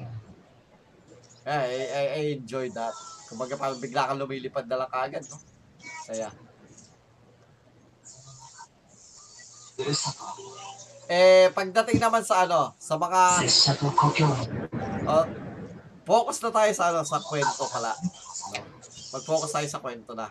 Yeah, 1.48 1.64
I, 1.64 1.78
I, 1.86 2.04
I 2.10 2.22
enjoy 2.42 2.74
that. 2.74 2.92
Kumbaga 3.30 3.54
parang 3.54 3.78
bigla 3.78 4.10
kang 4.10 4.18
lumilipad 4.18 4.66
na 4.66 4.82
lang 4.82 4.90
kaagad, 4.90 5.24
no? 5.30 5.38
Saya. 6.10 6.34
Eh, 11.08 11.48
pagdating 11.54 12.02
naman 12.02 12.26
sa 12.26 12.50
ano, 12.50 12.74
sa 12.82 12.98
mga... 12.98 13.46
Oh, 15.08 15.26
focus 16.04 16.42
na 16.42 16.52
tayo 16.52 16.72
sa 16.74 16.90
ano, 16.90 17.06
sa 17.06 17.22
kwento 17.22 17.64
pala. 17.70 17.94
No? 17.94 18.10
Mag-focus 19.16 19.52
tayo 19.54 19.68
sa 19.70 19.80
kwento 19.80 20.12
na. 20.18 20.28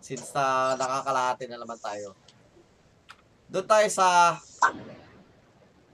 Since 0.00 0.32
na 0.32 0.74
nakakalahati 0.76 1.44
na 1.46 1.60
naman 1.60 1.78
tayo. 1.80 2.16
Doon 3.52 3.66
tayo 3.68 3.88
sa 3.92 4.36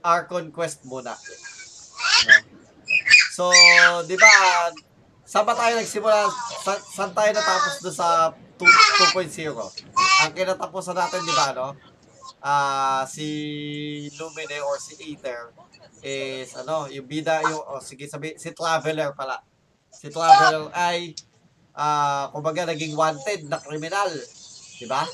Archon 0.01 0.49
Quest 0.51 0.87
muna. 0.87 1.13
So, 3.35 3.51
di 4.07 4.15
ba, 4.17 4.31
saan 5.27 5.45
ba 5.45 5.53
tayo 5.53 5.77
nagsimula? 5.77 6.31
Sa, 6.63 6.73
saan 6.79 7.11
tayo 7.13 7.29
natapos 7.35 7.83
doon 7.83 7.95
sa 7.95 8.31
2, 8.57 8.65
2.0? 9.13 9.53
Ang 10.25 10.31
kinatapusan 10.33 10.97
natin, 10.97 11.21
di 11.21 11.33
ba, 11.35 11.53
no? 11.53 11.77
Ah, 12.41 13.03
si 13.09 13.27
Lumine 14.15 14.61
or 14.61 14.77
si 14.77 14.93
Aether 15.01 15.51
is 16.05 16.53
ano, 16.53 16.85
yung 16.87 17.09
bida 17.09 17.41
yung 17.41 17.63
oh, 17.65 17.81
sige 17.81 18.05
sabi 18.05 18.37
si 18.37 18.53
Traveler 18.53 19.13
pala. 19.17 19.41
Si 19.89 20.13
Traveler 20.13 20.69
ay 20.71 21.17
ah 21.77 22.33
kumbaga 22.33 22.65
naging 22.73 22.97
wanted 22.97 23.45
na 23.45 23.61
kriminal, 23.61 24.09
di 24.81 24.89
ba? 24.89 25.05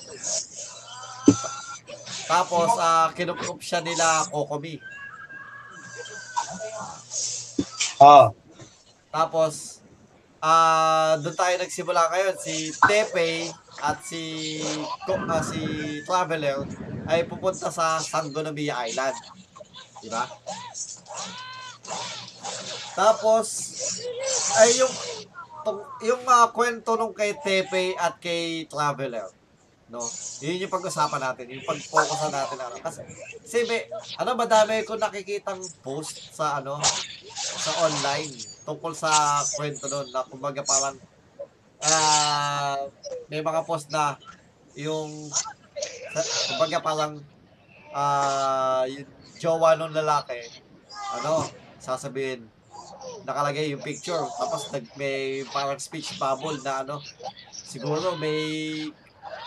Tapos 2.31 2.71
ah 2.79 3.11
kinukup 3.11 3.59
siya 3.59 3.83
nila 3.83 4.23
Kokomi. 4.31 4.79
Oo. 7.99 8.31
Tapos, 9.13 9.83
ah 10.39 11.19
doon 11.19 11.35
tayo 11.35 11.55
nagsimula 11.59 12.09
ngayon. 12.09 12.35
Si 12.39 12.71
Tepe 12.87 13.51
at 13.83 13.99
si 14.01 14.23
ah, 15.29 15.43
si 15.43 15.61
Traveler 16.07 16.63
ay 17.11 17.27
pupunta 17.27 17.67
sa 17.67 17.99
Sangonomiya 17.99 18.87
Island. 18.87 19.19
Di 19.99 20.07
ba? 20.07 20.27
Tapos, 22.95 23.47
ay 24.59 24.69
yung 24.79 24.93
yung 26.03 26.23
ah, 26.27 26.49
kwento 26.51 26.95
nung 26.95 27.15
kay 27.15 27.35
Tepe 27.39 27.95
at 27.95 28.19
kay 28.19 28.67
Traveler. 28.67 29.29
No? 29.91 30.01
Yun 30.41 30.65
yung 30.65 30.73
pag-usapan 30.73 31.21
natin, 31.21 31.53
yung 31.53 31.67
pag-focusan 31.67 32.33
natin 32.33 32.57
ano. 32.57 32.75
Kasi, 32.81 33.05
may, 33.69 33.85
ano, 34.17 34.33
madami 34.33 34.81
ko 34.87 34.97
nakikitang 34.97 35.61
post 35.85 36.33
sa 36.33 36.57
ano, 36.57 36.81
sa 37.35 37.71
online 37.85 38.33
tungkol 38.63 38.95
sa 38.95 39.43
kwento 39.59 39.91
nun 39.91 40.07
na 40.09 40.23
kumbaga 40.23 40.63
parang 40.63 40.95
ah 41.83 42.79
may 43.27 43.43
mga 43.43 43.67
post 43.67 43.91
na 43.91 44.15
yung 44.79 45.27
kumbaga 46.47 46.79
parang 46.79 47.19
ah 47.91 48.87
yung 48.87 49.03
jowa 49.35 49.75
nung 49.75 49.91
lalaki 49.91 50.63
ano, 51.13 51.45
sasabihin, 51.77 52.49
nakalagay 53.23 53.71
yung 53.71 53.83
picture, 53.83 54.19
tapos 54.39 54.69
nag, 54.73 54.85
may 54.99 55.43
parang 55.49 55.79
speech 55.79 56.15
bubble 56.19 56.59
na 56.61 56.83
ano, 56.85 56.99
siguro 57.51 58.15
may 58.19 58.39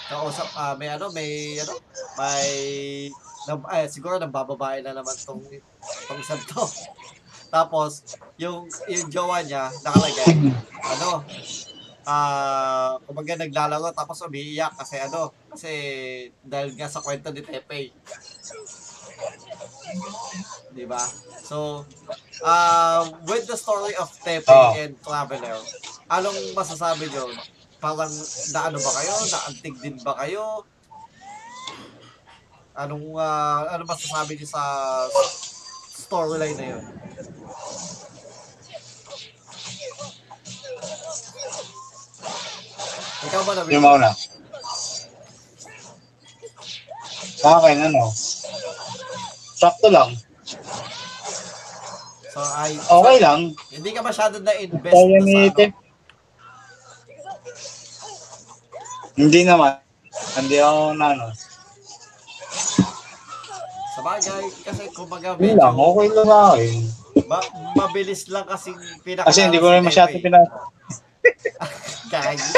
kausap, 0.08 0.48
ah, 0.56 0.74
may 0.78 0.90
ano, 0.90 1.10
may 1.12 1.60
ano, 1.60 1.74
may, 2.18 2.50
na, 3.46 3.52
eh, 3.78 3.88
siguro 3.90 4.18
nabababae 4.18 4.82
na 4.82 4.94
naman 4.96 5.14
tong, 5.18 5.42
tong 6.06 6.20
isang 6.20 6.42
to. 6.50 6.64
Tapos, 7.46 8.18
yung, 8.36 8.66
yung 8.90 9.06
jowa 9.06 9.38
niya, 9.40 9.70
nakalagay, 9.86 10.34
ano, 10.82 11.22
ah, 12.06 12.94
kumbaga 13.02 13.34
naglalaro 13.34 13.90
tapos 13.90 14.22
umiiyak 14.22 14.78
kasi 14.78 15.02
ano, 15.02 15.34
kasi 15.50 15.72
dahil 16.38 16.78
nga 16.78 16.86
sa 16.86 17.02
kwento 17.02 17.34
ni 17.34 17.42
Pepe. 17.42 17.90
Di 20.76 20.84
ba? 20.84 21.00
So, 21.40 21.88
uh, 22.44 23.08
with 23.24 23.48
the 23.48 23.56
story 23.56 23.96
of 23.96 24.12
Tepe 24.20 24.44
Oh. 24.52 24.76
and 24.76 24.92
Traveler, 25.00 25.56
anong 26.12 26.52
masasabi 26.52 27.08
nyo? 27.08 27.32
Parang 27.80 28.12
naano 28.52 28.76
ba 28.76 28.90
kayo? 29.00 29.14
Naantig 29.32 29.74
din 29.80 29.96
ba 30.04 30.12
kayo? 30.20 30.68
Anong, 32.76 33.16
ah, 33.16 33.72
ano 33.72 33.88
masasabi 33.88 34.36
nyo 34.36 34.44
sa 34.44 34.62
storyline 35.96 36.56
na 36.60 36.66
yun? 36.76 36.84
Ikaw 43.26 43.42
ba 43.42 43.52
na 43.56 43.72
Yung 43.72 43.84
mauna. 43.84 44.10
Sa 47.36 47.48
akin, 47.60 47.76
ano? 47.90 48.04
Sakto 49.56 49.88
lang. 49.88 50.10
So, 52.36 52.44
ay, 52.44 52.76
Okay 52.76 53.16
lang. 53.24 53.56
hindi 53.72 53.90
ka 53.96 54.04
masyado 54.04 54.36
na 54.44 54.52
ni 54.52 54.68
sa 54.68 54.92
ano. 54.92 55.72
Hindi 59.16 59.40
naman. 59.48 59.80
Hindi 60.36 60.56
ako 60.60 60.80
na 61.00 61.06
ano. 61.16 61.26
Sa 63.88 64.00
bagay, 64.04 64.44
kasi 64.68 64.82
kumbaga 64.92 65.32
Hindi 65.40 65.56
medyo 65.56 65.64
lang. 65.64 65.80
Okay 65.80 66.06
lang 66.12 66.28
ako 66.28 66.56
eh. 66.60 66.76
ma- 67.24 67.50
mabilis 67.72 68.28
lang 68.28 68.44
kasing 68.44 68.76
pinaka 69.00 69.32
Kasi 69.32 69.48
hindi 69.48 69.56
ko 69.56 69.72
rin 69.72 69.80
masyado 69.80 70.12
pina... 70.20 70.44
Gagi. 72.12 72.36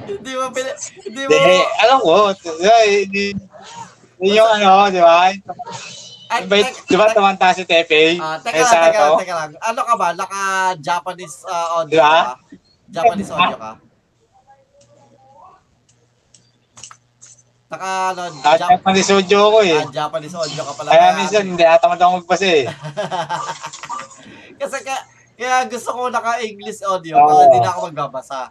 hindi 0.14 0.32
mo 0.38 0.46
pina... 0.54 0.70
Hindi 0.78 1.22
mo... 1.26 1.30
Hindi, 1.34 1.56
alam 1.82 1.98
ko. 1.98 2.30
Hindi, 2.30 3.34
hindi 4.14 4.30
yung 4.38 4.46
ano, 4.46 4.94
di 4.94 5.02
ba? 5.02 5.34
Ay, 6.30 6.46
tek- 6.46 6.86
di 6.86 6.94
ba 6.94 7.10
tumanta 7.10 7.50
si 7.50 7.66
Tepe? 7.66 8.14
Ah, 8.16 8.38
teka 8.38 8.54
Eh, 8.54 8.62
lang, 8.62 8.70
teka 8.86 8.98
lang, 9.00 9.18
teka 9.18 9.34
lang. 9.34 9.50
Ano 9.60 9.80
ka 9.82 9.94
ba? 9.94 10.08
Naka-Japanese 10.14 11.42
ah, 11.44 11.66
audio 11.76 11.90
Di 11.90 11.98
ba? 11.98 12.06
ka 12.06 12.22
ba? 12.22 12.34
Japanese 12.88 13.30
audio 13.30 13.56
ka? 13.56 13.72
Naka, 17.68 17.88
ano, 18.10 18.20
At 18.42 18.58
Jap- 18.58 18.82
pa 18.82 18.90
ni 18.90 18.98
Sojo 19.00 19.40
ko 19.48 19.58
eh. 19.60 19.74
ah, 19.76 19.86
Japanese 19.88 20.34
audio 20.34 20.62
ka 20.64 20.72
pala. 20.74 20.90
Kaya 20.90 21.06
minsan 21.16 21.42
hindi 21.44 21.62
atamad 21.62 21.98
ako 21.98 22.12
magbasa 22.18 22.46
eh. 22.48 22.66
Kasi 24.60 24.76
kaya, 24.82 25.00
kaya 25.34 25.56
gusto 25.66 25.90
ko 25.90 26.00
naka-English 26.08 26.82
audio 26.82 27.14
Oo. 27.16 27.24
para 27.24 27.42
hindi 27.44 27.58
na 27.58 27.70
ako 27.70 27.80
magbabasa. 27.88 28.50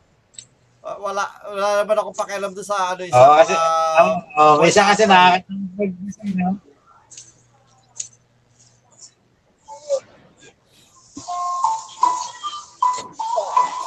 Uh, 0.80 0.96
Wala, 0.98 1.24
wala 1.46 1.84
naman 1.84 1.96
ako 1.98 2.10
pakialam 2.14 2.52
doon 2.52 2.64
sa 2.66 2.96
ano, 2.96 3.04
isa 3.04 3.20
Oo, 3.20 3.36
kasi, 3.36 3.52
mga- 3.52 3.96
ang, 3.98 4.10
oh, 4.34 4.64
isa 4.64 4.82
kasi 4.86 5.04
nakakita 5.04 5.52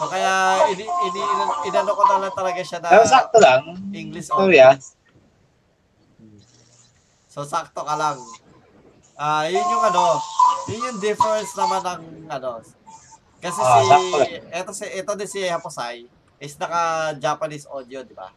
So 0.03 0.11
kaya, 0.11 0.35
ini, 0.69 0.83
ini, 0.83 1.21
inano 1.63 1.95
ko 1.95 2.03
na 2.03 2.27
lang 2.27 2.35
talaga 2.35 2.59
siya 2.59 2.83
na 2.83 2.91
Pero 2.91 3.07
sakto 3.07 3.39
lang. 3.39 3.63
English 3.95 4.27
Sorry 4.27 4.59
audio. 4.59 4.75
ah. 4.75 4.77
So 7.31 7.47
sakto 7.47 7.81
ka 7.81 7.95
lang. 7.95 8.19
Ah, 9.15 9.47
yun 9.47 9.63
yung 9.63 9.85
ano, 9.85 10.19
yun 10.67 10.83
yung 10.83 10.99
difference 10.99 11.55
naman 11.55 11.81
ng 11.81 12.03
ano. 12.27 12.59
Kasi 13.39 13.61
Ah, 13.63 13.79
si 13.79 13.87
sakto 13.87 14.17
lang. 14.19 14.43
eto 14.51 14.71
si 14.75 14.85
eto 14.91 15.13
din 15.15 15.31
si 15.31 15.41
Haposay 15.47 16.03
is 16.37 16.59
naka 16.59 17.15
Japanese 17.17 17.71
audio, 17.71 18.03
di 18.03 18.13
ba? 18.13 18.35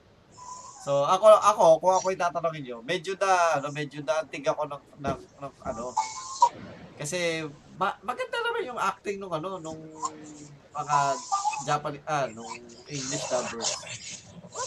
So 0.85 1.01
ako 1.01 1.25
ako 1.33 1.63
kung 1.81 1.95
ako 1.97 2.07
itatanungin 2.13 2.61
niyo, 2.61 2.77
medyo 2.85 3.17
na 3.17 3.57
ano, 3.57 3.73
medyo 3.73 4.05
na 4.05 4.21
antig 4.21 4.45
ako 4.45 4.69
ng, 4.69 4.83
ng, 5.01 5.19
ng 5.41 5.53
ano. 5.65 5.97
Kasi 6.93 7.41
ma- 7.75 7.97
maganda 7.99 8.37
naman 8.37 8.69
yung 8.69 8.77
acting 8.77 9.17
nung 9.17 9.33
ano 9.33 9.57
nung 9.57 9.81
mga 10.75 10.97
Japanese 11.63 12.05
ah 12.05 12.27
nung 12.35 12.51
English 12.91 13.25
dubbers. 13.31 13.71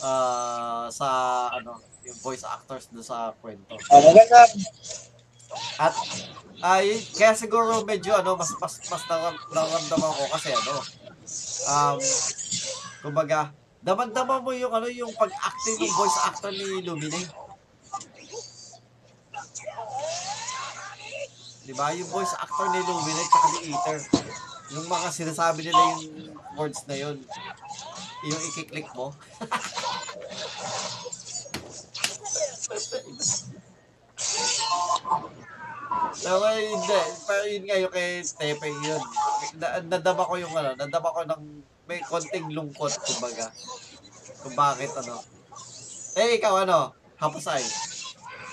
Ah, 0.00 0.88
sa 0.88 1.08
ano, 1.52 1.80
yung 2.04 2.18
voice 2.24 2.44
actors 2.44 2.88
do 2.88 3.04
sa 3.04 3.36
kwento. 3.40 3.76
Oh, 3.92 4.00
maganda. 4.08 4.48
At 5.80 5.94
ay 6.58 6.98
kaya 7.14 7.32
siguro 7.38 7.86
medyo 7.86 8.12
ano 8.18 8.34
mas 8.34 8.50
mas 8.58 8.82
mas 8.90 9.02
naramdaman 9.54 10.10
ko 10.12 10.24
kasi 10.34 10.50
ano 10.50 10.74
um 11.70 11.98
kumbaga 13.00 13.54
damang-dama 13.78 14.42
mo 14.42 14.50
yung 14.52 14.74
ano 14.74 14.90
yung 14.90 15.14
pag-acting 15.14 15.76
ng 15.86 15.94
voice 15.94 16.18
actor 16.26 16.50
ni 16.50 16.82
Lumine. 16.82 17.30
Di 21.62 21.72
ba? 21.76 21.92
Yung 21.94 22.10
voice 22.10 22.34
actor 22.36 22.66
ni 22.74 22.80
Lumine 22.82 23.22
at 23.22 23.44
ni 23.54 23.60
Ether. 23.70 24.00
Yung 24.74 24.86
mga 24.88 25.08
sinasabi 25.08 25.64
nila 25.64 25.80
yung 25.96 26.36
words 26.56 26.84
na 26.84 26.96
yun. 26.96 27.16
Yung 28.28 28.42
ikiklik 28.52 28.88
mo. 28.92 29.14
Pero 36.18 36.44
hindi. 36.52 37.00
Pero 37.24 37.44
yun 37.48 37.64
nga 37.64 37.76
yung 37.80 37.92
kay 37.94 38.20
Tepe 38.20 38.68
yun. 38.68 39.02
Na, 39.56 39.80
nadama 39.80 40.28
ko 40.28 40.34
yung 40.36 40.52
ano, 40.52 40.76
nadama 40.76 41.14
ko 41.14 41.20
ng 41.24 41.42
may 41.88 42.00
konting 42.04 42.52
lungkot, 42.52 42.92
kumbaga. 43.00 43.48
Kung 44.44 44.52
bakit 44.52 44.92
ano. 44.98 45.24
Eh, 46.18 46.36
ikaw 46.36 46.68
ano, 46.68 46.92
hapasay. 47.16 47.64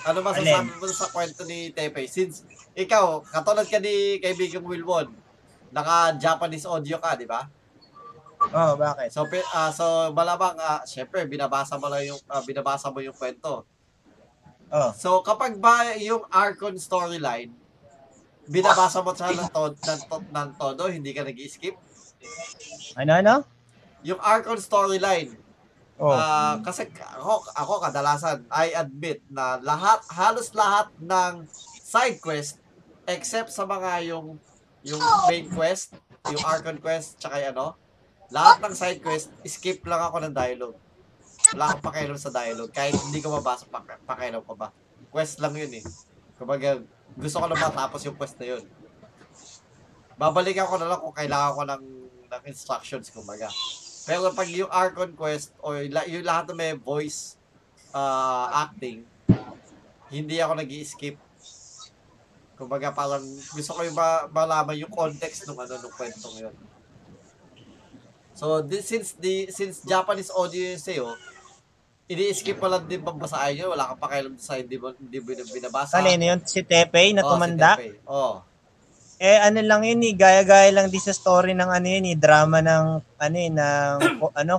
Ano 0.06 0.22
masasabi 0.22 0.70
mo 0.78 0.86
sa 0.88 1.10
kwento 1.10 1.42
ni 1.44 1.74
Tepe? 1.74 2.06
Since 2.06 2.46
ikaw, 2.72 3.20
katulad 3.26 3.66
ka 3.66 3.82
ni 3.82 4.22
kaibigang 4.22 4.64
Wilwon, 4.64 5.10
naka-Japanese 5.72 6.66
audio 6.66 6.98
ka, 6.98 7.14
di 7.18 7.26
ba? 7.26 7.46
Oh, 8.52 8.76
bakit? 8.76 9.08
So, 9.10 9.24
ah, 9.56 9.72
so 9.72 10.12
malamang, 10.12 10.60
ah, 10.60 10.84
syempre, 10.84 11.24
binabasa 11.24 11.80
mo 11.80 11.88
lang 11.88 12.04
yung, 12.04 12.20
ah, 12.28 12.44
binabasa 12.44 12.92
mo 12.92 13.00
yung 13.00 13.16
kwento. 13.16 13.64
Oh. 14.68 14.90
So, 14.92 15.22
kapag 15.22 15.56
ba 15.56 15.96
yung 15.96 16.26
Archon 16.28 16.76
storyline, 16.76 17.54
binabasa 18.46 19.00
mo 19.00 19.16
siya 19.16 19.32
ng, 19.32 19.50
to- 19.50 19.78
ng, 19.78 20.00
to- 20.10 20.30
ng 20.30 20.48
todo, 20.58 20.82
hindi 20.92 21.10
ka 21.16 21.24
nag-skip? 21.24 21.74
Ano, 22.98 23.12
ano? 23.16 23.34
Yung 24.04 24.20
Archon 24.20 24.60
storyline, 24.60 25.32
Oh. 25.96 26.12
ah, 26.12 26.60
kasi 26.60 26.92
ako, 26.92 27.40
ako 27.56 27.72
kadalasan, 27.88 28.44
I 28.52 28.76
admit 28.76 29.24
na 29.32 29.56
lahat, 29.64 30.04
halos 30.12 30.52
lahat 30.52 30.92
ng 31.00 31.48
side 31.80 32.20
quest, 32.20 32.60
except 33.08 33.48
sa 33.48 33.64
mga 33.64 34.04
yung 34.12 34.36
yung 34.82 35.00
main 35.30 35.46
quest, 35.48 35.96
yung 36.28 36.42
Archon 36.44 36.78
quest, 36.82 37.16
tsaka 37.22 37.40
yung 37.40 37.56
ano, 37.56 37.78
lahat 38.28 38.58
ng 38.62 38.74
side 38.74 39.00
quest, 39.00 39.30
skip 39.46 39.86
lang 39.86 40.02
ako 40.02 40.26
ng 40.26 40.34
dialogue. 40.34 40.78
Wala 41.54 41.70
akong 41.70 41.84
pakialam 41.86 42.18
sa 42.18 42.34
dialogue. 42.34 42.74
Kahit 42.74 42.98
hindi 42.98 43.22
ko 43.22 43.30
mabasa, 43.38 43.70
pak 43.70 44.02
pakialam 44.02 44.42
ko 44.42 44.58
ba. 44.58 44.74
Quest 45.14 45.38
lang 45.38 45.54
yun 45.54 45.70
eh. 45.78 45.84
Kumbaga, 46.34 46.82
gusto 47.14 47.36
ko 47.38 47.46
lang 47.46 47.62
matapos 47.62 48.02
yung 48.02 48.18
quest 48.18 48.34
na 48.42 48.58
yun. 48.58 48.64
Babalikan 50.18 50.66
ko 50.66 50.76
na 50.80 50.90
lang 50.90 50.98
kung 50.98 51.14
kailangan 51.14 51.52
ko 51.54 51.62
ng, 51.62 51.84
ng 52.26 52.42
instructions, 52.50 53.14
kumbaga. 53.14 53.46
Pero 54.06 54.34
pag 54.34 54.48
yung 54.50 54.70
Archon 54.70 55.14
quest, 55.14 55.54
o 55.62 55.78
yung, 55.78 55.94
la- 55.94 56.08
yung 56.10 56.26
lahat 56.26 56.50
na 56.50 56.54
may 56.58 56.74
voice 56.74 57.38
uh, 57.94 58.50
acting, 58.66 59.06
hindi 60.10 60.38
ako 60.38 60.52
nag 60.58 60.70
skip 60.86 61.18
Kumbaga 62.56 62.88
parang 62.90 63.22
gusto 63.52 63.70
ko 63.76 63.80
yung 63.84 63.96
ma- 63.96 64.26
malaman 64.32 64.80
yung 64.80 64.92
context 64.92 65.44
ng 65.44 65.56
ano 65.56 65.76
ng 65.76 65.92
kwentong 65.92 66.36
yun. 66.40 66.54
So 68.36 68.60
this, 68.64 68.88
since 68.88 69.16
the 69.16 69.48
since 69.52 69.84
Japanese 69.84 70.32
audio 70.32 70.72
yung 70.72 70.80
sa'yo, 70.80 71.08
ini-skip 72.08 72.56
mo 72.56 72.68
lang 72.68 72.84
din 72.88 73.04
babasahin 73.04 73.64
yun, 73.64 73.68
wala 73.72 73.92
kang 73.92 74.00
pakialam 74.00 74.34
sa 74.40 74.56
hindi 74.56 74.80
mo 74.80 74.92
hindi 74.96 75.18
mo 75.20 75.32
binabasa. 75.52 76.00
Kanino 76.00 76.24
yun? 76.36 76.40
Si 76.44 76.64
Tepe 76.64 77.12
na 77.12 77.24
si 77.24 77.28
tumanda? 77.28 77.76
Tepe. 77.76 78.00
Oo. 78.08 78.56
Eh, 79.16 79.40
ano 79.40 79.64
lang 79.64 79.80
yun 79.80 80.04
eh. 80.04 80.12
Gaya-gaya 80.12 80.68
lang 80.68 80.92
din 80.92 81.00
sa 81.00 81.16
story 81.16 81.56
ng 81.56 81.70
ano 81.72 81.88
yun 81.88 82.04
eh. 82.12 82.16
Drama 82.20 82.60
ng, 82.60 82.84
ano 83.16 83.36
eh, 83.40 83.48
ng, 83.48 83.94
ano, 84.44 84.54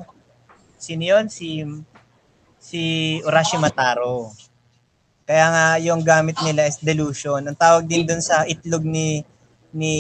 sino 0.81 1.03
yun? 1.05 1.29
Si, 1.29 1.61
si 2.57 2.81
Urashi 3.21 3.61
Mataro. 3.61 4.33
Kaya 5.28 5.45
nga 5.51 5.65
yung 5.84 6.01
gamit 6.07 6.39
nila 6.39 6.71
is 6.71 6.80
delusion. 6.80 7.43
Ang 7.43 7.59
tawag 7.59 7.84
din 7.84 8.07
dun 8.07 8.23
sa 8.23 8.47
itlog 8.47 8.88
ni 8.88 9.28
ni 9.75 9.93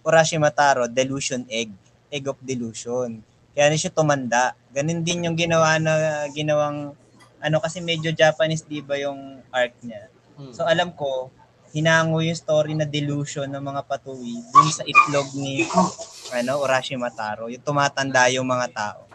Urashi 0.00 0.40
Mataro, 0.40 0.88
delusion 0.88 1.44
egg. 1.52 1.68
Egg 2.08 2.24
of 2.32 2.40
delusion. 2.40 3.20
Kaya 3.52 3.68
na 3.68 3.76
siya 3.76 3.92
tumanda. 3.92 4.56
Ganun 4.72 5.04
din 5.04 5.28
yung 5.28 5.36
ginawa 5.36 5.76
na 5.76 6.24
ginawang 6.32 6.96
ano 7.38 7.56
kasi 7.60 7.84
medyo 7.84 8.08
Japanese 8.08 8.64
'di 8.64 8.80
ba 8.80 8.96
yung 8.96 9.44
arc 9.52 9.76
niya. 9.84 10.08
Hmm. 10.40 10.56
So 10.56 10.64
alam 10.64 10.96
ko, 10.96 11.28
hinango 11.76 12.24
yung 12.24 12.38
story 12.38 12.72
na 12.72 12.88
delusion 12.88 13.52
ng 13.52 13.60
mga 13.60 13.84
patuwi 13.84 14.40
dun 14.48 14.68
sa 14.72 14.82
itlog 14.88 15.28
ni 15.36 15.68
ano, 16.32 16.64
Urashi-Mataro, 16.64 17.52
yung 17.52 17.64
tumatanda 17.64 18.28
yung 18.32 18.48
mga 18.48 18.66
tao. 18.72 19.07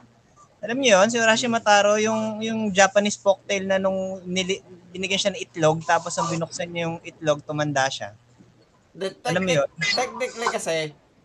Alam 0.63 0.79
niyo 0.79 0.95
yun, 0.95 1.11
si 1.11 1.19
Urashi-Mataro, 1.19 1.99
yung, 1.99 2.39
yung 2.39 2.71
Japanese 2.71 3.19
folktale 3.19 3.67
na 3.67 3.75
nung 3.75 4.23
nili, 4.23 4.63
binigyan 4.95 5.19
siya 5.19 5.31
ng 5.35 5.43
itlog, 5.43 5.83
tapos 5.83 6.15
ang 6.15 6.31
binuksan 6.31 6.71
niya 6.71 6.87
yung 6.87 7.03
itlog, 7.03 7.43
tumanda 7.43 7.83
siya. 7.91 8.15
The, 8.95 9.11
Alam 9.27 9.43
technic- 9.43 9.59
yun? 9.59 9.69
technically 9.91 10.47
kasi, 10.47 10.75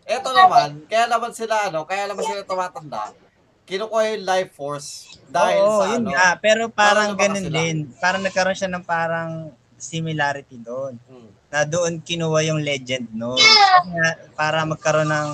eto 0.03 0.29
naman, 0.35 0.83
kaya 0.91 1.07
naman 1.07 1.31
sila 1.31 1.71
ano, 1.71 1.87
kaya 1.87 2.11
naman 2.11 2.27
sila 2.27 2.43
tumatanda, 2.43 3.15
kinukuha 3.63 4.17
yung 4.17 4.25
life 4.25 4.51
force 4.57 5.21
dahil 5.29 5.61
Oo, 5.61 5.77
sa 5.77 5.85
yun 5.93 6.01
ano. 6.03 6.09
nga. 6.11 6.29
Pero 6.41 6.67
parang 6.67 7.13
ganun 7.13 7.45
sila. 7.45 7.55
din. 7.61 7.77
Parang 8.01 8.25
nagkaroon 8.25 8.57
siya 8.57 8.73
ng 8.73 8.81
parang 8.81 9.53
similarity 9.77 10.57
doon. 10.59 10.97
Hmm. 11.07 11.29
na 11.49 11.65
doon 11.65 11.97
kinuha 11.97 12.45
yung 12.45 12.61
legend 12.61 13.09
no. 13.09 13.33
Nga, 13.33 14.09
para 14.37 14.61
magkaroon 14.65 15.09
ng 15.09 15.29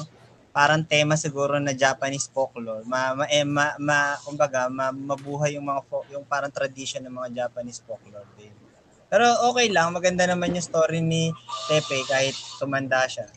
parang 0.56 0.88
tema 0.88 1.20
siguro 1.20 1.60
na 1.60 1.76
Japanese 1.76 2.32
folklore. 2.32 2.88
Ma, 2.88 3.12
ma, 3.12 3.28
eh, 3.28 3.44
ma, 3.44 3.76
ma 3.76 4.16
kumbaga, 4.24 4.72
ma, 4.72 4.88
mabuhay 4.96 5.60
yung 5.60 5.68
mga 5.68 5.84
fo- 5.84 6.08
yung 6.08 6.24
parang 6.24 6.48
tradition 6.48 7.04
ng 7.04 7.12
mga 7.12 7.30
Japanese 7.44 7.84
folklore 7.84 8.24
din. 8.40 8.56
Pero 9.12 9.28
okay 9.52 9.68
lang, 9.68 9.92
maganda 9.92 10.24
naman 10.24 10.56
yung 10.56 10.64
story 10.64 11.04
ni 11.04 11.36
Tepe 11.68 12.08
kahit 12.08 12.34
tumanda 12.56 13.04
siya. 13.04 13.28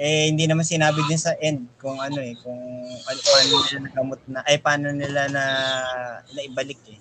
Eh 0.00 0.32
hindi 0.32 0.48
naman 0.48 0.64
sinabi 0.64 1.04
din 1.04 1.20
sa 1.20 1.36
end 1.36 1.68
kung 1.76 2.00
ano 2.00 2.24
eh, 2.24 2.32
kung 2.40 2.56
ano, 2.88 3.18
paano 3.20 3.52
nila 3.60 3.78
nagamot 3.84 4.20
na, 4.24 4.40
ay 4.48 4.56
paano 4.56 4.88
nila 4.96 5.28
na 5.28 5.44
naibalik 6.32 6.80
eh. 6.88 6.96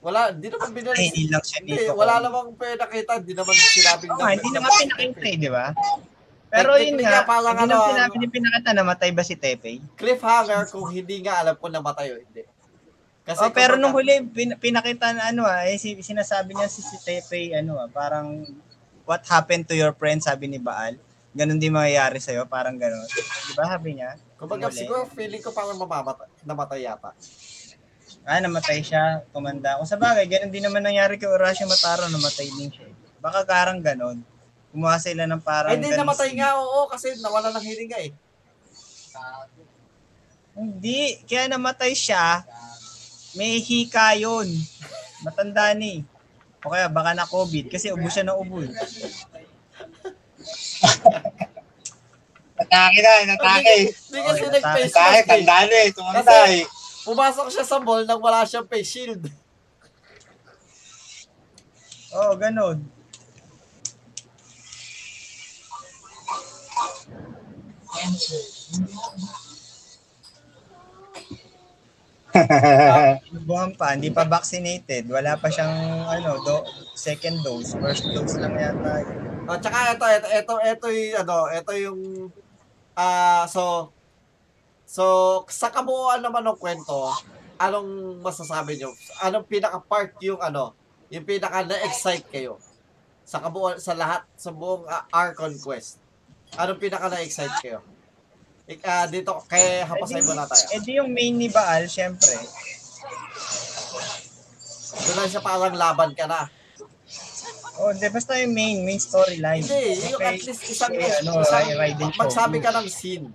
Wala, 0.00 0.32
di 0.32 0.48
naman 0.48 0.72
Ay, 0.72 0.76
binalik. 0.80 0.98
hindi 1.12 1.24
lang 1.30 1.44
siya 1.44 1.58
Hindi, 1.60 1.76
dito. 1.78 1.92
wala 1.94 2.18
namang 2.18 2.56
pinakita, 2.56 3.20
di 3.20 3.36
naman 3.36 3.54
sinabing 3.54 4.12
nga, 4.16 4.28
hindi 4.34 4.48
naman 4.50 4.70
pinakita 4.80 5.24
eh, 5.28 5.36
di 5.38 5.50
ba? 5.52 5.66
Pero 6.52 6.76
yun 6.76 7.00
nga, 7.00 7.24
parang 7.24 7.56
hindi 7.56 7.64
ano, 7.64 7.88
sinabi 7.88 8.14
ni 8.20 8.28
pinakita 8.28 8.70
namatay 8.76 9.10
ba 9.10 9.24
si 9.24 9.34
Tepe? 9.34 9.80
Cliffhanger 9.96 10.68
kung 10.68 10.84
hindi 10.86 11.24
nga 11.24 11.40
alam 11.40 11.56
kung 11.56 11.72
namatay 11.72 12.12
o 12.12 12.20
hindi. 12.20 12.44
Kasi 13.24 13.48
Oh, 13.48 13.54
pero 13.54 13.80
nung 13.80 13.96
huli, 13.96 14.20
pin- 14.20 14.58
pinakita 14.60 15.16
na 15.16 15.32
ano 15.32 15.48
ah, 15.48 15.64
eh, 15.64 15.80
si, 15.80 15.96
sinasabi 15.96 16.52
niya 16.52 16.68
si, 16.68 16.84
si 16.84 17.00
Tepe, 17.00 17.56
ano 17.56 17.80
ah, 17.80 17.88
parang 17.88 18.44
what 19.08 19.24
happened 19.24 19.64
to 19.64 19.72
your 19.72 19.96
friend, 19.96 20.20
sabi 20.20 20.44
ni 20.44 20.60
Baal. 20.60 21.00
Ganon 21.32 21.56
din 21.56 21.72
mangyayari 21.72 22.20
sa'yo, 22.20 22.44
parang 22.44 22.76
ganon. 22.76 23.08
Di 23.48 23.52
ba 23.56 23.64
sabi 23.64 23.96
niya? 23.96 24.20
Kumbaga, 24.36 24.68
siguro 24.68 25.08
feeling 25.08 25.40
ko 25.40 25.48
parang 25.50 25.80
mamamatay, 25.80 26.28
namatay 26.44 26.84
yata. 26.84 27.16
Ah, 28.22 28.38
namatay 28.38 28.84
siya, 28.84 29.24
tumanda. 29.32 29.80
Kung 29.80 29.88
sa 29.88 29.96
bagay, 29.96 30.28
ganon 30.28 30.52
din 30.52 30.60
naman 30.60 30.84
nangyari 30.84 31.16
kay 31.16 31.26
Urashi 31.26 31.64
Mataro, 31.64 32.06
namatay 32.06 32.52
din 32.52 32.68
siya. 32.68 32.84
eh. 32.84 32.94
Baka 33.18 33.42
karang 33.42 33.80
ganon. 33.80 34.20
Kumuha 34.72 34.96
sila 34.96 35.28
ng 35.28 35.42
parang 35.44 35.76
hindi 35.76 35.92
ganon 35.92 36.08
namatay 36.08 36.32
nga, 36.32 36.56
oo, 36.56 36.88
kasi 36.88 37.12
nawala 37.20 37.52
ng 37.52 37.60
hininga 37.60 37.98
eh. 38.00 38.10
Hindi, 40.52 41.20
kaya 41.28 41.48
namatay 41.48 41.92
siya, 41.92 42.40
may 43.36 43.60
hika 43.60 44.16
yun. 44.16 44.48
Matanda 45.20 45.72
ni. 45.72 46.04
O 46.64 46.72
kaya 46.72 46.88
baka 46.88 47.12
na 47.12 47.28
COVID 47.28 47.68
kasi 47.68 47.92
ubo 47.92 48.08
siya 48.08 48.24
na 48.24 48.36
ubo. 48.36 48.64
eh. 48.64 48.72
Natake 52.56 52.98
na, 53.00 53.12
natake. 53.28 53.76
Hindi 53.92 54.18
kasi 54.22 54.42
nag-face 54.46 54.92
Natake, 54.92 55.10
mask 55.12 55.20
eh. 55.20 55.28
tandaan 55.28 55.70
eh. 55.70 55.86
Tumanda 55.92 56.20
Kasi- 56.22 56.62
eh. 56.62 56.64
Pumasok 57.02 57.48
siya 57.50 57.64
sa 57.66 57.82
mall 57.82 58.06
nang 58.06 58.22
wala 58.22 58.46
siyang 58.46 58.68
face 58.70 58.86
shield. 58.86 59.26
Oo, 62.14 62.30
oh, 62.30 62.32
ganun. 62.38 62.78
Buwan 73.44 73.76
pa, 73.76 73.92
hindi 73.92 74.08
pa 74.08 74.24
vaccinated. 74.24 75.04
Wala 75.12 75.36
pa 75.36 75.52
siyang 75.52 76.08
ano, 76.08 76.40
do, 76.40 76.64
second 76.96 77.44
dose. 77.44 77.76
First 77.76 78.08
dose 78.08 78.40
lang 78.40 78.56
yata. 78.56 79.04
yun. 79.04 79.32
O, 79.42 79.58
tsaka 79.58 79.92
ito, 79.92 80.06
ito, 80.06 80.28
ito, 80.30 80.54
ito 80.62 80.86
yung, 80.88 81.16
ano, 81.18 81.36
ito 81.50 81.72
yung, 81.76 82.00
ah, 82.96 83.44
so, 83.50 83.90
so, 84.86 85.04
sa 85.50 85.68
kabuuan 85.68 86.22
naman 86.22 86.46
ng 86.46 86.56
kwento, 86.56 87.10
anong 87.58 88.22
masasabi 88.22 88.78
nyo? 88.78 88.94
Anong 89.20 89.44
pinaka-part 89.44 90.14
yung, 90.22 90.40
ano, 90.40 90.72
yung 91.12 91.26
pinaka 91.26 91.66
na-excite 91.66 92.26
kayo? 92.32 92.56
Sa 93.26 93.42
kabuuan, 93.42 93.76
sa 93.82 93.92
lahat, 93.92 94.22
sa 94.38 94.54
buong 94.54 94.86
uh, 94.86 95.04
Archon 95.10 95.58
Quest. 95.58 95.98
Anong 96.56 96.80
pinaka 96.80 97.10
na-excite 97.12 97.56
kayo? 97.60 97.82
Ik, 98.62 98.78
ah, 98.84 99.04
dito, 99.04 99.42
kay 99.46 99.82
Hapasay 99.82 100.22
mo 100.22 100.32
na 100.32 100.46
tayo. 100.46 100.64
Eh 100.70 100.80
di 100.80 100.96
yung 100.96 101.10
main 101.10 101.34
ni 101.34 101.50
Baal, 101.50 101.90
syempre. 101.90 102.30
Doon 105.02 105.16
lang 105.18 105.28
siya 105.28 105.42
parang 105.42 105.74
laban 105.74 106.14
ka 106.14 106.30
na. 106.30 106.46
Oh, 107.74 107.90
di 107.90 108.06
basta 108.06 108.38
yung 108.38 108.54
main, 108.54 108.84
main 108.84 109.00
storyline. 109.00 109.64
Hindi, 109.64 109.82
yung 110.06 110.20
Okay. 110.20 110.30
at 110.30 110.42
least 110.44 110.62
isang, 110.68 110.92
Eh, 110.94 111.10
ano, 111.24 111.40
isang 111.40 111.66
Shogun. 111.66 112.12
magsabi 112.14 112.56
ka 112.60 112.70
ng 112.70 112.86
scene. 112.86 113.26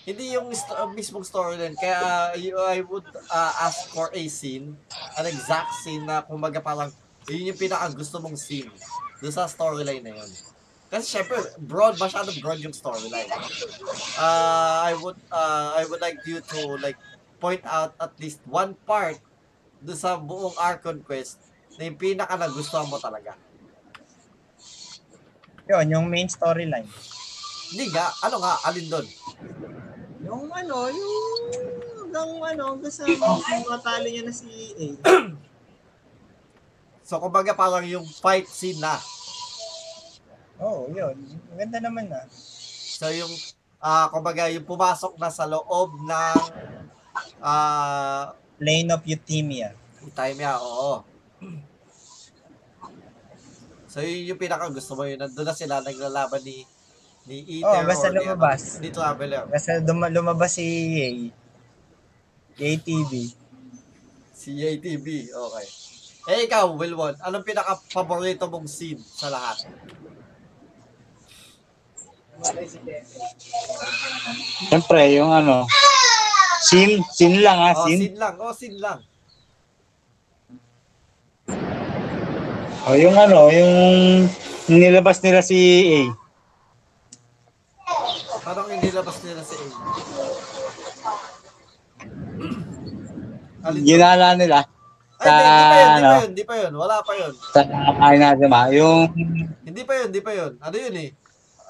Hindi 0.00 0.32
yung 0.32 0.48
sto- 0.50 0.74
uh, 0.74 0.88
mismong 0.88 1.22
storyline. 1.22 1.76
Kaya 1.76 1.98
uh, 2.00 2.30
you- 2.32 2.56
I 2.56 2.80
would 2.80 3.04
uh, 3.28 3.52
ask 3.60 3.92
for 3.92 4.08
a 4.08 4.22
scene, 4.26 4.72
an 5.14 5.26
exact 5.28 5.84
scene 5.84 6.08
na 6.08 6.24
kumbaga 6.24 6.58
parang 6.58 6.88
yun 7.28 7.52
yung 7.52 7.60
pinaka 7.60 7.92
gusto 7.92 8.16
mong 8.18 8.34
scene 8.34 8.70
doon 9.20 9.30
sa 9.30 9.44
storyline 9.44 10.00
na 10.00 10.16
yun. 10.16 10.30
Kasi 10.90 11.06
syempre, 11.06 11.38
broad, 11.62 11.94
masyadong 12.02 12.34
broad 12.42 12.58
yung 12.58 12.74
storyline. 12.74 13.30
Uh, 14.18 14.90
I 14.90 14.92
would 14.98 15.18
uh, 15.30 15.78
I 15.78 15.86
would 15.86 16.02
like 16.02 16.18
you 16.26 16.42
to 16.42 16.58
like 16.82 16.98
point 17.38 17.62
out 17.62 17.94
at 18.02 18.10
least 18.18 18.42
one 18.42 18.74
part 18.84 19.22
doon 19.80 19.96
sa 19.96 20.18
buong 20.18 20.58
Archon 20.58 20.98
Quest 21.06 21.38
na 21.78 21.86
yung 21.86 21.94
pinaka 21.96 22.34
nagustuhan 22.34 22.90
mo 22.90 22.98
talaga. 22.98 23.38
Yun, 25.70 25.86
yung 25.86 26.06
main 26.10 26.26
storyline. 26.26 26.90
Hindi 27.70 27.94
nga, 27.94 28.10
ano 28.26 28.42
nga, 28.42 28.58
alin 28.66 28.86
doon? 28.90 29.06
Yung 30.26 30.50
ano, 30.50 30.90
yung 30.90 31.06
hanggang 32.10 32.30
ano, 32.42 32.64
hanggang 32.74 32.90
sa 32.90 33.06
matalo 33.70 34.06
niya 34.10 34.26
na 34.26 34.34
si 34.34 34.74
A. 34.74 34.86
So, 37.06 37.22
kumbaga 37.22 37.54
parang 37.54 37.86
yung 37.86 38.02
fight 38.02 38.50
scene 38.50 38.82
na. 38.82 38.98
Oh, 40.60 40.86
yun. 40.92 41.16
Maganda 41.52 41.78
naman 41.80 42.06
na. 42.12 42.20
So, 43.00 43.08
yung, 43.08 43.32
ah 43.80 44.12
kumbaga, 44.12 44.46
yung 44.52 44.68
pumasok 44.68 45.16
na 45.16 45.32
sa 45.32 45.48
loob 45.48 45.96
ng, 46.04 46.36
ah, 47.40 48.36
Lane 48.60 48.92
of 48.92 49.00
Euthymia. 49.08 49.72
time 50.12 50.36
niya, 50.36 50.60
oo. 50.60 51.00
So, 53.90 54.04
yun 54.04 54.36
yung 54.36 54.40
pinaka 54.40 54.68
gusto 54.70 54.94
mo 54.94 55.08
yun. 55.08 55.18
Nandun 55.18 55.48
na 55.48 55.56
sila 55.56 55.80
naglalaban 55.82 56.44
ni 56.44 56.62
ni 57.28 57.60
Ether 57.60 57.84
basta 57.84 58.08
or 58.08 58.12
ni, 58.12 58.18
lumabas. 58.22 58.62
ano, 58.76 58.80
ni 58.80 58.88
Traveler. 58.92 59.44
Kasi 59.50 59.70
dum- 59.84 60.12
lumabas 60.12 60.52
si 60.56 60.66
A. 61.00 61.08
ATV. 62.60 63.12
Si 64.32 64.50
ATB, 64.56 65.06
okay. 65.28 65.66
Eh, 66.32 66.44
ikaw, 66.48 66.76
Wilwon, 66.76 67.16
anong 67.20 67.44
pinaka-paborito 67.44 68.48
mong 68.48 68.68
scene 68.68 69.00
sa 69.00 69.28
lahat? 69.28 69.68
Siyempre, 74.62 75.00
yung 75.12 75.30
ano, 75.30 75.66
sin, 76.62 77.00
sin 77.06 77.40
lang 77.40 77.58
ha, 77.58 77.72
Oh, 77.72 77.84
sin. 77.84 77.98
scene 78.00 78.16
lang. 78.16 78.34
Oh, 78.38 78.52
scene 78.52 78.78
lang. 78.78 78.98
O 82.82 82.96
yung 82.96 83.12
ano, 83.14 83.48
yung 83.48 83.74
nilabas 84.66 85.20
nila 85.20 85.40
si 85.40 85.58
A. 85.90 86.00
Parang 88.40 88.66
hindi 88.66 88.88
labas 88.88 89.20
nila 89.20 89.42
si 89.42 89.54
A. 89.54 89.66
Alin 93.60 93.76
doon? 93.76 93.84
Ginala 93.84 94.32
nila 94.34 94.64
Ay, 95.20 95.28
hindi, 95.28 95.44
hindi 95.44 95.68
pa 95.68 95.76
yun, 95.76 95.84
hindi 95.84 96.00
ano? 96.00 96.08
pa 96.08 96.16
yun, 96.16 96.28
hindi 96.32 96.44
pa 96.48 96.54
yun. 96.56 96.72
Wala 96.74 96.96
pa 97.04 97.12
yun. 97.12 97.32
sa 97.52 97.60
ay 98.00 98.16
natin 98.16 98.48
ba? 98.48 98.62
Yung, 98.72 99.00
Hindi 99.60 99.82
pa 99.84 99.92
yun, 99.94 100.06
hindi 100.08 100.22
pa 100.24 100.32
yun. 100.32 100.52
Ano 100.56 100.76
yun 100.80 100.94
eh? 100.96 101.08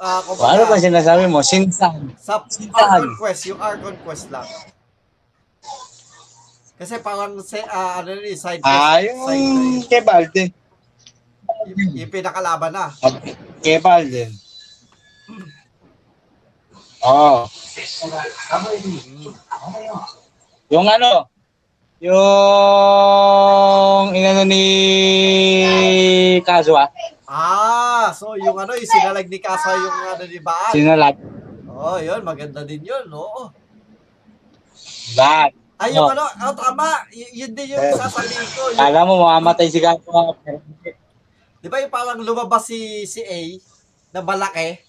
Ah, 0.00 0.24
o, 0.24 0.32
ano 0.32 0.64
ba 0.64 0.80
sinasabi 0.80 1.28
mo? 1.28 1.44
Sinsan. 1.44 2.16
sa 2.16 2.40
Saan? 2.48 3.04
Archon 3.04 3.20
Quest, 3.20 3.52
yung 3.52 3.60
Archon 3.60 3.92
Quest 4.00 4.32
lang. 4.32 4.48
Kasi 6.80 6.96
parang, 7.04 7.36
se, 7.44 7.60
ah, 7.68 8.00
ano 8.00 8.16
yun 8.16 8.32
eh, 8.32 8.32
side 8.32 8.64
quest. 8.64 8.80
Ah, 8.80 8.96
side 8.96 9.12
yung 9.12 9.84
kay 9.84 10.00
Balde. 10.00 10.44
yung, 11.68 11.92
yung 12.00 12.08
pinakalaban 12.08 12.72
na. 12.72 12.88
Kepal 13.60 14.08
din. 14.08 14.32
Oo. 17.04 17.44
Yung 20.72 20.88
ano, 20.88 21.28
yung 22.00 22.16
inano 24.16 24.48
ni 24.48 24.64
Kazwa, 26.40 26.88
Ah, 27.30 28.10
so 28.10 28.34
yung 28.34 28.58
ano, 28.58 28.74
yung 28.74 28.90
sinalag 28.90 29.30
ni 29.30 29.38
Kasa 29.38 29.70
yung 29.72 29.94
ano 30.10 30.24
ni 30.26 30.42
Baal. 30.42 30.74
sinalat. 30.74 31.14
Oh, 31.70 31.94
yun, 31.96 32.26
maganda 32.26 32.66
din 32.66 32.82
yun, 32.82 33.06
oo. 33.06 33.54
Bad. 35.14 35.54
Ay, 35.78 35.94
yung 35.94 36.04
Oh. 36.04 36.12
ano, 36.12 36.26
oh, 36.26 36.52
tama, 36.52 37.06
y- 37.08 37.32
yun 37.38 37.54
din 37.54 37.72
yung 37.72 37.86
sasabihin 37.94 38.48
ko. 38.50 38.62
Yung, 38.68 38.82
Kala 38.82 39.06
mo 39.06 39.14
mamamatay 39.16 39.70
si 39.70 39.78
Kazwa. 39.78 40.34
di 41.56 41.68
ba 41.70 41.78
yung 41.78 41.88
parang 41.88 42.18
lumabas 42.18 42.66
si, 42.66 43.06
si 43.06 43.22
A 43.22 43.40
na 44.10 44.20
malaki? 44.20 44.82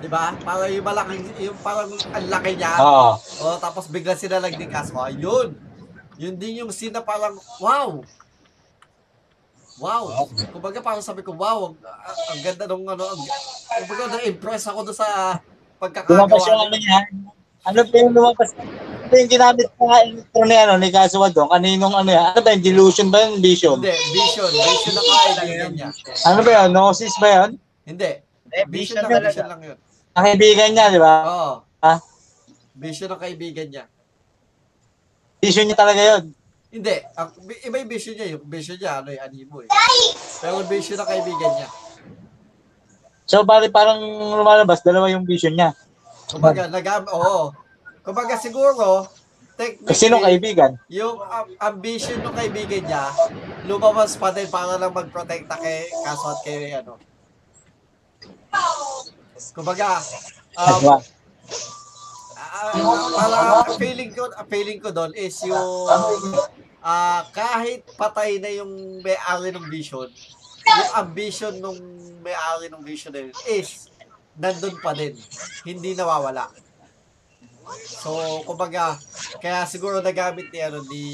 Di 0.00 0.08
ba? 0.08 0.34
Parang 0.40 0.66
yung 0.66 0.82
malaki, 0.82 1.14
yung 1.38 1.58
parang 1.60 1.86
ang 1.92 2.26
laki 2.26 2.56
niya. 2.56 2.72
Oo. 2.80 3.12
Oh, 3.44 3.56
tapos 3.60 3.86
bigla 3.86 4.16
sinalag 4.16 4.56
ni 4.56 4.66
Kaswa. 4.66 5.12
Yun. 5.12 5.52
Yun 6.16 6.34
din 6.34 6.64
yung 6.64 6.72
scene 6.72 6.90
na 6.90 7.04
parang, 7.04 7.36
wow. 7.60 8.00
Wow. 9.82 10.30
Kumbaga 10.54 10.78
parang 10.78 11.02
sabi 11.02 11.26
ko, 11.26 11.34
wow, 11.34 11.66
ang, 11.66 11.76
ang, 12.30 12.40
ganda 12.40 12.70
nung 12.70 12.86
ano, 12.86 13.02
ang, 13.02 13.20
kumbaga 13.82 14.14
na-impress 14.14 14.70
ako 14.70 14.86
doon 14.86 14.94
sa 14.94 15.08
Lumabas 15.82 16.46
yung 16.46 16.62
ano 16.62 16.70
pagkakagawa. 16.70 16.78
niya. 16.78 16.98
Ano 17.66 17.78
pa 17.82 17.94
yung 17.98 18.14
lumabas? 18.14 18.48
Ano 18.54 19.14
yung 19.18 19.30
ginamit 19.30 19.66
ko 19.74 19.82
nga 19.90 19.98
intro 20.06 20.42
ni 20.46 20.54
ano, 20.54 20.74
ni 20.78 20.88
Kazwa 20.94 21.26
doon? 21.34 21.50
Kaninong 21.50 21.94
ano 21.98 22.10
yan? 22.14 22.30
Ano 22.30 22.40
ba 22.40 22.54
yung 22.54 22.62
delusion 22.62 23.08
ba 23.10 23.18
yun? 23.26 23.42
Vision? 23.42 23.76
Hindi, 23.82 23.90
vision. 24.14 24.50
Vision 24.54 24.94
na 24.94 25.02
kaibigan 25.02 25.70
niya. 25.74 25.88
Ano 26.30 26.40
ba 26.46 26.50
yun? 26.54 26.68
Gnosis 26.70 27.14
ba 27.18 27.28
yun? 27.28 27.50
Hindi. 27.82 28.10
Eh, 28.52 28.64
Vision 28.70 28.70
vision 28.70 28.96
lang, 29.02 29.10
talaga. 29.10 29.28
vision 29.34 29.48
lang 29.50 29.62
yun. 29.66 29.78
Ang 30.12 30.24
kaibigan 30.28 30.68
niya, 30.70 30.84
di 30.94 31.00
ba? 31.02 31.14
Oo. 31.26 31.52
Ha? 31.82 31.94
Vision 32.78 33.08
ng 33.10 33.20
kaibigan 33.20 33.66
niya. 33.66 33.84
Vision 35.42 35.66
niya 35.66 35.78
talaga 35.78 36.00
yun. 36.00 36.22
Hindi. 36.72 36.96
Ang, 37.20 37.28
iba 37.68 37.76
yung 37.84 37.90
vision 37.92 38.14
niya. 38.16 38.28
Yung 38.32 38.44
vision 38.48 38.78
niya, 38.80 38.92
ano 39.04 39.08
yung 39.12 39.22
animo 39.22 39.56
eh. 39.60 39.68
Pero 40.40 40.64
yung 40.64 40.70
vision 40.72 40.96
ng 40.96 41.08
kaibigan 41.08 41.52
niya. 41.60 41.68
So, 43.28 43.44
bali 43.44 43.68
parang 43.68 44.00
lumalabas, 44.32 44.80
dalawa 44.80 45.12
yung 45.12 45.28
vision 45.28 45.52
niya. 45.52 45.76
Kumbaga, 46.32 46.66
nagam, 46.72 47.04
oo. 47.12 47.52
Kumbaga 48.00 48.40
siguro, 48.40 49.04
technically, 49.54 49.94
Sino 49.94 50.18
kaibigan? 50.18 50.80
yung 50.88 51.20
um, 51.20 51.46
ambition 51.60 52.18
ng 52.18 52.34
kaibigan 52.34 52.82
niya, 52.82 53.04
lumabas 53.68 54.16
pa 54.16 54.32
din 54.32 54.48
para 54.48 54.80
lang 54.80 54.90
magprotekta 54.90 55.54
kay 55.60 55.86
Kaso 56.02 56.26
at 56.34 56.40
kay 56.42 56.72
ano. 56.72 56.96
Kumbaga, 59.52 60.00
um, 60.56 60.98
Ah, 62.52 62.76
para 63.16 63.64
feeling 63.80 64.12
ko, 64.12 64.28
feeling 64.52 64.76
ko 64.76 64.92
doon 64.92 65.16
is 65.16 65.40
yung 65.40 65.88
ah 66.84 67.24
kahit 67.32 67.80
patay 67.96 68.36
na 68.36 68.52
yung 68.52 69.00
may-ari 69.00 69.56
ng 69.56 69.72
vision, 69.72 70.12
yung 70.68 70.92
ambition 71.00 71.56
nung 71.64 71.80
may-ari 72.20 72.68
ng 72.68 72.84
vision 72.84 73.16
is 73.48 73.88
nandun 74.36 74.76
pa 74.84 74.92
din. 74.92 75.16
Hindi 75.64 75.96
nawawala. 75.96 76.52
So, 77.88 78.44
kumbaga, 78.44 79.00
kaya 79.40 79.64
siguro 79.64 80.04
nagamit 80.04 80.52
ni 80.52 80.60
ano 80.60 80.84
ni 80.92 81.04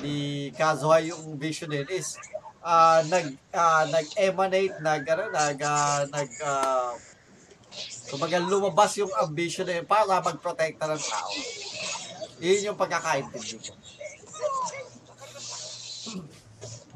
ni 0.00 0.14
Kazuha 0.56 1.04
yung 1.04 1.36
vision 1.36 1.68
din 1.68 1.84
is 1.92 2.16
ah 2.64 3.04
nag 3.12 3.36
ah, 3.52 3.84
nag-emanate 3.92 4.80
nag 4.80 5.04
ano, 5.04 5.24
nag 5.28 5.58
ah, 5.60 6.00
nag 6.08 6.30
ah, 6.40 6.96
kumbaga 8.10 8.36
lumabas 8.40 8.96
yung 9.00 9.12
ambition 9.20 9.64
na 9.64 9.80
yun 9.80 9.86
para 9.88 10.20
magprotekta 10.20 10.84
ng 10.88 11.02
tao. 11.02 11.32
Yun 12.42 12.72
yung 12.72 12.78
pagkakaintindi 12.78 13.56
ko. 13.62 13.72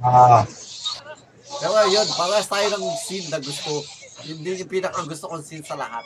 Ah. 0.04 0.44
Pero 1.58 1.74
yun, 1.90 2.06
para 2.14 2.38
tayo 2.44 2.66
ng 2.76 2.84
scene 3.02 3.28
na 3.32 3.40
gusto. 3.40 3.82
Yun 4.28 4.38
din 4.44 4.60
yung 4.62 4.70
pinaka 4.70 5.02
gusto 5.06 5.26
kong 5.26 5.42
scene 5.42 5.64
sa 5.64 5.78
lahat. 5.78 6.04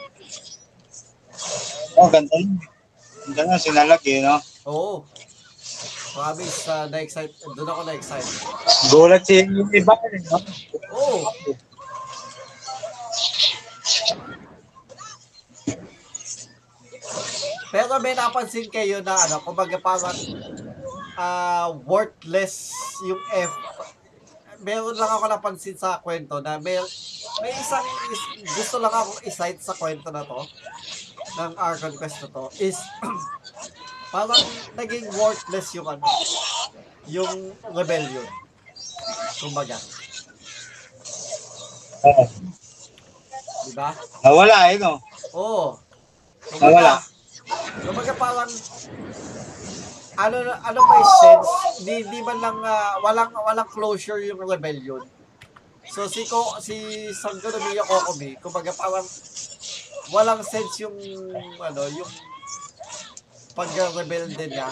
Oh, 1.98 2.08
ganda 2.08 2.32
yun. 2.38 2.56
Ganda 3.34 3.56
na, 3.56 3.60
sinalag 3.60 4.02
eh, 4.06 4.22
no? 4.22 4.38
Oo. 4.68 5.04
Promise, 6.12 6.68
uh, 6.68 6.86
na-excite. 6.92 7.32
Doon 7.56 7.68
ako 7.68 7.82
na-excite. 7.88 8.30
Gulat 8.92 9.22
si 9.24 9.44
iba, 9.48 9.94
no? 10.28 10.38
Oo. 10.92 11.18
Pero 17.72 17.96
may 17.98 18.12
napansin 18.12 18.68
kayo 18.68 19.00
na 19.00 19.16
ano, 19.16 19.40
kumbaga 19.40 19.80
parang 19.80 20.12
ah 21.16 21.72
worthless 21.88 22.68
yung 23.02 23.20
F. 23.32 23.52
Meron 24.62 24.94
lang 24.94 25.08
ako 25.08 25.24
napansin 25.26 25.74
sa 25.74 25.98
kwento 25.98 26.38
na 26.38 26.60
may, 26.60 26.76
may 27.40 27.50
isang 27.50 27.82
is- 28.12 28.44
gusto 28.46 28.76
lang 28.76 28.92
ako 28.92 29.24
i-cite 29.24 29.58
sa 29.58 29.72
kwento 29.74 30.12
na 30.12 30.22
to 30.22 30.38
ng 31.32 31.52
Archon 31.56 31.96
Quest 31.96 32.22
na 32.22 32.28
to 32.28 32.44
is 32.60 32.76
parang 34.14 34.38
naging 34.76 35.08
worthless 35.16 35.72
yung 35.72 35.88
ano 35.88 36.04
yung 37.08 37.50
rebellion. 37.74 38.28
Kumbaga, 39.42 39.74
Oo. 42.06 42.24
di 43.66 43.72
ba? 43.74 43.90
Nawala 44.22 44.70
eh, 44.70 44.78
no? 44.78 45.02
Oo. 45.34 45.74
Nawala. 46.62 47.02
Kumbaga 47.82 48.12
parang 48.14 48.50
ano 50.12 50.36
ano 50.44 50.80
pa 50.84 50.94
yung 51.00 51.14
sense? 51.24 51.50
Di 51.82 51.94
di 52.06 52.18
man 52.20 52.38
lang 52.38 52.58
ah, 52.62 53.00
walang 53.00 53.32
walang 53.32 53.68
closure 53.72 54.20
yung 54.22 54.44
rebellion. 54.44 55.02
So 55.88 56.06
si 56.06 56.28
ko 56.28 56.60
si 56.60 57.08
Sanggol 57.16 57.56
Miya 57.58 57.82
Kokomi, 57.82 58.36
kumbaga 58.38 58.70
parang 58.76 59.04
walang 60.12 60.44
sense 60.44 60.84
yung 60.84 60.96
ano 61.58 61.82
yung 61.90 62.10
pag-rebel 63.52 64.32
din 64.32 64.50
niya. 64.52 64.68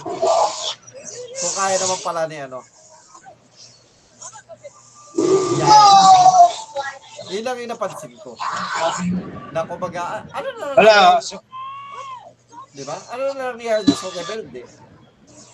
Kung 1.41 1.55
kaya 1.57 1.77
naman 1.77 2.01
pala 2.01 2.25
ni 2.29 2.37
ano. 2.41 2.61
Yan. 5.61 6.21
Yun 7.31 7.45
lang 7.47 7.57
yung 7.63 7.71
napansin 7.71 8.15
ko. 8.19 8.35
Na 9.55 9.63
kumbaga, 9.63 10.19
ah, 10.19 10.23
ano 10.35 10.49
na 10.51 10.67
Wala. 10.75 10.97
So, 11.23 11.39
Di 12.71 12.83
ba? 12.87 12.95
Ano 13.11 13.35
na 13.35 13.51
nangyayari 13.51 13.91
sa 13.91 14.09
rebelde? 14.15 14.63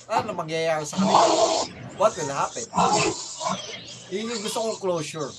Ano 0.06 0.36
mangyayari 0.36 0.84
sa 0.84 1.00
kanila? 1.00 1.24
What 1.96 2.12
will 2.12 2.28
happen? 2.28 2.64
Yun 4.12 4.30
yung 4.36 4.42
gusto 4.44 4.58
kong 4.60 4.78
closure. 4.78 5.32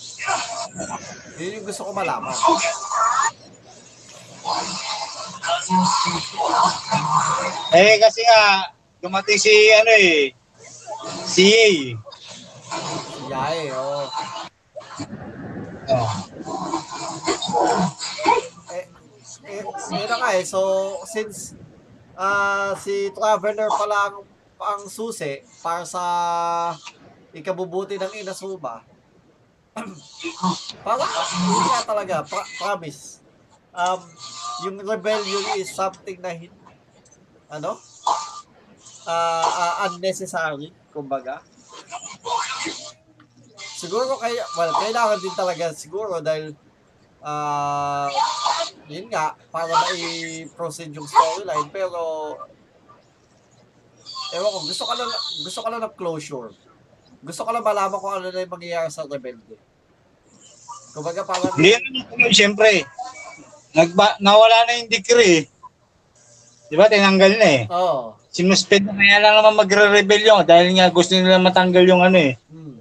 Yun 1.37 1.61
yung 1.61 1.67
gusto 1.69 1.85
ko 1.85 1.91
malaman. 1.93 2.33
eh, 7.77 7.95
kasi 8.01 8.21
nga, 8.25 8.73
dumating 8.99 9.37
si, 9.37 9.53
ano 9.77 9.91
eh, 9.93 10.33
si 11.29 11.45
A. 11.53 11.69
Yae, 13.27 13.63
oh. 13.75 14.07
Oh. 15.87 16.11
Eh, 18.73 18.85
eh, 19.45 19.61
yun 19.93 20.07
na 20.09 20.17
nga 20.19 20.29
eh. 20.35 20.43
So, 20.43 20.59
since 21.07 21.56
ah 22.17 22.73
si 22.75 23.13
Traveler 23.13 23.69
pala 23.69 24.09
ang, 24.09 24.17
ang 24.57 24.81
susi 24.89 25.45
para 25.61 25.85
sa 25.85 26.03
ikabubuti 27.29 28.01
ng 28.01 28.25
Inasuba, 28.25 28.81
yun 29.77 31.63
nga 31.69 31.81
talaga, 31.85 32.25
pra- 32.25 32.49
promise. 32.57 33.21
Um, 33.77 34.01
yung 34.65 34.81
rebellion 34.81 35.45
is 35.61 35.69
something 35.69 36.17
na 36.17 36.33
hin- 36.33 36.55
ano? 37.45 37.77
ah 39.07 39.45
ah, 39.45 39.73
unnecessary, 39.87 40.73
kumbaga. 40.91 41.39
Siguro 43.77 44.17
kaya, 44.17 44.41
well, 44.57 44.73
kailangan 44.81 45.21
din 45.21 45.35
talaga 45.37 45.65
siguro 45.71 46.19
dahil 46.19 46.57
ah 47.27 48.07
yun 48.87 49.11
nga, 49.11 49.35
para 49.51 49.67
ma-proceed 49.67 50.95
yung 50.95 51.07
storyline, 51.07 51.67
pero 51.75 51.99
ewan 54.31 54.49
ko, 54.51 54.59
gusto 54.63 54.83
ko 54.87 54.93
lang, 54.95 55.11
gusto 55.43 55.59
ko 55.59 55.67
lang 55.67 55.81
ng 55.83 55.95
closure. 55.99 56.51
Gusto 57.19 57.41
ko 57.43 57.49
lang 57.51 57.67
malaman 57.67 57.99
kung 57.99 58.13
ano 58.15 58.27
na 58.31 58.43
yung 58.43 58.53
mangyayari 58.55 58.87
sa 58.87 59.03
rebelde. 59.03 59.59
Kumbaga 60.95 61.27
parang, 61.27 61.51
Hindi 61.59 61.75
naman, 61.75 62.31
siyempre, 62.31 62.87
nagba, 63.75 64.15
nawala 64.23 64.63
na 64.63 64.79
yung 64.79 64.91
decree. 64.91 65.51
Di 66.71 66.75
ba, 66.79 66.87
tinanggal 66.87 67.35
na 67.35 67.47
eh. 67.47 67.63
oh, 67.71 68.15
Sinuspend 68.31 68.87
na 68.87 68.95
kaya 68.95 69.19
lang 69.19 69.35
naman 69.39 69.67
magre-rebel 69.67 70.23
dahil 70.47 70.79
nga 70.79 70.87
gusto 70.91 71.11
nila 71.15 71.43
matanggal 71.43 71.83
yung 71.83 72.03
ano 72.03 72.19
eh. 72.19 72.33
hmm. 72.51 72.75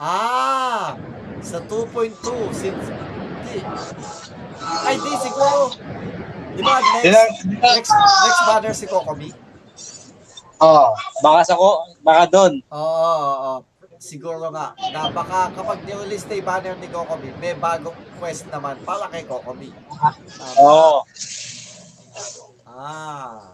Ah! 0.00 0.96
Sa 1.42 1.58
2.2 1.58 2.14
since 2.54 2.86
di. 3.44 3.58
Ay, 4.86 4.96
di 4.96 5.12
siguro. 5.18 5.74
Di 6.52 6.62
ba 6.62 6.78
next 7.02 7.42
next 7.48 7.92
next 7.92 8.40
banner 8.46 8.74
si 8.74 8.86
Kokomi? 8.86 9.30
Oh, 10.62 10.94
baka 11.18 11.40
sa 11.42 11.58
ko, 11.58 11.82
baka 12.00 12.22
doon. 12.30 12.62
Oo, 12.70 12.78
oo, 12.78 13.34
oo. 13.34 13.54
Siguro 13.98 14.50
nga 14.50 14.74
na 14.90 15.10
baka 15.10 15.50
kapag 15.50 15.82
ni-release 15.82 16.26
na 16.26 16.38
banner 16.38 16.74
ni 16.78 16.86
Kokomi, 16.86 17.34
may 17.38 17.58
bagong 17.58 17.98
quest 18.18 18.46
naman 18.46 18.78
para 18.86 19.10
kay 19.10 19.26
Kokomi. 19.26 19.74
Oo. 20.58 21.02
Ah. 22.72 23.52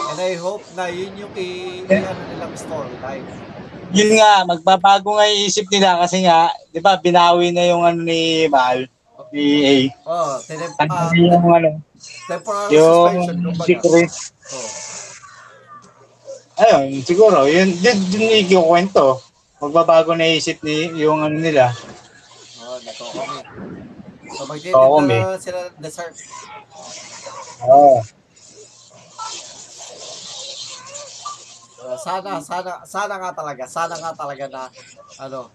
And 0.00 0.18
I 0.18 0.34
hope 0.40 0.64
na 0.72 0.88
yun 0.88 1.12
yung 1.18 1.34
i- 1.36 1.84
i- 1.84 2.04
ano 2.04 2.20
nilang 2.32 2.54
storyline. 2.56 3.26
Yun 3.90 4.10
nga, 4.14 4.46
magbabago 4.46 5.18
nga 5.18 5.26
yung 5.26 5.42
isip 5.50 5.66
nila 5.66 5.98
kasi 5.98 6.22
nga, 6.22 6.54
di 6.70 6.78
ba, 6.78 6.94
binawi 6.94 7.50
na 7.50 7.66
yung 7.66 7.82
ano 7.82 7.98
ni 7.98 8.46
Mahal, 8.46 8.86
ni 9.34 9.44
A. 9.66 9.74
Oh, 10.06 10.38
Ano 10.78 10.90
ah, 10.94 11.10
yung 11.10 11.42
ano, 11.50 11.70
temporary 12.26 12.70
yung 12.74 13.10
suspension, 13.10 13.36
kumbaga. 13.42 13.66
secret. 13.66 14.10
Oh. 14.50 14.70
Ayun, 16.60 16.86
siguro, 17.02 17.38
yun, 17.50 17.72
yun, 17.80 17.98
yun 18.14 18.46
yung 18.52 18.66
kwento. 18.68 19.18
Magbabago 19.58 20.14
na 20.14 20.28
isip 20.28 20.62
ni, 20.62 20.92
yung 21.02 21.24
ano 21.24 21.34
nila. 21.34 21.74
Oh, 22.62 22.78
nito 22.78 23.04
kami. 23.10 23.38
So, 24.30 24.46
Oo, 24.46 24.46
magtitinda 24.46 24.86
kami. 25.02 25.16
na 25.18 25.38
sila 25.40 25.60
dessert. 25.82 26.14
Oo. 27.66 27.98
Uh, 27.98 28.19
sana, 32.00 32.40
sana, 32.40 32.72
sana 32.88 33.14
nga 33.20 33.30
talaga, 33.36 33.64
sana 33.68 33.94
nga 34.00 34.12
talaga 34.16 34.44
na, 34.48 34.62
ano, 35.20 35.52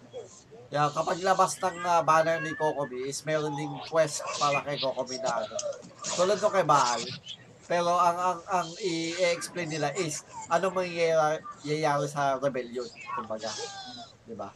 yeah, 0.70 0.90
kapag 0.90 1.22
labas 1.22 1.58
ng 1.62 1.78
ah, 1.86 2.02
banner 2.02 2.42
ni 2.42 2.54
Kokomi 2.58 3.10
is 3.10 3.24
meron 3.26 3.56
ding 3.56 3.72
quest 3.90 4.22
para 4.38 4.62
kay 4.66 4.78
Kokomi 4.82 5.18
na 5.22 5.46
ano. 5.46 5.56
Tulad 6.16 6.38
nung 6.42 6.54
kay 6.54 6.66
Baal. 6.66 7.02
Pero 7.66 7.98
ang 7.98 8.18
ang 8.18 8.40
ang 8.46 8.70
i-explain 8.78 9.66
nila 9.66 9.90
is 9.98 10.22
ano 10.54 10.70
mangyayari 10.70 12.06
sa 12.06 12.38
rebellion, 12.38 12.86
kumbaga. 13.18 13.50
'Di 14.28 14.38
ba? 14.38 14.54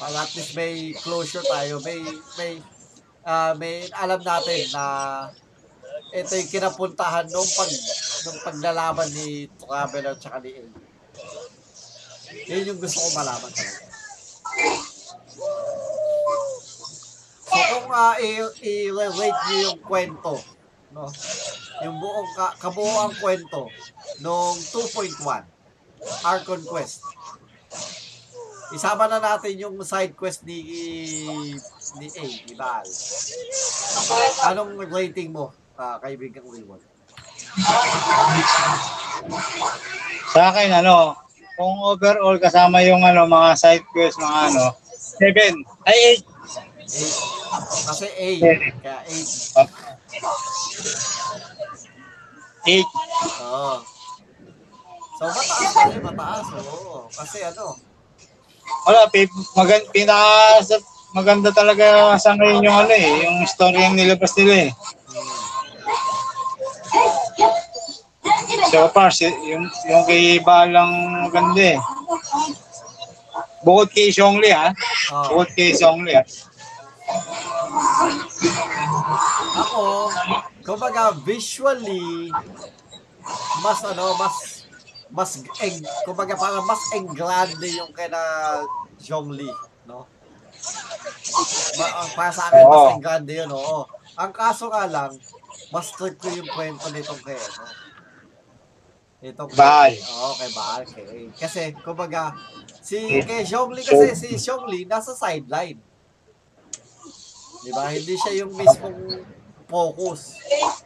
Para 0.00 0.24
at 0.24 0.32
least 0.32 0.56
may 0.56 0.96
closure 1.04 1.44
tayo, 1.44 1.84
may 1.84 2.00
may 2.40 2.52
ah, 3.28 3.52
may 3.58 3.84
alam 3.92 4.24
natin 4.24 4.72
na 4.72 4.84
ito 6.14 6.32
yung 6.32 6.52
kinapuntahan 6.52 7.26
nung 7.28 7.50
pag 7.58 7.70
nung 8.24 8.40
paglalaban 8.40 9.08
ni 9.12 9.28
Traveler 9.54 10.16
tsaka 10.16 10.40
ni 10.40 10.50
El. 10.52 10.68
Yun 12.48 12.68
yung 12.68 12.80
gusto 12.80 12.98
ko 12.98 13.08
malaman 13.14 13.52
talaga. 13.52 13.84
So 17.44 17.58
kung 17.70 17.88
uh, 17.88 18.14
i- 18.18 18.56
i-relate 18.60 19.40
niyo 19.46 19.58
yung 19.68 19.80
kwento, 19.80 20.34
no? 20.90 21.06
Yung 21.82 21.96
buong 21.98 22.30
ka- 22.32 22.56
kabuoang 22.58 23.14
kwento 23.16 23.68
nung 24.18 24.56
2.1 24.72 25.44
Archon 26.24 26.62
Quest. 26.64 27.04
Isama 28.72 29.06
na 29.06 29.22
natin 29.22 29.54
yung 29.54 29.76
side 29.86 30.16
quest 30.18 30.42
ni 30.42 30.58
ni 31.94 32.06
A, 32.10 32.24
ni 32.26 32.54
Baal. 32.58 32.82
Anong 34.42 34.74
rating 34.90 35.30
mo, 35.30 35.54
uh, 35.78 35.96
kaibigang 36.02 36.42
Wilwon? 36.42 36.82
Sa 40.34 40.50
akin, 40.50 40.70
ano, 40.74 41.14
kung 41.54 41.78
overall 41.86 42.38
kasama 42.42 42.82
yung 42.82 43.06
ano, 43.06 43.30
mga 43.30 43.54
side 43.54 43.86
quest, 43.94 44.18
mga 44.18 44.38
ano, 44.50 44.74
7, 45.22 45.54
ay 45.86 46.18
8. 46.18 46.26
Kasi 47.64 48.06
A, 48.10 48.28
kaya 48.82 48.98
8. 49.06 49.62
8. 52.66 52.82
Oo. 53.44 53.74
So, 55.14 55.22
mataas 55.30 55.70
kasi, 55.78 55.98
mataas. 56.02 56.46
Oo. 56.58 57.06
Kasi 57.08 57.38
ano, 57.46 57.78
Wala, 58.84 59.08
pi- 59.08 59.28
magan, 59.56 59.80
pinaka, 59.92 60.60
maganda 61.14 61.52
talaga 61.54 62.16
sa 62.18 62.34
ngayon 62.34 62.64
yung 62.64 62.78
ano 62.84 62.92
eh, 62.92 63.24
yung 63.24 63.46
story 63.46 63.80
yung 63.80 63.94
nilabas 63.96 64.32
nila 64.36 64.68
eh. 64.68 64.70
So 68.70 68.88
far, 68.90 69.10
si, 69.12 69.28
yung, 69.46 69.68
yung 69.86 70.02
kay 70.08 70.40
Balang 70.40 71.28
maganda 71.28 71.76
eh. 71.76 71.78
Bukod 73.64 73.88
kay 73.92 74.12
Xiongli 74.12 74.52
ha, 74.52 74.72
oh, 75.12 75.24
bukod 75.32 75.50
kay 75.56 75.72
Xiongli 75.72 76.12
ha. 76.16 76.24
ako, 79.54 79.82
kumbaga, 80.64 81.12
visually, 81.22 82.30
mas 83.62 83.80
ano, 83.84 84.14
mas, 84.18 84.66
mas, 85.10 85.30
eng, 85.62 85.82
kumbaga, 86.04 86.34
parang 86.36 86.66
mas 86.66 86.82
engrande 86.94 87.68
yung 87.76 87.92
kina 87.92 88.20
Zhongli, 88.98 89.50
no? 89.84 90.06
Ma, 91.76 91.86
ang 92.04 92.10
para 92.14 92.32
sa 92.32 92.48
akin, 92.48 92.64
mas 92.64 92.84
Oo. 92.88 92.92
engrande 92.96 93.32
yun, 93.36 93.50
oo. 93.52 93.84
Ang 94.14 94.32
kaso 94.32 94.70
nga 94.70 94.86
lang, 94.86 95.12
mas 95.74 95.90
ko 95.98 96.06
yung 96.06 96.46
kwento 96.54 96.86
nitong 96.94 97.22
kay, 97.26 97.34
ano, 97.34 97.66
Itong 99.24 99.56
Baal. 99.56 99.96
Oo, 99.96 100.36
kay 100.36 100.50
Baal. 100.52 100.82
Kay, 100.84 101.32
kasi, 101.32 101.72
kumbaga, 101.80 102.36
si 102.84 103.24
kay 103.24 103.40
Zhongli 103.48 103.80
kasi, 103.80 104.12
si 104.12 104.36
Zhongli 104.36 104.84
nasa 104.84 105.16
sideline. 105.16 105.80
Di 107.64 107.72
ba? 107.72 107.88
Hindi 107.88 108.20
siya 108.20 108.44
yung 108.44 108.52
mismong 108.52 109.24
focus. 109.64 110.36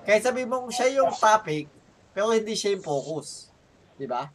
Kaya 0.07 0.23
sabi 0.23 0.47
mong 0.47 0.71
siya 0.71 1.03
yung 1.03 1.11
topic, 1.19 1.67
pero 2.15 2.31
hindi 2.31 2.55
siya 2.55 2.79
yung 2.79 2.87
focus. 2.87 3.51
Di 3.99 4.07
ba? 4.07 4.31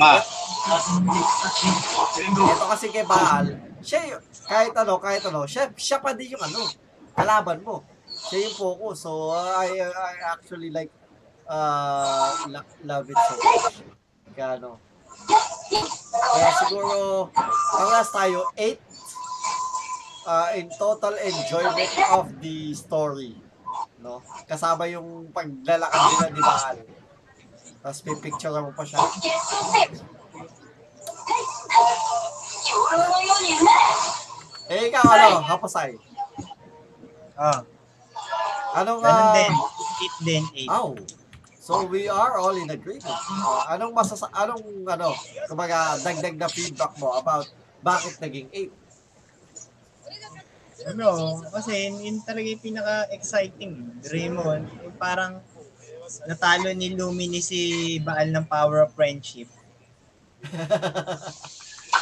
Ma, 0.00 0.16
Ito 2.24 2.64
kasi 2.72 2.88
kay 2.88 3.04
Baal, 3.04 3.52
siya 3.84 4.16
yung, 4.16 4.22
kahit 4.48 4.72
ano, 4.72 4.96
kahit 4.96 5.22
ano, 5.28 5.44
siya, 5.44 5.68
siya 5.76 6.00
pa 6.00 6.16
din 6.16 6.32
yung 6.32 6.40
ano, 6.40 6.64
kalaban 7.12 7.60
mo. 7.60 7.84
Siya 8.28 8.38
yung 8.44 8.56
focus. 8.56 9.06
So, 9.06 9.32
I, 9.32 9.80
I 9.80 10.12
actually 10.34 10.68
like, 10.68 10.92
uh, 11.48 12.34
lo- 12.50 12.72
love 12.84 13.08
it 13.08 13.16
so 13.16 13.34
much. 13.40 13.80
Kaya 14.36 14.60
ano, 14.60 14.78
kaya 16.10 16.50
siguro, 16.64 17.28
parehas 17.74 18.10
tayo, 18.12 18.40
8 18.54 18.78
uh, 20.26 20.48
in 20.54 20.66
total 20.78 21.14
enjoyment 21.18 21.92
of 22.14 22.26
the 22.38 22.74
story. 22.74 23.34
No? 24.00 24.22
Kasama 24.48 24.88
yung 24.88 25.28
paglalakad 25.34 26.00
nila 26.14 26.26
ni 26.32 26.40
Baal. 26.40 26.78
Tapos 27.80 28.00
pipicture 28.04 28.60
mo 28.60 28.72
pa 28.76 28.84
siya. 28.84 29.00
Eh, 34.70 34.86
ikaw 34.86 35.02
ano, 35.02 35.42
hapasay. 35.42 35.98
Oh, 37.40 37.60
Anong, 38.76 39.00
ganun 39.02 39.26
ah, 39.26 39.34
din. 39.34 39.52
8 40.22 40.28
din, 40.28 40.44
8. 40.70 40.70
Oh. 40.70 40.94
So 41.60 41.84
we 41.86 42.08
are 42.10 42.38
all 42.40 42.56
in 42.56 42.70
agreement. 42.72 43.04
Uh, 43.06 43.62
anong 43.70 43.94
masasa 43.94 44.26
anong 44.34 44.64
ano, 44.90 45.14
kumbaga 45.46 45.94
dagdag 46.02 46.34
na 46.34 46.50
feedback 46.50 46.98
mo 46.98 47.14
about 47.14 47.46
bakit 47.84 48.18
naging 48.18 48.50
8? 48.50 48.74
Ano, 50.96 51.36
kasi 51.52 51.92
yun 51.92 52.24
talaga 52.24 52.48
yung 52.48 52.64
pinaka-exciting. 52.64 54.00
Raymond, 54.08 54.72
yung 54.80 54.96
parang 54.96 55.44
natalo 56.24 56.72
ni 56.72 56.96
Lumini 56.96 57.44
si 57.44 58.00
Baal 58.00 58.32
ng 58.32 58.48
power 58.48 58.88
of 58.88 58.96
friendship. 58.96 59.52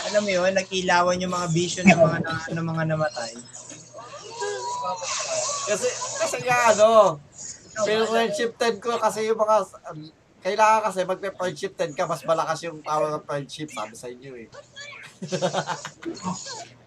Alam 0.08 0.22
mo 0.24 0.30
yun, 0.30 0.54
nag-ilawan 0.54 1.20
yung 1.20 1.34
mga 1.34 1.48
vision 1.50 1.84
ng 1.90 1.98
mga, 1.98 2.18
na, 2.22 2.32
ng 2.54 2.66
mga 2.70 2.84
namatay. 2.94 3.34
Kasi 5.68 5.88
kasi 6.18 6.36
nga 6.44 6.72
ano, 6.72 7.20
pero 7.84 8.06
friendship 8.08 8.56
10 8.56 8.82
ko 8.82 8.98
kasi 8.98 9.28
yung 9.28 9.38
mga 9.38 9.56
um, 9.92 10.00
kailangan 10.38 10.82
kasi 10.90 11.02
magpe-friendship 11.02 11.74
10 11.74 11.98
ka 11.98 12.06
mas 12.06 12.22
malakas 12.22 12.62
yung 12.66 12.82
power 12.82 13.18
of 13.18 13.26
friendship 13.26 13.70
sabi 13.70 13.94
sa 13.94 14.08
inyo 14.08 14.32
eh. 14.38 14.48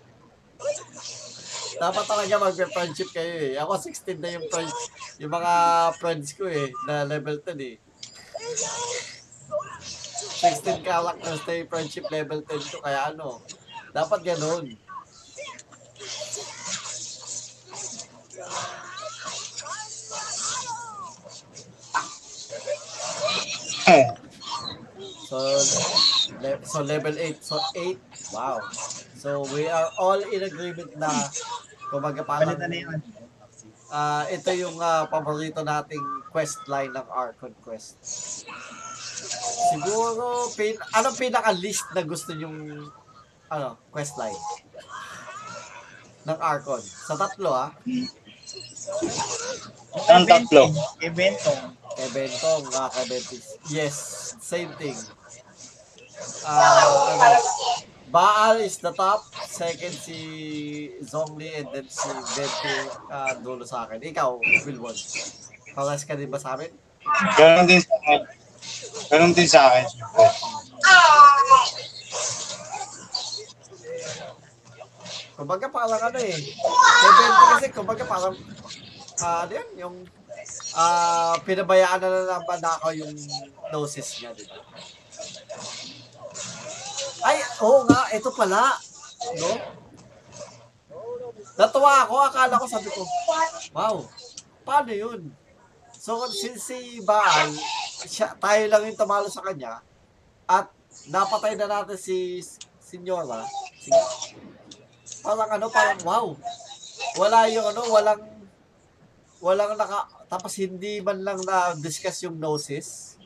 Dapat 1.82 2.06
talaga 2.06 2.38
magpe-friendship 2.38 3.10
kayo 3.10 3.34
eh. 3.52 3.54
Ako 3.58 3.74
16 3.80 4.22
na 4.22 4.30
yung 4.38 4.46
friend, 4.52 4.72
yung 5.18 5.34
mga 5.34 5.54
friends 5.98 6.34
ko 6.36 6.46
eh 6.48 6.70
na 6.86 7.04
level 7.08 7.42
10 7.44 7.58
eh. 7.60 7.76
16 10.42 10.86
characters 10.86 11.42
na 11.46 11.54
yung 11.54 11.70
friendship 11.70 12.06
level 12.10 12.42
10 12.44 12.72
ko 12.72 12.78
kaya 12.84 13.14
ano, 13.14 13.42
dapat 13.94 14.20
ganun. 14.26 14.74
So, 25.32 25.38
le- 26.44 26.62
so 26.68 26.84
level 26.84 27.16
8. 27.16 27.40
So 27.40 27.56
8 27.76 28.00
Wow. 28.36 28.60
So, 29.16 29.46
we 29.54 29.68
are 29.68 29.88
all 30.00 30.20
in 30.20 30.42
agreement 30.44 30.96
na 30.98 31.12
kumbaga 31.92 32.24
parang 32.24 32.58
na 32.58 32.68
yun. 32.68 33.00
ah, 33.92 34.24
ito 34.32 34.50
yung 34.56 34.80
ah, 34.80 35.06
paborito 35.08 35.62
nating 35.62 36.04
quest 36.32 36.64
line 36.72 36.92
ng 36.96 37.08
Archon 37.12 37.52
Quest. 37.60 38.00
Siguro, 39.72 40.48
pin, 40.56 40.80
anong 40.96 41.16
pinaka-list 41.20 41.92
na 41.92 42.04
gusto 42.04 42.32
nyong 42.32 42.88
ano, 43.52 43.76
quest 43.92 44.16
line? 44.16 44.40
Ng 46.24 46.40
Archon. 46.40 46.80
Sa 46.82 47.20
tatlo, 47.20 47.52
ah. 47.52 47.70
Ang 49.92 50.24
tatlo. 50.24 50.72
Evento. 51.04 51.52
Kay 51.92 52.10
Bentong, 52.16 52.64
ah, 52.80 52.88
kay 52.88 53.06
Bentis. 53.12 53.60
Yes, 53.68 53.96
same 54.40 54.72
thing. 54.80 54.96
Ah, 56.48 56.88
ano, 57.20 57.38
Baal 58.12 58.60
is 58.64 58.80
the 58.80 58.92
top, 58.96 59.24
second 59.48 59.92
si 59.96 60.18
Zhongli, 61.04 61.52
and 61.52 61.68
then 61.76 61.88
si 61.92 62.08
Benti 62.36 62.76
ah, 63.12 63.36
dulo 63.40 63.68
sa 63.68 63.88
akin. 63.88 64.00
Ikaw, 64.00 64.40
Wilwon. 64.64 64.96
Paras 65.76 66.08
ka 66.08 66.16
din 66.16 66.32
ba 66.32 66.40
sa 66.40 66.56
amin? 66.56 66.72
Ganon 67.36 67.68
din 67.68 67.84
sa 67.84 67.92
akin. 68.00 68.22
Ganon 69.12 69.34
din 69.36 69.50
sa 69.52 69.62
akin. 69.68 69.86
Kumbaga 75.36 75.66
parang 75.68 76.02
ano 76.02 76.20
eh. 76.24 76.38
Kay 76.38 77.30
kasi, 77.58 77.68
kumbaga 77.74 78.04
parang, 78.08 78.36
ano 79.22 79.52
yun, 79.54 79.70
yung, 79.78 79.96
ah, 80.74 81.38
pinabayaan 81.46 82.00
na 82.02 82.10
na 82.10 82.40
ng 82.42 82.46
Banakaw 82.50 82.92
yung 82.98 83.14
noses 83.70 84.08
niya, 84.18 84.34
di 84.34 84.46
ba? 84.50 84.60
Ay, 87.22 87.38
oo 87.62 87.86
nga, 87.86 88.10
ito 88.18 88.34
pala. 88.34 88.74
No? 89.38 89.52
Natuwa 91.54 92.08
ako, 92.08 92.16
akala 92.26 92.58
ko 92.58 92.66
sabi 92.66 92.90
ko, 92.90 93.06
wow, 93.78 94.02
paano 94.66 94.90
yun? 94.90 95.30
So, 95.94 96.26
since 96.34 96.66
si 96.66 96.98
Baal, 97.06 97.54
siya, 98.10 98.34
tayo 98.42 98.64
lang 98.66 98.90
yung 98.90 98.98
tumalo 98.98 99.30
sa 99.30 99.46
kanya, 99.46 99.86
at 100.50 100.74
napatay 101.14 101.54
na 101.54 101.70
natin 101.70 102.00
si 102.00 102.42
Senyora, 102.82 103.46
si, 103.78 103.94
parang 105.22 105.52
ano, 105.54 105.70
parang 105.70 106.02
wow. 106.02 106.28
Wala 107.22 107.46
yung 107.54 107.70
ano, 107.70 107.86
walang, 107.94 108.22
walang 109.42 109.74
naka, 109.74 110.06
tapos 110.26 110.54
hindi 110.56 111.02
man 111.02 111.20
lang 111.20 111.42
na-discuss 111.42 112.24
yung 112.24 112.38
gnosis. 112.38 113.18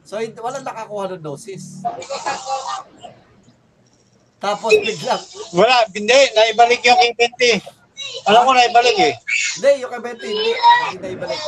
So, 0.00 0.16
hindi, 0.16 0.38
walang 0.38 0.64
nakakuha 0.64 1.12
ng 1.12 1.20
gnosis. 1.20 1.82
Tapos 4.40 4.72
biglang, 4.72 5.20
Wala, 5.52 5.84
hindi. 5.92 6.18
Naibalik 6.32 6.80
yung 6.80 6.96
K20. 6.96 7.60
Alam 8.24 8.48
ko 8.48 8.50
naibalik 8.56 8.96
eh. 8.96 9.12
hindi, 9.60 9.70
yung 9.84 9.92
kay 9.92 10.00
Bente, 10.00 10.24
hindi, 10.24 10.52
hindi 10.56 10.96
na 10.96 11.08
ibalik. 11.12 11.40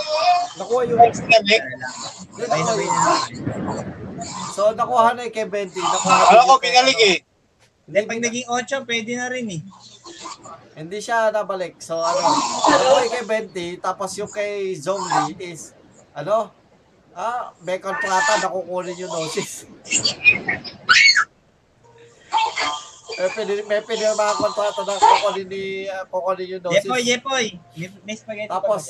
Nakuha 0.60 0.80
yung, 0.84 1.00
Naibalik. 1.00 1.62
hindi, 1.64 2.44
nakuha 2.44 2.68
sabi 2.68 2.82
yung, 2.84 2.92
na. 2.92 3.14
so 4.52 4.62
nakuha 4.76 5.16
na 5.16 5.24
yung 5.24 5.32
kay 5.32 5.48
Bente, 5.48 5.80
nakuha 5.80 6.12
na 6.12 6.24
Alam 6.28 6.44
ko 6.44 6.54
kay- 6.60 6.68
pinalik 6.68 6.98
eh. 7.00 7.16
Hindi, 7.88 7.98
pag 8.04 8.20
naging 8.20 8.46
8, 8.46 8.84
pwede 8.84 9.12
na 9.16 9.26
rin 9.32 9.46
eh. 9.48 9.60
Hindi 10.82 10.98
siya 10.98 11.30
nabalik. 11.30 11.78
So, 11.78 12.02
ano, 12.02 12.18
yung 12.98 13.12
kay 13.14 13.24
Bente, 13.24 13.66
tapos 13.78 14.18
yung 14.18 14.26
kay 14.26 14.74
Zongli 14.74 15.38
is, 15.38 15.70
ano, 16.10 16.50
ah, 17.14 17.54
may 17.62 17.78
kontrata, 17.78 18.42
nakukunin 18.42 18.98
yung 18.98 19.14
notice. 19.14 19.70
May 23.12 23.28
pwede, 23.30 23.52
may 23.70 23.78
yung 23.78 24.18
mga 24.18 24.34
kontrata 24.34 24.80
na 24.82 24.98
kukunin 24.98 25.46
ni, 25.46 25.64
uh, 25.86 26.02
kukunin 26.10 26.58
yung 26.58 26.62
notice. 26.66 26.82
Yepoy, 26.82 27.02
yepoy. 27.06 27.46
May, 28.02 28.16
spaghetti 28.18 28.50
Tapos, 28.50 28.82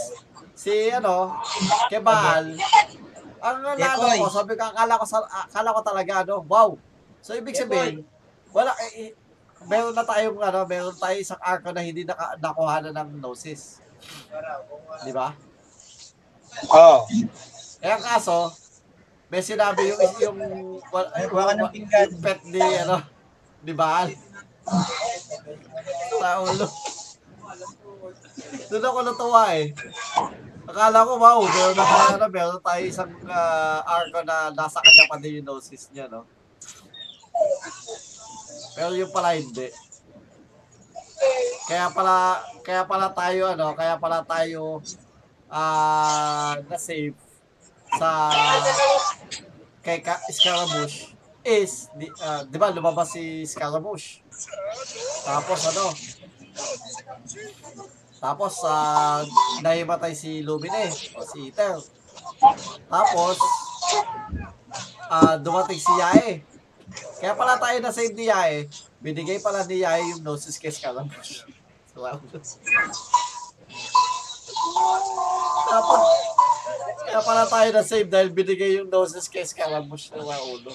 si 0.56 0.88
ano, 0.88 1.36
kay 1.92 2.00
Baal, 2.00 2.56
ang 3.42 3.58
nalo 3.60 4.24
ko, 4.24 4.32
sabi 4.32 4.56
ko, 4.56 4.64
akala 4.64 4.96
ko, 4.96 5.04
akala 5.28 5.76
ko 5.76 5.80
talaga, 5.84 6.12
ano, 6.24 6.40
wow. 6.48 6.70
So, 7.20 7.36
ibig 7.36 7.58
sabihin, 7.58 8.06
wala, 8.48 8.72
eh, 8.80 8.92
eh, 8.96 9.10
meron 9.66 9.94
na 9.94 10.04
tayong, 10.04 10.38
ano, 10.38 10.60
meron 10.64 10.96
tayo 10.96 11.16
isang 11.16 11.40
arco 11.40 11.70
na 11.70 11.82
hindi 11.82 12.02
naka, 12.02 12.36
nakuha 12.38 12.82
na 12.82 12.90
ng 12.92 13.18
gnosis. 13.18 13.78
Di 15.02 15.12
ba? 15.12 15.34
Oo. 16.68 17.06
Eh, 17.82 17.90
ang 17.90 18.02
kaso, 18.02 18.50
may 19.26 19.40
sinabi 19.40 19.90
yung, 19.90 20.00
yung, 20.20 20.38
wal- 20.92 21.12
Ay, 21.16 21.26
kuha 21.26 21.50
ka 21.50 21.54
ng 21.56 21.72
pinggan. 21.72 22.08
yung 22.08 22.22
pet 22.22 22.40
ni, 22.46 22.60
ano, 22.60 22.96
ni 23.62 23.72
Baal. 23.72 24.12
Sa 26.20 26.28
ulo. 26.44 26.66
Doon 28.70 28.84
ako 28.86 28.98
natuwa 29.02 29.42
eh. 29.56 29.74
Akala 30.62 31.02
ko, 31.02 31.18
wow, 31.18 31.40
meron 31.42 31.74
na 31.74 31.84
tayo, 31.84 32.08
ano, 32.14 32.26
meron 32.30 32.62
tayo 32.62 32.82
isang 32.86 33.12
ah, 33.26 33.82
arco 33.82 34.22
na 34.22 34.54
nasa 34.54 34.78
kanya 34.78 35.10
pa 35.10 35.18
din 35.18 35.42
yung 35.42 35.46
gnosis 35.50 35.90
niya, 35.90 36.06
no? 36.06 36.22
Pero 38.74 38.92
yung 38.96 39.12
pala 39.12 39.36
hindi. 39.36 39.68
Kaya 41.68 41.86
pala, 41.94 42.42
kaya 42.66 42.82
pala 42.84 43.08
tayo, 43.14 43.42
ano, 43.54 43.72
kaya 43.78 43.94
pala 43.96 44.20
tayo 44.26 44.82
ah 45.52 46.56
na-save 46.64 47.12
sa 48.00 48.32
kay 49.84 50.00
Ka- 50.00 50.24
Scaramouche 50.32 51.12
is, 51.44 51.90
di, 51.98 52.08
ah, 52.22 52.46
di 52.46 52.56
ba, 52.56 52.72
lumabas 52.72 53.12
si 53.12 53.44
Scaramouche. 53.44 54.22
Tapos 55.26 55.60
ano, 55.68 55.86
tapos, 58.22 58.54
ah, 58.62 59.26
nahimatay 59.66 60.14
si 60.14 60.46
Lumine 60.46 60.86
o 61.18 61.26
si 61.26 61.50
Iter. 61.50 61.74
Tapos, 62.86 63.36
ah, 65.10 65.34
dumating 65.42 65.82
si 65.82 65.92
Yae. 65.98 66.46
Kaya 67.20 67.32
pala 67.38 67.54
tayo 67.58 67.78
na 67.78 67.94
save 67.94 68.14
ni 68.14 68.28
Yae. 68.28 68.68
Binigay 68.98 69.38
pala 69.38 69.64
ni 69.66 69.82
Yae 69.82 70.14
yung 70.14 70.22
gnosis 70.22 70.58
kay 70.58 70.72
Scaramouche. 70.72 71.44
Wow. 71.92 72.16
Tapos, 75.68 76.02
kaya 77.04 77.20
pala 77.20 77.44
tayo 77.44 77.68
na 77.68 77.84
save 77.84 78.08
dahil 78.08 78.32
binigay 78.32 78.80
yung 78.80 78.88
gnosis 78.88 79.28
kay 79.28 79.44
Scaramouche 79.44 80.08
na 80.16 80.24
ulo. 80.24 80.72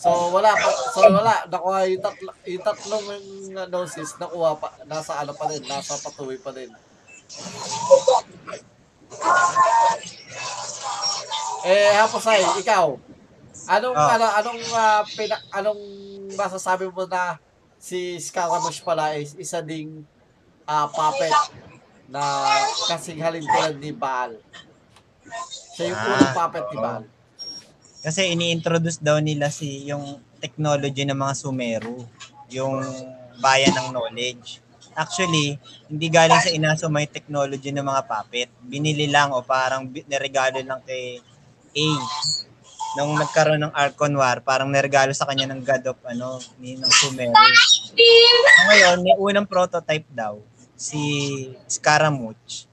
So 0.00 0.32
wala 0.32 0.56
pa, 0.56 0.68
so 0.96 1.00
wala, 1.04 1.44
nakuha 1.44 1.84
yung, 1.88 2.00
tatlo, 2.00 2.32
yung 2.48 2.64
tatlong 2.64 3.04
yung 3.08 3.68
gnosis, 3.68 4.16
nakuha 4.16 4.56
pa, 4.56 4.72
nasa 4.88 5.20
ano 5.20 5.36
pa 5.36 5.44
din, 5.48 5.60
nasa 5.68 5.96
patuloy 6.00 6.40
pa 6.40 6.56
din. 6.56 6.72
Eh, 11.68 11.92
Haposay, 12.00 12.40
ikaw, 12.64 12.96
anong, 13.66 13.96
Ah. 13.96 14.14
ano, 14.14 14.26
anong, 14.38 14.60
ah, 14.72 15.02
pina, 15.04 15.36
anong 15.50 15.82
masasabi 16.32 16.86
mo 16.86 17.04
na 17.04 17.36
si 17.76 18.16
Scaramouche 18.16 18.80
pala 18.80 19.16
is 19.16 19.32
isa 19.34 19.60
ding 19.60 20.04
ah, 20.64 20.86
puppet 20.86 21.32
na 22.06 22.22
kasing 22.86 23.18
halin 23.18 23.42
tulad 23.42 23.76
ni 23.76 23.90
Baal. 23.90 24.38
Siya 25.74 25.90
yung 25.90 25.98
Ah, 25.98 26.06
unang 26.06 26.36
puppet 26.36 26.64
ni. 26.70 26.76
Baal. 26.76 27.04
Kasi 28.00 28.20
ini-introduce 28.32 28.96
daw 28.96 29.20
nila 29.20 29.52
si 29.52 29.84
yung 29.84 30.16
technology 30.40 31.04
ng 31.04 31.16
mga 31.16 31.34
Sumeru, 31.36 32.00
yung 32.48 32.80
bayan 33.38 33.76
ng 33.76 33.88
knowledge. 33.92 34.60
Actually, 34.90 35.54
hindi 35.86 36.06
galing 36.08 36.40
sa 36.40 36.50
inaso 36.50 36.90
may 36.90 37.06
technology 37.06 37.70
ng 37.70 37.84
mga 37.84 38.02
puppet. 38.04 38.48
Binili 38.60 39.06
lang 39.06 39.30
o 39.30 39.40
parang 39.40 39.86
niregalo 39.86 40.58
lang 40.60 40.80
kay 40.82 41.20
A. 41.70 41.88
Nung 42.98 43.14
nagkaroon 43.14 43.62
ng 43.62 43.74
Archon 43.74 44.14
War, 44.18 44.42
parang 44.42 44.66
niregalo 44.66 45.14
sa 45.14 45.28
kanya 45.28 45.46
ng 45.50 45.62
God 45.62 45.84
of 45.94 45.98
ano, 46.02 46.42
ni 46.58 46.74
ng 46.74 46.90
Sumeru. 46.90 47.34
So 47.36 48.62
ngayon, 48.66 48.98
may 49.06 49.14
unang 49.14 49.46
prototype 49.46 50.06
daw, 50.10 50.42
si 50.74 51.00
Scaramouche. 51.70 52.66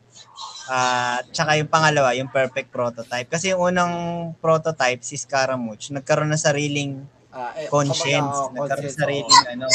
Ah, 0.67 1.23
tsaka 1.31 1.55
yung 1.55 1.69
pangalawa, 1.71 2.11
yung 2.17 2.27
perfect 2.27 2.73
prototype. 2.73 3.29
Kasi 3.29 3.55
yung 3.55 3.71
unang 3.71 3.93
prototype, 4.41 4.99
si 5.05 5.15
Scaramouche, 5.15 5.93
nagkaroon 5.93 6.33
ng 6.33 6.41
sariling 6.41 6.93
Ah, 7.37 7.53
eh, 7.53 7.69
conscience, 7.69 8.49
kumbaga, 8.49 8.49
oh, 8.49 8.55
nagkaroon 8.65 8.87
ng 8.89 8.97
sariling 8.97 9.43
ano. 9.53 9.67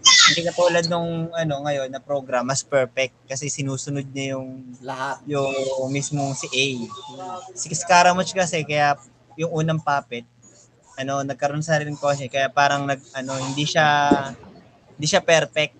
Hindi 0.00 0.40
katulad 0.48 0.84
nung 0.88 1.28
ano 1.36 1.54
ngayon 1.68 1.92
na 1.92 2.00
program, 2.00 2.48
mas 2.48 2.64
perfect 2.64 3.12
kasi 3.28 3.52
sinusunod 3.52 4.08
niya 4.08 4.38
yung 4.38 4.72
lahat. 4.80 5.20
yung 5.28 5.52
mismong 5.92 6.32
si 6.32 6.48
A. 6.48 6.66
Si 7.52 7.68
Scaramouche 7.76 8.32
kasi 8.32 8.64
kaya 8.64 8.96
yung 9.38 9.52
unang 9.52 9.80
puppet 9.80 10.24
ano 10.96 11.24
nagkaroon 11.24 11.64
sa 11.64 11.76
sariling 11.80 11.96
conscience 11.96 12.32
kaya 12.32 12.52
parang 12.52 12.84
nag 12.84 13.00
ano 13.16 13.32
hindi 13.40 13.64
siya 13.64 13.86
hindi 14.96 15.06
siya 15.08 15.24
perfect 15.24 15.74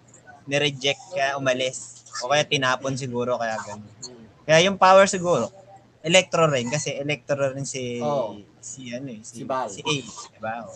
ni-reject 0.49 1.15
kaya 1.15 1.37
umalis 1.37 2.03
o 2.21 2.29
kaya 2.29 2.45
tinapon 2.45 2.99
siguro 2.99 3.39
kaya 3.39 3.57
ganun. 3.63 3.89
Kaya 4.43 4.59
yung 4.67 4.77
power 4.77 5.07
siguro, 5.07 5.49
electro 6.03 6.51
rin 6.51 6.67
kasi 6.69 6.99
electro 6.99 7.55
rin 7.55 7.65
si 7.65 8.03
Oo. 8.03 8.43
si 8.59 8.91
ano 8.91 9.09
eh, 9.11 9.23
Si 9.23 9.43
si, 9.43 9.43
Val. 9.47 9.71
si 9.71 9.81
A, 9.81 9.95
di 10.03 10.39
ba? 10.43 10.67
Oo. 10.67 10.75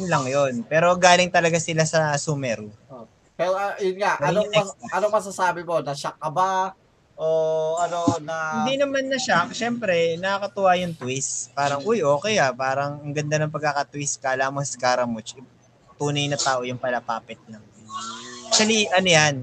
Yun 0.00 0.06
lang 0.08 0.24
yun. 0.26 0.54
Pero 0.64 0.96
galing 0.96 1.28
talaga 1.28 1.60
sila 1.60 1.84
sa 1.84 2.16
Sumeru. 2.16 2.72
Pero 3.36 3.56
ah, 3.56 3.76
yun 3.80 3.96
nga, 4.00 4.20
anong, 4.20 4.48
mas, 4.52 4.68
anong 4.92 5.12
masasabi 5.12 5.60
mo? 5.64 5.80
Na-shock 5.80 6.16
ka 6.20 6.28
ba? 6.32 6.72
O 7.20 7.76
ano 7.76 8.16
na... 8.24 8.64
Hindi 8.64 8.80
naman 8.80 9.12
na 9.12 9.20
shock. 9.20 9.52
Siyempre, 9.52 10.16
nakakatuwa 10.16 10.72
yung 10.80 10.96
twist. 10.96 11.52
Parang, 11.52 11.84
uy, 11.84 12.00
okay 12.00 12.40
ah. 12.40 12.48
Parang 12.48 12.96
ang 12.96 13.12
ganda 13.12 13.36
ng 13.36 13.52
pagkaka-twist. 13.52 14.24
Kala 14.24 14.48
mo 14.48 14.64
Scaramouche. 14.64 15.36
Tunay 16.00 16.32
na 16.32 16.40
tao 16.40 16.64
yung 16.64 16.80
pala 16.80 17.04
puppet 17.04 17.36
lang. 17.52 17.60
Actually, 18.48 18.88
ano 18.88 19.04
yan? 19.04 19.34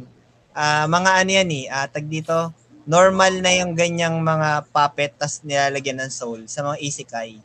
Ah, 0.57 0.89
mga 0.89 1.21
ano 1.21 1.32
yan 1.38 1.49
eh. 1.53 1.65
ah, 1.69 1.86
tag 1.86 2.09
dito, 2.09 2.49
normal 2.89 3.45
na 3.45 3.53
yung 3.61 3.78
ganyang 3.78 4.17
mga 4.25 4.73
puppet 4.73 5.13
tas 5.13 5.45
nilalagyan 5.45 6.01
ng 6.01 6.09
soul 6.09 6.49
sa 6.49 6.65
mga 6.65 6.82
isekai. 6.82 7.38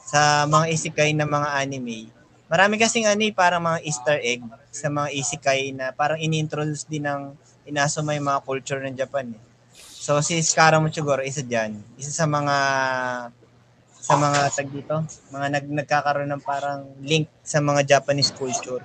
Sa 0.00 0.48
mga 0.48 0.72
isekai 0.72 1.12
na 1.12 1.28
mga 1.28 1.60
anime. 1.60 2.08
Marami 2.48 2.80
kasing 2.80 3.04
ano 3.04 3.20
eh, 3.20 3.36
parang 3.36 3.60
mga 3.60 3.84
easter 3.84 4.16
egg 4.24 4.40
sa 4.72 4.88
mga 4.88 5.12
isekai 5.12 5.76
na 5.76 5.92
parang 5.92 6.16
ini-introduce 6.16 6.88
din 6.88 7.04
ng 7.04 7.36
inasuma 7.68 8.16
yung 8.16 8.32
mga 8.32 8.40
culture 8.48 8.80
ng 8.80 8.96
Japan 8.96 9.28
eh. 9.28 9.53
So 10.04 10.20
si 10.20 10.36
Scaramouche 10.44 11.00
siguro 11.00 11.24
isa 11.24 11.40
diyan. 11.40 11.80
Isa 11.96 12.12
sa 12.12 12.28
mga 12.28 12.56
sa 14.04 14.14
mga 14.20 14.52
tag 14.52 14.68
dito, 14.68 15.00
mga 15.32 15.46
nag 15.48 15.64
nagkakaroon 15.64 16.28
ng 16.28 16.44
parang 16.44 16.84
link 17.00 17.24
sa 17.40 17.64
mga 17.64 17.88
Japanese 17.88 18.28
culture. 18.28 18.84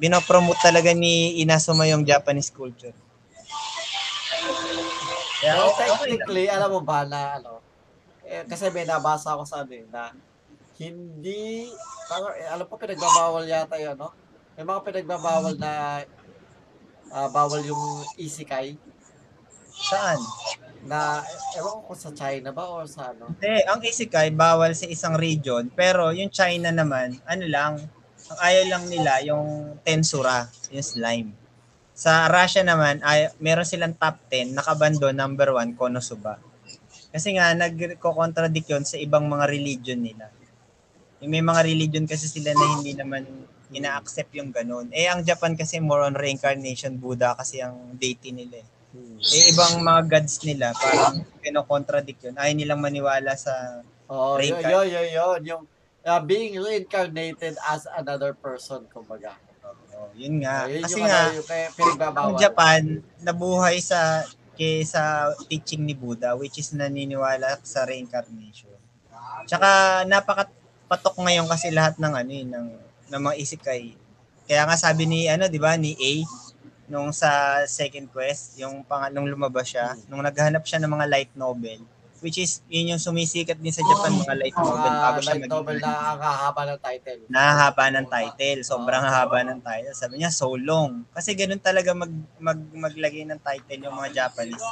Binopromote 0.00 0.64
talaga 0.64 0.96
ni 0.96 1.44
Inazuma 1.44 1.84
yung 1.84 2.08
Japanese 2.08 2.48
culture. 2.48 2.96
Okay 5.44 5.52
lang. 5.52 5.68
technically, 5.76 6.48
alam 6.48 6.72
mo 6.72 6.80
ba 6.80 7.04
na 7.04 7.36
ano, 7.36 7.60
eh, 8.24 8.48
kasi 8.48 8.72
may 8.72 8.88
nabasa 8.88 9.36
ako 9.36 9.44
sa 9.44 9.60
ano 9.60 9.76
eh, 9.76 9.84
na 9.92 10.08
hindi, 10.80 11.68
parang, 12.08 12.32
eh, 12.32 12.48
alam 12.48 12.64
ko 12.64 12.80
pinagbabawal 12.80 13.44
yata 13.44 13.76
yun, 13.76 14.00
no? 14.00 14.08
May 14.56 14.64
mga 14.64 14.80
pinagbabawal 14.88 15.60
na 15.60 16.00
ah, 17.12 17.28
bawal 17.28 17.60
yung 17.60 18.08
isekai 18.16 18.93
Saan? 19.84 20.20
na, 20.84 21.24
ewan 21.56 21.80
ko 21.84 21.92
sa 21.96 22.12
China 22.12 22.52
ba 22.52 22.68
or 22.68 22.84
sa 22.84 23.12
ano. 23.12 23.32
Hindi, 23.32 23.64
ang 23.64 23.80
isekai 23.80 24.30
bawal 24.36 24.76
sa 24.76 24.86
isang 24.88 25.16
region, 25.16 25.72
pero 25.72 26.12
yung 26.12 26.28
China 26.28 26.68
naman, 26.70 27.16
ano 27.24 27.44
lang, 27.48 27.80
ang 28.32 28.38
ayaw 28.40 28.64
lang 28.68 28.84
nila 28.88 29.20
yung 29.24 29.76
tensura, 29.84 30.48
yung 30.72 30.84
slime. 30.84 31.28
Sa 31.94 32.28
Russia 32.28 32.60
naman, 32.60 33.00
ay, 33.04 33.32
meron 33.40 33.64
silang 33.64 33.96
top 33.96 34.18
10, 34.28 34.56
nakabando 34.56 35.08
number 35.12 35.52
1, 35.56 35.76
Konosuba. 35.78 36.40
Kasi 37.14 37.38
nga, 37.38 37.54
nagko-contradict 37.54 38.68
yun 38.68 38.84
sa 38.84 38.98
ibang 38.98 39.24
mga 39.30 39.44
religion 39.46 40.00
nila. 40.02 40.28
Yung 41.22 41.32
may 41.32 41.44
mga 41.44 41.62
religion 41.64 42.04
kasi 42.04 42.26
sila 42.28 42.52
na 42.52 42.66
hindi 42.76 42.92
naman 42.92 43.24
ina-accept 43.72 44.34
yung 44.36 44.52
ganun. 44.52 44.90
Eh, 44.92 45.08
ang 45.08 45.24
Japan 45.24 45.56
kasi 45.56 45.78
more 45.80 46.04
on 46.04 46.18
reincarnation, 46.18 46.98
Buddha 46.98 47.32
kasi 47.38 47.62
ang 47.62 47.96
deity 47.96 48.34
nila 48.34 48.60
eh. 48.60 48.73
Eh, 49.24 49.50
ibang 49.50 49.82
mga 49.82 50.02
gods 50.06 50.36
nila, 50.46 50.70
parang 50.76 51.26
kino-contradict 51.42 52.30
yun. 52.30 52.36
Ayaw 52.38 52.54
nilang 52.54 52.78
maniwala 52.78 53.34
sa 53.34 53.82
Oo, 54.06 54.38
yun, 54.38 54.60
yun, 54.60 54.86
yun, 54.86 55.08
yun, 55.10 55.40
yung 55.42 55.62
ah, 56.04 56.20
being 56.20 56.60
reincarnated 56.60 57.56
as 57.66 57.88
another 57.98 58.36
person, 58.36 58.84
kumbaga. 58.92 59.34
Oh, 59.96 60.12
yun 60.14 60.44
nga. 60.44 60.68
Yun 60.68 60.84
Kasi 60.84 61.00
yung, 61.00 61.08
nga, 61.08 61.20
ano, 61.26 61.34
yung 61.40 61.48
pinagbabawal. 61.74 62.38
Japan, 62.38 62.82
nabuhay 63.24 63.80
sa 63.80 64.22
kay 64.54 64.86
sa 64.86 65.34
teaching 65.50 65.82
ni 65.82 65.98
Buddha, 65.98 66.38
which 66.38 66.62
is 66.62 66.70
naniniwala 66.70 67.58
sa 67.66 67.82
reincarnation. 67.82 68.70
Tsaka 69.50 70.02
napakapatok 70.06 71.18
ngayon 71.18 71.50
kasi 71.50 71.74
lahat 71.74 71.98
ng 71.98 72.14
ano 72.14 72.30
eh, 72.30 72.46
ng, 72.46 72.66
ng 73.10 73.22
mga 73.24 73.36
isekai. 73.42 73.98
Kaya 74.46 74.62
nga 74.68 74.76
sabi 74.78 75.10
ni 75.10 75.26
ano, 75.26 75.50
'di 75.50 75.58
ba, 75.58 75.74
ni 75.74 75.96
A 75.98 76.12
nung 76.88 77.10
sa 77.12 77.62
second 77.64 78.08
quest, 78.12 78.60
yung 78.60 78.84
pang 78.84 79.08
nung 79.08 79.28
lumabas 79.28 79.72
siya, 79.72 79.96
nung 80.08 80.20
naghahanap 80.20 80.64
siya 80.64 80.80
ng 80.84 80.92
mga 80.92 81.06
light 81.08 81.32
novel, 81.32 81.80
which 82.24 82.40
is 82.40 82.64
yun 82.72 82.96
yung 82.96 83.02
sumisikat 83.02 83.60
din 83.60 83.72
sa 83.72 83.84
Japan 83.84 84.16
mga 84.16 84.36
light 84.40 84.56
novel 84.56 84.92
bago 84.96 85.18
Mga 85.20 85.24
siya 85.24 85.28
light 85.28 85.42
maging 85.44 85.52
novel 85.52 85.76
na 85.76 85.92
ang 85.92 86.20
hahaba 86.24 86.62
ng 86.64 86.78
title. 86.80 87.20
nahahaba 87.28 87.84
ng 87.92 88.06
title. 88.08 88.60
Sobrang 88.64 89.04
haba 89.04 89.38
ng 89.44 89.60
title. 89.60 89.92
Sabi 89.92 90.14
niya, 90.20 90.30
so 90.32 90.48
long. 90.56 91.04
Kasi 91.12 91.36
ganun 91.36 91.60
talaga 91.60 91.92
mag, 91.92 92.12
mag, 92.40 92.60
maglagay 92.72 93.28
ng 93.28 93.40
title 93.44 93.80
yung 93.84 93.96
mga 93.96 94.24
Japanese. 94.24 94.64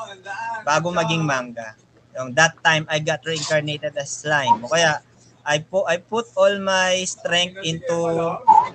Bago 0.64 0.88
maging 0.88 1.24
manga. 1.28 1.76
Yung 2.16 2.32
that 2.36 2.56
time, 2.60 2.84
I 2.88 3.00
got 3.00 3.24
reincarnated 3.24 3.96
as 3.96 4.24
slime. 4.24 4.64
O 4.64 4.72
kaya, 4.72 5.00
I 5.42 5.58
put 5.58 5.84
I 5.90 5.98
put 5.98 6.30
all 6.38 6.54
my 6.62 7.02
strength 7.02 7.58
into 7.66 7.98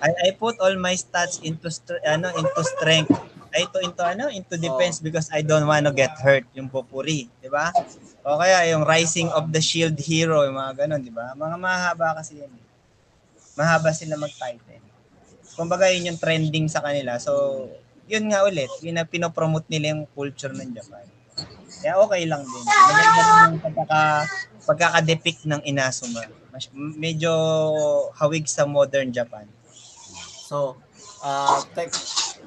I, 0.04 0.10
I 0.28 0.30
put 0.36 0.60
all 0.60 0.76
my 0.76 1.00
stats 1.00 1.40
into 1.40 1.72
ano 2.04 2.28
into 2.36 2.62
strength 2.78 3.12
ay 3.56 3.64
to 3.72 3.80
into 3.80 4.04
ano 4.04 4.28
into 4.28 4.60
defense 4.60 5.00
because 5.00 5.32
I 5.32 5.42
don't 5.42 5.66
want 5.66 5.88
to 5.88 5.94
get 5.96 6.14
hurt 6.20 6.46
yung 6.54 6.68
popuri, 6.68 7.32
di 7.40 7.50
ba? 7.50 7.72
O 8.28 8.38
kaya 8.38 8.68
yung 8.76 8.84
rising 8.84 9.32
of 9.32 9.50
the 9.56 9.64
shield 9.64 9.96
hero 9.98 10.44
yung 10.44 10.60
mga 10.60 10.86
ganun, 10.86 11.02
di 11.02 11.10
ba? 11.10 11.32
Mga 11.34 11.56
mahaba 11.56 12.20
kasi 12.20 12.44
eh 12.44 12.52
mahaba 13.58 13.90
sila 13.90 14.20
mag-title. 14.22 14.86
Kumbaga 15.58 15.90
yun 15.90 16.14
yung 16.14 16.20
trending 16.22 16.70
sa 16.70 16.86
kanila. 16.86 17.18
So, 17.18 17.66
yun 18.06 18.30
nga 18.30 18.46
ulit, 18.46 18.70
yun 18.86 19.02
na 19.02 19.10
pinopromote 19.10 19.66
nila 19.74 19.98
yung 19.98 20.06
culture 20.14 20.54
ng 20.54 20.70
Japan. 20.78 21.02
Kaya 21.82 21.98
okay 21.98 22.24
lang 22.30 22.46
din. 22.46 22.66
Maganda 22.70 23.22
yung 23.50 23.62
pagkaka, 23.66 24.02
pagkaka-depict 24.70 25.50
ng 25.50 25.62
Inazuma. 25.66 26.22
Medyo 26.74 27.34
hawig 28.18 28.46
sa 28.50 28.66
modern 28.66 29.14
Japan. 29.14 29.46
So, 30.48 30.80
ah, 31.22 31.62
tek, 31.76 31.92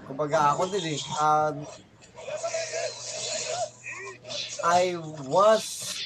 kumbaga 0.09 0.57
ako 0.57 0.71
din 0.73 0.97
eh. 0.97 1.01
Um, 1.21 1.55
I 4.61 4.97
was 5.29 5.97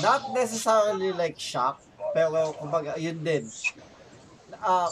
not 0.00 0.32
necessarily 0.32 1.12
like 1.12 1.36
shocked, 1.36 1.84
pero 2.16 2.56
kumbaga, 2.56 2.96
yun 2.96 3.20
din. 3.20 3.44
Kumbaga, 4.56 4.88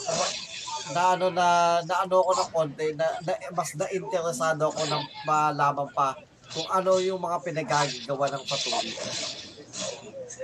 na 0.93 1.16
ano 1.16 1.32
na 1.32 1.80
na 1.89 2.05
ano 2.05 2.20
ko 2.20 2.37
ng 2.37 2.51
konti 2.53 2.93
na, 2.93 3.09
na 3.24 3.32
mas 3.57 3.72
na-interesado 3.72 4.68
ako 4.68 4.84
ng 4.84 5.04
malaman 5.25 5.88
pa 5.96 6.13
kung 6.53 6.68
ano 6.68 7.00
yung 7.00 7.17
mga 7.25 7.41
pinagagawa 7.41 8.29
ng 8.29 8.45
patuloy. 8.45 8.92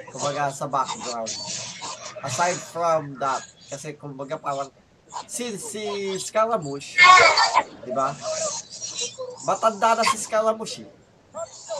Kumbaga 0.09 0.49
sa 0.49 0.65
background. 0.65 1.29
Aside 2.21 2.61
from 2.61 3.17
that, 3.17 3.41
kasi 3.67 3.97
kumbaga 3.97 4.37
parang 4.37 4.69
since 5.25 5.73
si 5.73 5.85
Scaramouche, 6.21 7.01
di 7.83 7.91
ba? 7.91 8.13
Matanda 9.43 9.97
na 9.97 10.05
si 10.05 10.21
Scaramouche, 10.21 10.85
eh. 10.85 10.91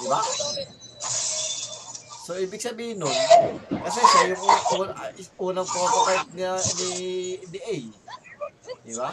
di 0.01 0.07
ba? 0.09 0.21
So, 2.25 2.39
ibig 2.39 2.63
sabihin 2.63 3.03
nun, 3.03 3.13
kasi 3.69 4.01
siya 4.01 4.23
yung 4.33 4.43
un- 4.43 4.65
un- 4.81 4.95
unang 5.51 5.69
prototype 5.69 6.31
niya 6.33 6.55
ni, 6.79 6.91
ni 7.51 7.59
A. 7.59 7.77
Di 8.81 8.95
ba? 8.95 9.11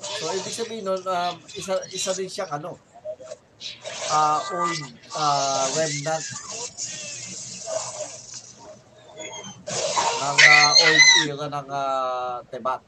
So, 0.00 0.32
ibig 0.32 0.56
sabihin 0.56 0.82
nun, 0.82 1.02
um, 1.04 1.34
isa, 1.52 1.76
isa 1.92 2.10
din 2.16 2.26
siyang 2.26 2.50
ano, 2.50 2.80
uh, 4.10 4.38
old 4.54 4.80
uh, 5.14 5.64
remnant 5.76 6.24
ng 9.68 10.38
uh, 10.38 10.70
old 10.84 11.04
era 11.28 11.46
ng 11.52 11.68
uh, 11.68 12.34
Tebat. 12.48 12.82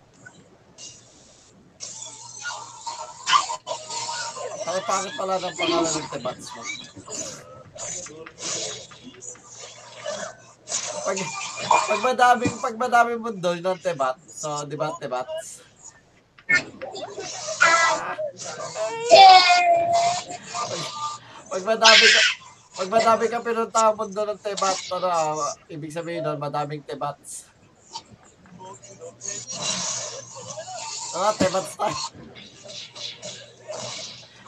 Ang 4.71 4.87
pangit 4.87 5.15
pala 5.19 5.35
ng 5.41 5.55
pangalan 5.59 5.91
ng 5.91 6.09
Tebats. 6.15 6.47
Pag, 11.01 11.17
pag 11.67 12.01
madaming, 12.07 12.55
pag 12.63 12.77
madaming 12.79 13.19
mundo 13.19 13.51
ng 13.57 13.81
Tebat, 13.83 14.17
so, 14.31 14.63
di 14.71 14.79
ba, 14.79 14.95
Tebats? 15.01 15.65
Pag, 20.51 20.81
pag 21.51 21.63
madami 21.67 22.07
pag 22.81 22.89
madami 22.97 23.29
ka 23.29 23.45
pinunta 23.45 23.93
ang 23.93 23.97
mundo 24.01 24.25
ng 24.25 24.41
Tebat, 24.41 24.79
ano, 24.97 25.37
ibig 25.69 25.93
sabihin 25.93 26.25
nun, 26.25 26.41
madaming 26.41 26.81
Tebats. 26.81 27.45
Ah, 31.13 31.37
Tebats 31.37 31.77
tayo. 31.77 32.01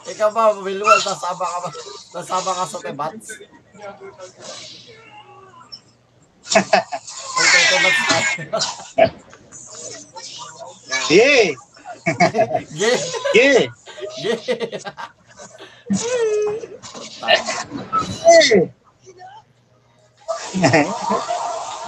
Ikaw 0.09 0.29
ba, 0.33 0.57
Wilwal, 0.65 0.97
nasama 0.97 1.45
ka 1.45 1.57
ba? 1.61 1.69
Nasama 2.17 2.51
ka 2.57 2.65
sa 2.65 2.79
Tebats? 2.81 3.27
Okay, 7.33 7.63
Tebats 7.69 8.01
tayo. 8.09 8.57
Yeah! 11.13 11.53
Yeah! 12.81 12.97
Yeah! 13.37 13.61
Yeah! 14.25 15.22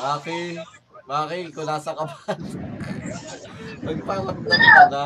Maki, 0.02 0.40
Maki, 1.06 1.40
kung 1.54 1.68
nasa 1.70 1.94
ka 1.94 2.04
man. 2.06 2.40
Magparamdam 3.86 4.62
ka 4.62 4.84
na. 4.90 5.04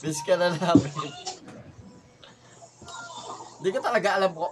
Miss 0.00 0.20
ka 0.24 0.34
na 0.34 0.48
namin. 0.54 0.94
Hindi 3.60 3.68
ko 3.70 3.78
talaga 3.84 4.16
alam 4.16 4.32
ko. 4.32 4.48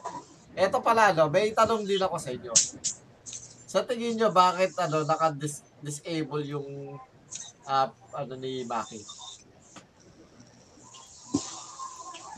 Eto 0.59 0.83
pala, 0.83 1.15
no, 1.15 1.31
may 1.31 1.55
tanong 1.55 1.87
din 1.87 2.03
ako 2.03 2.17
sa 2.19 2.35
inyo. 2.35 2.53
Sa 3.69 3.87
tingin 3.87 4.19
nyo, 4.19 4.29
bakit 4.35 4.75
ano, 4.77 5.07
naka-disable 5.07 6.45
yung 6.51 6.99
ah, 7.65 7.89
ano 8.13 8.35
ni 8.37 8.67
Maki? 8.67 9.28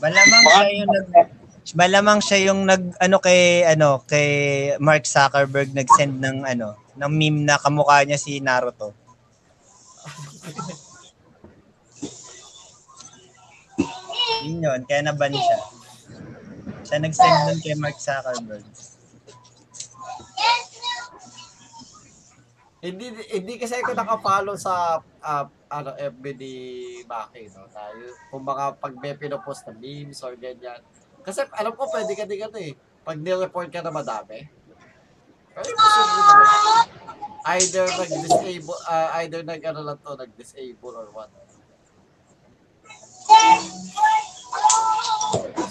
Malamang 0.01 0.43
siya 0.49 0.65
yung 0.73 0.89
nag 0.89 1.07
Malamang 1.71 2.19
siya 2.25 2.39
yung 2.49 2.61
nag 2.65 2.83
ano 2.97 3.17
kay 3.21 3.61
ano 3.69 4.01
kay 4.09 4.27
Mark 4.81 5.05
Zuckerberg 5.05 5.77
nag-send 5.77 6.17
ng 6.17 6.41
ano 6.41 6.73
ng 6.97 7.11
meme 7.13 7.45
na 7.45 7.61
kamukha 7.61 8.01
niya 8.01 8.17
si 8.17 8.41
Naruto. 8.41 8.97
Yun 14.41 14.57
yun, 14.65 14.81
kaya 14.89 15.05
naban 15.05 15.37
siya. 15.37 15.57
Siya 16.81 16.97
nag-send 16.97 17.37
dun 17.45 17.59
kay 17.61 17.77
Mark 17.77 18.01
Zuckerberg. 18.01 18.65
Hindi 22.81 23.05
hindi 23.37 23.53
kasi 23.61 23.77
ako 23.77 23.93
naka-follow 23.93 24.57
sa 24.57 24.97
ah, 25.21 25.45
ano 25.71 25.95
FB 25.95 26.23
ni 26.35 26.53
Maki, 27.07 27.47
no. 27.55 27.63
Tayo, 27.71 28.11
kung 28.27 28.43
baka 28.43 28.75
pag 28.75 28.93
may 28.99 29.15
pinopost 29.15 29.63
na 29.63 29.73
memes 29.73 30.19
or 30.19 30.35
ganyan. 30.35 30.83
Kasi 31.23 31.47
alam 31.55 31.71
ko 31.71 31.87
pwede 31.87 32.11
ka 32.11 32.27
din 32.27 32.43
ano 32.43 32.59
eh. 32.59 32.75
Pag 33.01 33.17
nireport 33.17 33.71
ka 33.71 33.79
na 33.79 33.89
madami. 33.89 34.51
Pero 35.55 35.71
posible 35.73 36.21
naman. 36.27 36.49
Either 37.41 37.87
nag-disable, 37.89 38.79
ah, 38.85 39.17
either 39.23 39.41
nag 39.41 39.61
ano 39.65 39.81
lang 39.81 39.97
to, 39.97 40.13
nag-disable 40.13 40.93
or 40.93 41.07
what. 41.15 41.31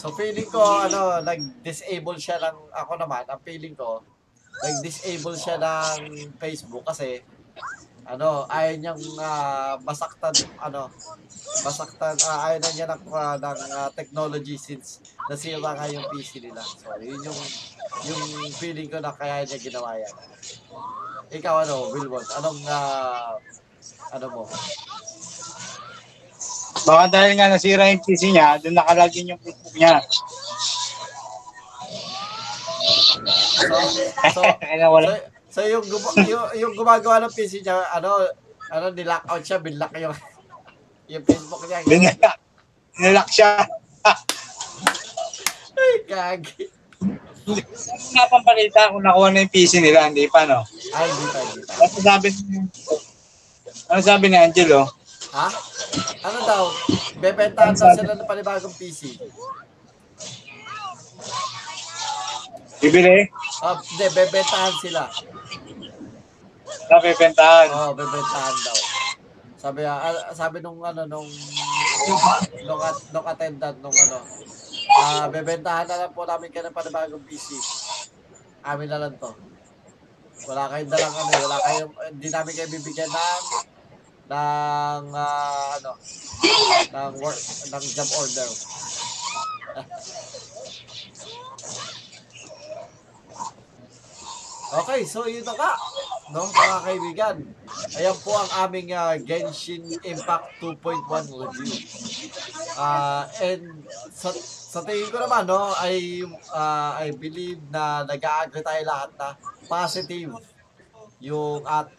So 0.00 0.10
feeling 0.16 0.48
ko 0.48 0.58
ano, 0.88 1.20
nag-disable 1.20 2.18
siya 2.18 2.40
lang 2.40 2.56
ako 2.72 2.98
naman. 2.98 3.22
Ang 3.28 3.40
feeling 3.44 3.76
ko, 3.76 4.02
nag-disable 4.64 5.36
siya 5.36 5.60
ng 5.60 6.34
Facebook 6.40 6.88
kasi 6.88 7.22
ano, 8.10 8.42
ayaw 8.50 8.74
niyang 8.74 9.02
ah, 9.22 9.78
masaktan 9.86 10.34
ano, 10.58 10.90
masaktan 11.62 12.18
ah, 12.26 12.50
ayaw 12.50 12.58
na 12.58 12.70
niya 12.74 12.86
ng, 12.90 13.02
ah, 13.14 13.36
ng 13.38 13.58
ah, 13.70 13.90
technology 13.94 14.58
since 14.58 14.98
nasira 15.30 15.62
nga 15.62 15.86
yung 15.86 16.02
PC 16.10 16.42
nila. 16.42 16.58
So, 16.58 16.90
yun 16.98 17.22
yung 17.22 17.40
yung 18.10 18.22
feeling 18.58 18.90
ko 18.90 18.98
na 18.98 19.14
kaya 19.14 19.46
niya 19.46 19.62
ginawa 19.62 19.94
yan. 19.94 20.14
Ikaw 21.30 21.54
ano, 21.62 21.94
Wilwon, 21.94 22.26
anong 22.34 22.60
ah, 22.66 23.38
ano 24.10 24.26
mo? 24.26 24.42
Baka 26.82 27.04
dahil 27.12 27.38
nga 27.38 27.46
nasira 27.46 27.94
yung 27.94 28.02
PC 28.02 28.34
niya, 28.34 28.58
doon 28.58 28.74
nakalagin 28.74 29.30
yung 29.30 29.40
Facebook 29.42 29.74
niya. 29.78 30.02
So, 33.60 33.74
so, 34.34 34.40
so, 34.42 35.39
so 35.50 35.60
yung, 35.66 35.84
guma- 35.84 36.16
yung, 36.24 36.46
yung 36.56 36.72
gumagawa 36.78 37.20
ng 37.26 37.34
PC 37.34 37.60
niya, 37.60 37.82
ano, 37.92 38.30
ano, 38.70 38.86
nilock 38.94 39.26
out 39.26 39.42
siya, 39.42 39.58
binlock 39.58 39.92
yung, 39.98 40.14
yung 41.10 41.24
Facebook 41.26 41.62
niya. 41.66 41.82
Binilak. 41.84 42.38
Binilak 42.94 43.28
siya. 43.28 43.66
Ay, 45.80 45.94
gagi. 46.06 46.70
Hindi 47.50 47.62
nga 48.14 48.30
pampalita 48.30 48.94
kung 48.94 49.02
nakuha 49.02 49.28
na 49.34 49.42
yung 49.42 49.52
PC 49.52 49.82
nila, 49.82 50.06
hindi 50.06 50.30
pa, 50.30 50.46
no? 50.46 50.62
Ay, 50.94 51.08
hindi 51.10 51.26
pa, 51.34 51.38
hindi 51.42 51.60
pa. 51.66 51.72
Kasi 51.82 51.98
sabi 51.98 52.26
ni, 52.30 52.58
ano 53.90 54.00
sabi 54.06 54.24
ni 54.30 54.38
Angelo? 54.38 54.86
Ha? 55.34 55.46
Ano 56.26 56.38
daw? 56.46 56.62
Bebentahan 57.18 57.74
daw 57.74 57.90
sila 57.94 58.14
ng 58.14 58.28
panibagong 58.28 58.74
PC. 58.78 59.18
Bibili? 62.80 63.28
Ah, 63.60 63.76
hindi, 63.76 64.06
bebentahan 64.14 64.74
sila. 64.80 65.02
Napipentahan. 66.90 67.68
Oo, 67.70 67.78
oh, 67.78 67.92
bebentahan 67.94 68.56
daw. 68.66 68.78
Sabi, 69.60 69.84
ah, 69.86 70.10
sabi 70.34 70.58
nung 70.58 70.82
ano, 70.82 71.06
nung, 71.06 71.28
nung, 72.66 72.82
at, 72.82 72.98
nung 73.14 73.26
attendant, 73.30 73.78
nung 73.78 73.94
ano, 73.94 74.18
ah, 74.98 75.30
bebentahan 75.30 75.86
na 75.86 75.98
lang 76.02 76.10
po 76.10 76.26
namin 76.26 76.50
kayo 76.50 76.66
ng 76.66 76.74
panibagong 76.74 77.22
PC. 77.22 77.54
Amin 78.66 78.90
na 78.90 78.98
lang 78.98 79.14
to. 79.22 79.30
Wala 80.50 80.66
kayong 80.72 80.90
dalang 80.90 81.14
ano, 81.14 81.30
wala 81.46 81.58
kayong, 81.62 81.94
hindi 82.10 82.28
namin 82.32 82.52
kayo 82.58 82.68
bibigyan 82.74 83.12
ng, 83.12 83.44
ng, 84.26 85.04
ah, 85.14 85.78
ano, 85.78 85.92
ng 86.90 87.12
work, 87.22 87.38
ng 87.70 87.84
job 87.94 88.10
order. 88.18 88.50
Okay, 94.70 95.02
so 95.02 95.26
yun 95.26 95.42
na 95.42 95.50
nga, 95.58 95.74
no, 96.30 96.46
mga 96.46 96.78
kaibigan. 96.86 97.36
Ayan 97.98 98.14
po 98.22 98.38
ang 98.38 98.50
aming 98.62 98.94
ah, 98.94 99.18
Genshin 99.18 99.82
Impact 100.06 100.62
2.1 100.62 101.26
review. 101.26 101.74
Ah, 102.78 103.26
and 103.42 103.82
sa, 104.14 104.30
sa 104.30 104.86
tingin 104.86 105.10
ko 105.10 105.18
naman, 105.18 105.50
no, 105.50 105.74
I, 105.74 106.22
ah, 106.54 107.02
I 107.02 107.10
believe 107.10 107.58
na 107.66 108.06
nag-agree 108.06 108.62
tayo 108.62 108.82
lahat 108.86 109.10
na 109.18 109.34
positive 109.66 110.38
yung 111.18 111.66
at 111.66 111.90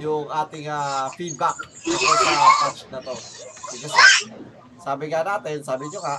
yung 0.00 0.32
ating 0.32 0.64
ah, 0.72 1.12
feedback 1.12 1.60
sa 1.60 2.48
patch 2.64 2.88
na 2.88 3.04
to. 3.04 3.12
Because 3.68 3.96
sabi 4.80 5.12
nga 5.12 5.20
natin, 5.28 5.60
sabi 5.60 5.84
nyo 5.92 6.00
nga, 6.00 6.16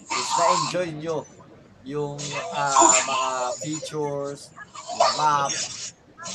is 0.00 0.30
na-enjoy 0.40 0.88
nyo 0.96 1.28
yung 1.84 2.18
ah, 2.52 2.92
mga 3.04 3.30
features, 3.60 4.52
yung 4.96 5.14
map, 5.16 5.52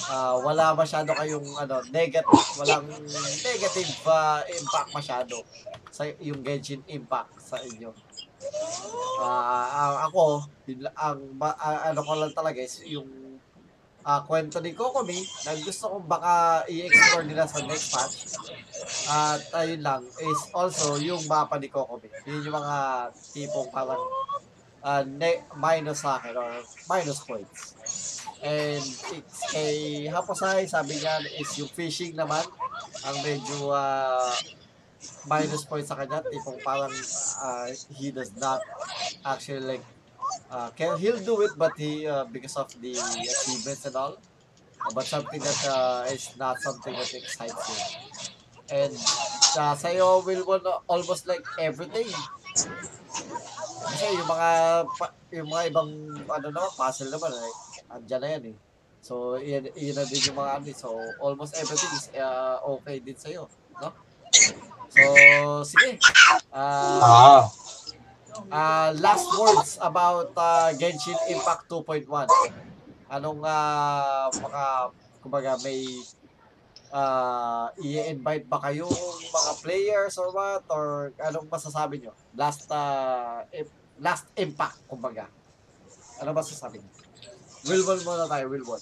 ah, 0.09 0.35
wala 0.41 0.73
masyado 0.73 1.13
kayong 1.13 1.45
ano, 1.57 1.81
negative, 1.93 2.47
walang 2.57 2.87
negative 3.45 3.93
ah, 4.09 4.41
impact 4.49 4.89
masyado 4.93 5.35
sa 5.93 6.03
yung 6.19 6.43
Genshin 6.43 6.83
Impact 6.91 7.39
sa 7.39 7.57
inyo. 7.61 7.93
Ah, 9.21 10.05
ako, 10.09 10.43
ang 10.97 11.19
ah, 11.39 11.87
ano 11.87 11.99
ko 12.03 12.13
lang 12.19 12.33
talaga 12.35 12.59
is 12.59 12.83
yung 12.83 13.07
ah, 14.05 14.21
kwento 14.21 14.61
ni 14.61 14.75
Kokomi 14.75 15.23
na 15.47 15.57
gusto 15.57 15.89
kong 15.89 16.05
baka 16.05 16.61
i-explore 16.69 17.25
nila 17.25 17.49
sa 17.49 17.63
next 17.65 17.89
patch. 17.89 18.15
At 19.09 19.41
ayun 19.65 19.81
lang, 19.81 20.01
is 20.05 20.41
also 20.53 20.99
yung 21.01 21.25
mapa 21.25 21.57
ni 21.57 21.71
Kokomi. 21.71 22.05
Yun 22.29 22.45
yung 22.45 22.57
mga 22.59 23.09
tipong 23.33 23.69
parang 23.73 24.01
uh, 24.85 25.03
minus 25.57 26.05
sa 26.05 26.21
akin 26.21 26.37
or 26.37 26.53
minus 26.85 27.19
points. 27.25 27.73
And 28.45 28.85
it's 29.17 29.39
kay 29.49 30.05
Haposay, 30.05 30.69
sabi 30.69 31.01
niya 31.01 31.25
is 31.41 31.49
yung 31.57 31.71
fishing 31.73 32.13
naman 32.13 32.45
ang 33.01 33.17
medyo 33.25 33.73
uh, 33.73 34.29
minus 35.25 35.65
points 35.65 35.89
sa 35.89 35.97
kanya. 35.97 36.21
Tipong 36.21 36.61
parang 36.61 36.93
uh, 37.41 37.67
he 37.97 38.13
does 38.13 38.29
not 38.37 38.61
actually 39.25 39.65
like 39.65 39.85
uh, 40.53 40.69
can 40.77 40.97
he'll 41.01 41.21
do 41.21 41.41
it 41.41 41.51
but 41.57 41.73
he 41.77 42.05
uh, 42.05 42.25
because 42.29 42.55
of 42.57 42.69
the 42.81 42.93
achievements 42.93 43.85
and 43.85 43.95
all 43.95 44.17
but 44.93 45.05
something 45.05 45.41
that 45.41 45.59
uh, 45.69 46.05
is 46.09 46.37
not 46.37 46.57
something 46.61 46.93
that 46.93 47.09
excites 47.13 47.57
him 47.69 47.81
and 48.69 48.93
uh, 49.57 49.73
sa'yo 49.77 50.25
will 50.25 50.45
want 50.45 50.65
almost 50.87 51.27
like 51.27 51.45
everything 51.61 52.09
kasi 53.83 54.05
yung 54.15 54.29
mga 54.29 54.49
yung 55.35 55.49
mga 55.51 55.63
ibang 55.73 55.91
ano 56.31 56.47
naman 56.51 56.71
puzzle 56.79 57.11
naman 57.11 57.31
eh 57.35 57.53
andyan 57.91 58.21
na 58.21 58.29
yan 58.31 58.43
eh 58.53 58.57
so 59.05 59.37
yun, 59.37 59.67
yun 59.77 59.95
na 59.95 60.03
din 60.07 60.21
yung 60.31 60.37
mga 60.39 60.51
ano 60.61 60.65
so 60.73 60.89
almost 61.19 61.53
everything 61.59 61.91
is 61.93 62.07
uh, 62.17 62.57
okay 62.63 62.97
din 63.03 63.17
sa'yo 63.17 63.45
no 63.81 63.89
so 64.89 65.03
sige 65.67 65.99
uh, 66.55 67.43
Ah. 68.35 68.51
Uh, 68.51 68.91
last 68.99 69.31
words 69.39 69.79
about 69.79 70.27
uh, 70.35 70.67
Genshin 70.75 71.15
Impact 71.31 71.71
2.1. 71.71 72.03
Anong 73.07 73.39
uh, 73.39 74.27
mga, 74.27 74.63
kumbaga, 75.23 75.51
may 75.63 75.87
uh, 76.95 77.67
i-invite 77.83 78.47
ba 78.47 78.57
kayong 78.63 78.95
mga 79.27 79.51
players 79.59 80.15
or 80.15 80.31
what? 80.31 80.63
Or 80.71 81.11
anong 81.19 81.51
masasabi 81.51 81.99
nyo? 81.99 82.15
Last, 82.31 82.71
uh, 82.71 83.43
im- 83.51 83.75
last 83.99 84.31
impact, 84.39 84.79
kumbaga. 84.87 85.27
Ano 86.23 86.31
masasabi 86.31 86.79
nyo? 86.79 86.91
Wilwon 87.67 87.99
muna 88.07 88.25
tayo, 88.31 88.47
Wilwon. 88.47 88.79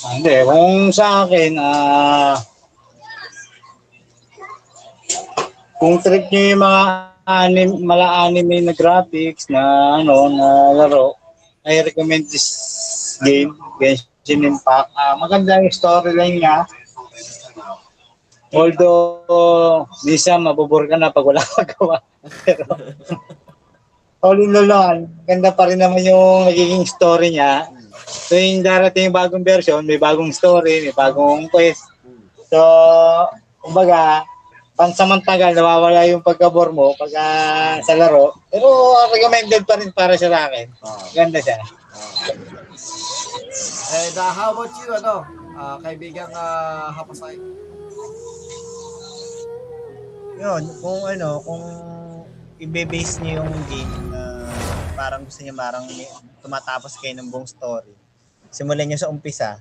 Ah, 0.00 0.16
Hindi, 0.16 0.34
kung 0.48 0.90
sa 0.90 1.28
akin, 1.28 1.52
ah, 1.60 2.34
kung 5.76 6.00
trip 6.00 6.26
nyo 6.32 6.42
yung 6.56 6.62
mga 6.64 6.82
anime, 7.28 7.72
mga 7.84 8.08
anime 8.26 8.56
na 8.64 8.74
graphics 8.74 9.46
na 9.52 9.60
ano, 10.00 10.32
na 10.32 10.48
laro, 10.72 11.14
I 11.60 11.84
recommend 11.84 12.32
this 12.32 13.20
game, 13.20 13.52
Genshin 13.76 14.09
Impact. 14.28 14.92
Ah, 14.92 15.16
maganda 15.16 15.58
yung 15.58 15.72
storyline 15.72 16.38
niya. 16.38 16.68
Although, 18.50 19.86
minsan 20.02 20.42
mabubur 20.42 20.90
ka 20.90 20.98
na 20.98 21.14
pag 21.14 21.24
wala 21.24 21.40
kang 21.40 21.56
magawa. 21.62 21.96
Pero, 22.42 22.66
all 24.20 24.38
in 24.42 24.54
all, 24.54 24.98
ganda 25.24 25.50
pa 25.54 25.70
rin 25.70 25.80
naman 25.80 26.02
yung 26.04 26.50
nagiging 26.50 26.84
story 26.84 27.38
niya. 27.38 27.70
So, 28.10 28.34
yung 28.34 28.66
darating 28.66 29.10
yung 29.10 29.16
bagong 29.16 29.46
version, 29.46 29.86
may 29.86 29.96
bagong 29.96 30.34
story, 30.34 30.90
may 30.90 30.94
bagong 30.94 31.46
quest. 31.46 31.86
So, 32.50 32.58
kumbaga, 33.62 34.26
pansamantagal, 34.74 35.54
nawawala 35.54 36.08
yung 36.10 36.24
pagkabor 36.24 36.74
mo 36.74 36.96
pag 36.98 37.12
ah, 37.14 37.78
sa 37.86 37.94
laro. 37.94 38.34
Pero 38.50 38.66
recommended 39.14 39.62
pa 39.62 39.78
rin 39.78 39.94
para 39.94 40.18
sa 40.18 40.26
akin. 40.26 40.66
Ganda 41.14 41.38
siya. 41.38 41.60
And 43.90 44.14
uh, 44.14 44.30
how 44.30 44.54
about 44.54 44.70
you, 44.78 44.94
ano? 44.94 45.26
ah, 45.58 45.76
kaibigang 45.82 46.30
uh, 46.30 46.94
Hapasay? 46.94 47.36
Yun, 50.40 50.62
kung 50.78 51.02
ano, 51.04 51.42
kung 51.42 51.64
ibe-base 52.62 53.18
niyo 53.20 53.42
yung 53.42 53.50
game 53.66 53.94
na 54.14 54.46
parang 54.94 55.26
gusto 55.26 55.42
niya 55.42 55.52
parang 55.58 55.84
tumatapos 56.38 56.96
kayo 57.02 57.18
ng 57.18 57.28
buong 57.28 57.50
story. 57.50 57.92
Simulan 58.48 58.86
niyo 58.86 59.02
sa 59.02 59.10
umpisa. 59.10 59.58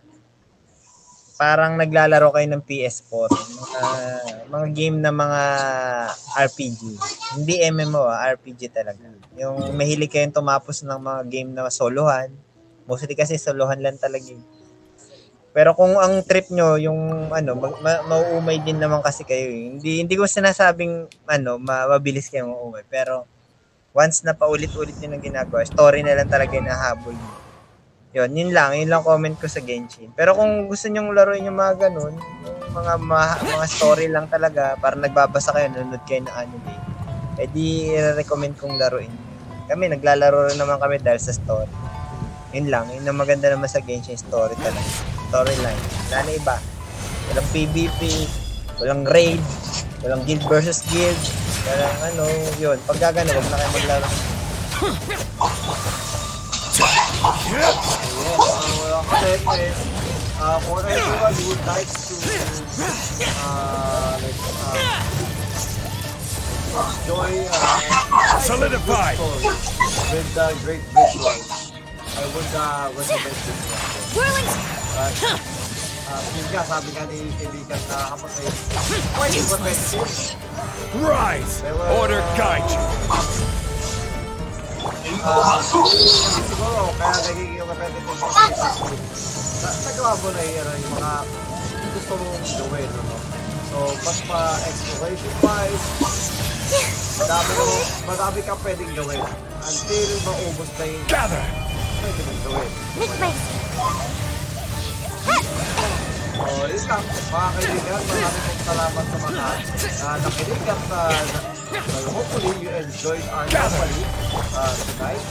Parang 1.40 1.74
naglalaro 1.80 2.30
kayo 2.30 2.48
ng 2.54 2.64
PS4. 2.64 3.30
Mga, 3.34 3.82
mga 4.46 4.68
game 4.76 4.98
na 5.02 5.12
mga 5.12 5.44
RPG. 6.38 6.82
Hindi 7.34 7.54
MMO, 7.72 8.06
ah, 8.06 8.30
RPG 8.36 8.72
talaga. 8.72 9.04
Yung 9.42 9.74
mahilig 9.74 10.12
kayong 10.12 10.38
tumapos 10.38 10.86
ng 10.86 11.00
mga 11.00 11.22
game 11.28 11.50
na 11.50 11.72
solohan. 11.74 12.30
Mostly 12.90 13.14
kasi 13.14 13.38
solohan 13.38 13.78
lang 13.86 14.02
talaga 14.02 14.26
yun. 14.26 14.42
Pero 15.54 15.74
kung 15.78 15.98
ang 15.98 16.26
trip 16.26 16.50
nyo, 16.50 16.78
yung 16.82 17.30
ano, 17.30 17.52
mag, 17.58 17.74
ma, 17.82 17.94
mauumay 18.06 18.62
din 18.66 18.82
naman 18.82 19.02
kasi 19.06 19.22
kayo. 19.26 19.50
eh. 19.50 19.78
Hindi 19.78 20.02
hindi 20.06 20.16
ko 20.18 20.26
sinasabing 20.26 21.06
ano, 21.30 21.62
ma, 21.62 21.86
mabilis 21.86 22.34
kayo 22.34 22.50
mauumay. 22.50 22.82
Pero 22.90 23.30
once 23.94 24.22
na 24.26 24.34
paulit-ulit 24.38 24.98
nyo 25.02 25.14
nang 25.14 25.26
ginagawa, 25.26 25.62
story 25.66 26.02
na 26.02 26.18
lang 26.18 26.30
talaga 26.30 26.54
yung 26.58 26.70
nahabol 26.70 27.14
nyo. 27.14 27.34
Yun, 28.10 28.30
yun 28.34 28.50
lang. 28.54 28.74
Yun 28.74 28.90
lang 28.90 29.06
comment 29.06 29.38
ko 29.38 29.46
sa 29.46 29.62
Genshin. 29.62 30.10
Pero 30.18 30.34
kung 30.34 30.66
gusto 30.66 30.90
nyong 30.90 31.14
laruin 31.14 31.46
yung 31.46 31.58
mga 31.58 31.90
ganun, 31.90 32.14
yung 32.46 32.74
mga, 32.74 32.94
ma, 33.02 33.38
mga 33.38 33.66
story 33.70 34.10
lang 34.10 34.26
talaga, 34.30 34.74
para 34.82 34.98
nagbabasa 34.98 35.54
kayo, 35.54 35.70
nanonood 35.70 36.02
kayo 36.10 36.26
ng 36.26 36.34
anime, 36.34 36.74
eh 37.38 37.46
di 37.54 37.94
recommend 38.18 38.58
kong 38.58 38.82
laruin. 38.82 39.14
Kami, 39.70 39.94
naglalaro 39.94 40.50
rin 40.50 40.58
naman 40.58 40.82
kami 40.82 40.98
dahil 40.98 41.22
sa 41.22 41.30
story. 41.30 41.70
Yun 42.54 42.68
lang. 42.74 42.90
Yun 42.90 43.06
ang 43.06 43.20
maganda 43.20 43.50
naman 43.54 43.70
sa 43.70 43.82
Genshin 43.82 44.18
story 44.18 44.58
talaga. 44.58 44.82
Storyline. 45.30 45.82
Wala 46.10 46.18
na 46.26 46.32
iba. 46.34 46.56
Walang 47.30 47.50
PvP, 47.54 48.02
walang 48.82 49.06
raid, 49.06 49.38
walang 50.02 50.26
guild 50.26 50.42
versus 50.50 50.82
guild, 50.90 51.20
walang 51.70 51.98
ano, 52.10 52.26
yun. 52.58 52.78
Pag 52.90 52.98
gagano, 52.98 53.38
wag 53.38 53.46
na 53.54 53.58
kayo 53.62 53.70
maglaro. 53.78 54.10
Yes, 57.50 57.76
uh, 58.80 59.04
uh, 60.40 60.58
for 60.64 60.80
everyone 60.88 61.34
who 61.36 61.44
would 61.52 61.66
like 61.68 61.86
to 61.86 62.16
uh, 63.46 64.18
like, 64.24 64.40
uh, 64.64 65.20
enjoy 67.04 67.46
uh, 67.52 68.40
Solidify. 68.40 69.14
with 70.14 70.30
the 70.34 70.48
great 70.64 70.82
visuals, 70.96 71.59
I 72.20 72.28
would 72.36 72.52
uh, 72.52 72.92
recommend 73.00 73.32
this 73.32 74.12
one. 74.12 74.44
But, 74.92 75.16
uh, 75.24 76.20
yun 76.36 76.48
nga, 76.52 76.68
sabi 76.68 76.92
nga 76.92 77.08
ni 77.08 77.32
kaibigan 77.40 77.80
na 77.88 78.12
kapag 78.12 78.32
ay 78.44 78.48
quite 79.16 79.40
repetitive. 79.40 80.36
Rise. 81.00 81.64
Order 81.96 82.20
guide 82.36 82.68
you. 82.68 82.84
Ah, 85.24 85.64
siguro, 85.64 86.92
kaya 87.00 87.18
nagiging 87.24 87.64
repetitive 87.64 88.20
na 89.64 89.70
nagawa 89.88 90.12
mo 90.20 90.30
na 90.36 90.44
yun, 90.44 90.68
yung 90.76 90.94
mga 91.00 91.14
gusto 91.96 92.14
mong 92.20 92.44
gawin, 92.68 92.90
ano? 93.00 93.16
So, 93.72 93.78
mas 94.04 94.20
pa-exploration 94.28 95.34
wise, 95.40 95.86
madami, 97.16 97.54
madami 98.04 98.40
ka 98.44 98.54
pwedeng 98.60 98.92
gawin 98.92 99.24
until 99.64 100.10
maubos 100.28 100.70
na 100.76 100.84
yung 100.84 101.06
Gather. 101.08 101.48
Mong 102.00 102.42
gawin. 102.48 102.70
So, 106.40 106.66
yun 106.66 106.84
lang, 106.88 107.04
mga 107.04 107.50
kaibigan, 107.60 108.02
maraming 108.08 108.44
pong 108.48 108.62
salamat 108.64 109.06
sa 109.06 109.18
mga 109.20 109.44
uh, 110.00 110.16
nakinig 110.24 110.64
at 110.64 110.84
uh, 110.88 111.12
hopefully 112.16 112.54
you 112.64 112.70
enjoyed 112.72 113.26
our 113.36 113.46
company 113.52 114.02
uh, 114.56 114.74
tonight. 114.88 115.24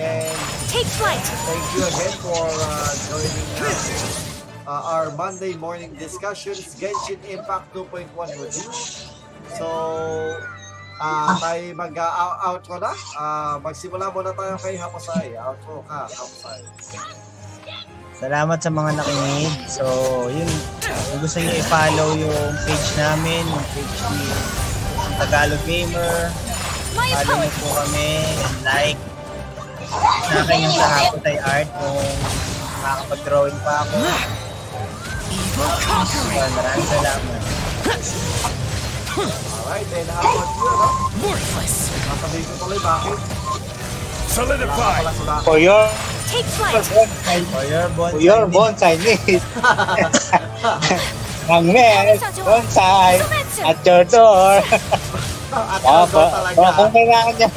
And 0.00 0.38
Take 0.70 0.88
flight. 0.96 1.20
thank 1.20 1.66
you 1.74 1.82
again 1.84 2.14
for 2.22 2.46
uh, 2.46 2.90
joining 3.10 3.48
uh, 3.58 4.70
uh, 4.70 4.92
our 4.94 5.06
Monday 5.18 5.58
morning 5.58 5.92
discussions, 5.98 6.78
Genshin 6.78 7.18
Impact 7.28 7.74
2.1 7.74 8.06
review. 8.38 8.70
So, 9.58 10.38
ah 11.00 11.32
tayo 11.40 11.64
mag-outro 11.72 12.76
na. 12.76 12.92
Ah, 13.16 13.56
magsimula 13.56 14.12
muna 14.12 14.36
tayo 14.36 14.54
kay 14.60 14.76
Hapasay. 14.76 15.32
Outro 15.40 15.80
ka, 15.88 16.04
Hapasay. 16.04 16.60
Salamat 18.20 18.60
sa 18.60 18.68
mga 18.68 19.00
nakinig. 19.00 19.48
So, 19.64 19.88
yun. 20.28 20.44
Kung 20.84 21.24
gusto 21.24 21.40
niyo 21.40 21.56
i-follow 21.56 22.20
yung 22.20 22.52
page 22.68 22.88
namin, 23.00 23.48
yung 23.48 23.66
page 23.72 23.96
ni 24.12 24.28
Tagalog 25.16 25.62
Gamer, 25.64 26.28
follow 26.92 27.36
niyo 27.40 27.50
po 27.64 27.68
kami 27.80 28.20
and 28.28 28.60
like. 28.60 29.00
Sa 30.28 30.36
akin 30.44 30.68
yung 30.68 30.76
sa 30.76 30.86
Hakutay 31.00 31.36
Art 31.40 31.68
kung 31.80 31.96
makakapag-drawing 32.84 33.58
pa 33.64 33.88
ako. 33.88 33.96
So, 36.04 36.20
maraming 36.28 36.88
salamat. 36.92 37.40
Alright, 39.10 39.86
then 39.90 40.06
how 40.06 40.22
you, 40.22 40.38
ano? 40.38 40.88
Worthless. 41.26 41.90
Masabihin 42.06 42.44
ko 42.46 42.54
tuloy 42.62 42.78
bakit. 42.78 43.18
Wala 43.18 43.60
Solidify. 44.30 45.02
For 45.42 45.58
your 45.58 45.90
Take 46.30 46.46
flight. 46.54 46.86
For 46.86 47.66
your 47.66 47.90
bonsai. 47.98 48.14
for 48.14 48.20
your 48.22 48.42
bonsai 48.46 48.94
needs. 49.02 49.42
Ang 51.50 51.66
Mel, 51.74 52.14
bonsai, 52.46 53.18
at 53.66 53.78
your 53.82 54.06
door. 54.06 54.62
At 55.50 55.82
ano 55.82 56.06
pa, 56.06 56.24
talaga. 56.30 56.78
kung 56.78 56.92
kailangan 56.94 57.34
niyo, 57.34 57.48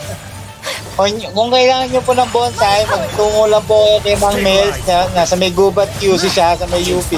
kung, 0.98 1.14
kung 1.38 1.50
kailangan 1.54 1.88
niyo 1.94 2.02
po 2.02 2.18
ng 2.18 2.30
bonsai, 2.34 2.82
magtungo 2.90 3.46
lang 3.46 3.62
po 3.70 3.78
kayo 3.78 3.98
kay 4.02 4.16
Mang 4.18 4.40
Mel, 4.42 4.74
na, 4.90 5.06
nasa 5.14 5.38
may 5.38 5.54
gubat 5.54 5.94
QC 6.02 6.26
siya, 6.26 6.58
sa 6.58 6.66
may 6.74 6.82
UP. 6.90 7.14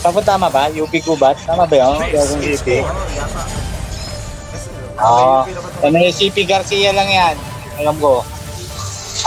Tapos 0.00 0.24
tama 0.24 0.48
ba? 0.48 0.72
UP 0.72 0.92
Gubat? 1.04 1.36
Tama 1.44 1.68
ba 1.68 1.76
yun? 1.76 2.00
Quezon 2.08 2.40
City. 2.40 2.80
Oo. 5.00 5.44
Sa 5.80 5.86
may 5.92 6.08
CP 6.08 6.48
Garcia 6.48 6.92
lang 6.96 7.08
yan. 7.08 7.36
Alam 7.84 7.96
ko. 8.00 8.24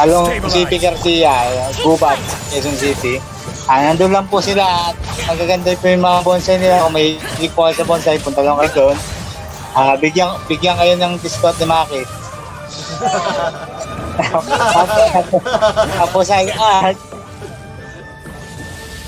Along 0.01 0.25
CP 0.49 0.81
Garcia, 0.81 1.45
Gubat, 1.85 2.17
Quezon 2.49 2.73
City. 2.77 3.21
Ah, 3.69 3.85
nandun 3.85 4.11
lang 4.11 4.25
po 4.27 4.41
sila 4.41 4.89
at 4.89 4.97
magaganda 5.29 5.77
po 5.77 5.85
yung 5.87 6.01
mga 6.01 6.19
bonsai 6.25 6.57
nila. 6.57 6.81
Kung 6.83 6.97
may 6.97 7.21
hilig 7.37 7.53
po 7.53 7.69
sa 7.69 7.85
bonsai, 7.85 8.17
punta 8.17 8.41
lang 8.41 8.57
kayo 8.57 8.71
doon. 8.73 8.97
Ah, 9.77 9.93
bigyan, 9.97 10.33
bigyan 10.49 10.77
kayo 10.77 10.97
ng 10.97 11.21
discount 11.21 11.57
ni 11.61 11.65
Maki. 11.69 12.01
Tapos 16.01 16.27
ay 16.29 16.49
art. 16.53 17.12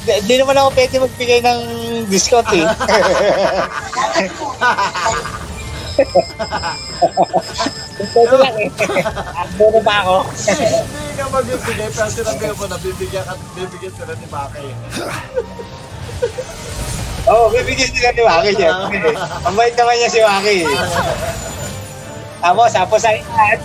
Di, 0.06 0.22
di 0.30 0.36
naman 0.38 0.54
ako 0.54 0.70
pwede 0.78 0.96
magbigay 1.02 1.40
ng 1.42 1.60
discount 2.06 2.46
eh. 2.54 2.62
Pwede 7.96 8.36
lang 8.36 8.56
eh. 8.60 8.70
Ano 9.40 9.80
ba 9.82 9.96
ako? 10.04 10.16
Hindi 10.30 11.14
ka 11.16 11.26
magbibigay, 11.32 11.88
pero 11.90 12.10
sinabi 12.12 12.52
mo 12.54 12.66
na 12.68 12.78
bibigyan 12.78 13.26
at 13.26 13.40
bibigyan 13.56 13.94
sila 13.96 14.14
ni 14.14 14.28
Maki. 14.28 14.68
Oo, 17.26 17.48
oh, 17.48 17.50
bibigyan 17.50 17.90
sila 17.90 18.10
ni 18.12 18.22
Maki 18.22 18.52
syempre. 18.60 19.10
Ang 19.48 19.56
bait 19.56 19.74
naman 19.74 19.96
niya 19.98 20.10
si 20.12 20.20
Maki. 20.22 20.60
Tapos, 22.46 22.70
tapos 22.76 23.02
ay 23.08 23.20
art. 23.26 23.64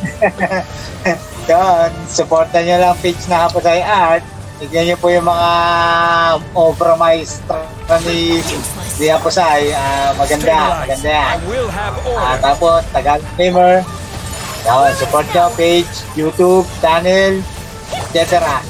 Yun, 1.50 1.90
supportan 2.06 2.62
niyo 2.62 2.78
lang 2.78 2.96
page 3.02 3.26
na 3.26 3.44
Hapos 3.44 3.66
ay 3.66 3.82
art. 3.82 4.24
Tignan 4.60 4.92
niyo 4.92 4.96
po 5.00 5.08
yung 5.08 5.24
mga 5.24 5.50
obra 6.52 6.92
maestra 6.92 7.64
ni 8.04 8.44
ni 9.00 9.08
Hapos 9.08 9.40
ay. 9.40 9.72
Ah, 9.72 10.12
maganda, 10.12 10.84
maganda 10.84 11.08
yan. 11.08 11.36
Ah, 11.72 12.36
order. 12.36 12.40
tapos, 12.44 12.84
Tagalog 12.92 13.32
Gamer. 13.40 13.80
Yun, 14.68 14.92
support 15.00 15.24
nyo 15.32 15.48
page, 15.56 15.88
YouTube, 16.12 16.68
channel. 16.84 17.40
etc. 18.12 18.60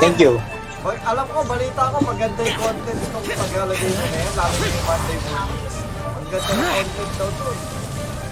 Thank 0.00 0.16
you. 0.16 0.40
Hoy, 0.80 0.96
alam 1.04 1.28
ko, 1.28 1.44
balita 1.44 1.92
ko, 1.92 1.96
maganda 2.00 2.40
yung 2.40 2.58
content 2.64 3.00
ng 3.04 3.24
Tagalog 3.36 3.76
Gamer 3.76 4.08
na 4.08 4.18
yan, 4.18 4.32
lalo 4.40 4.54
yung 4.64 4.84
Monday 4.88 5.18
mornings. 5.28 5.76
Ang 6.08 6.26
ganda 6.32 6.52
ng 6.56 6.68
content 6.72 7.12
daw. 7.20 7.28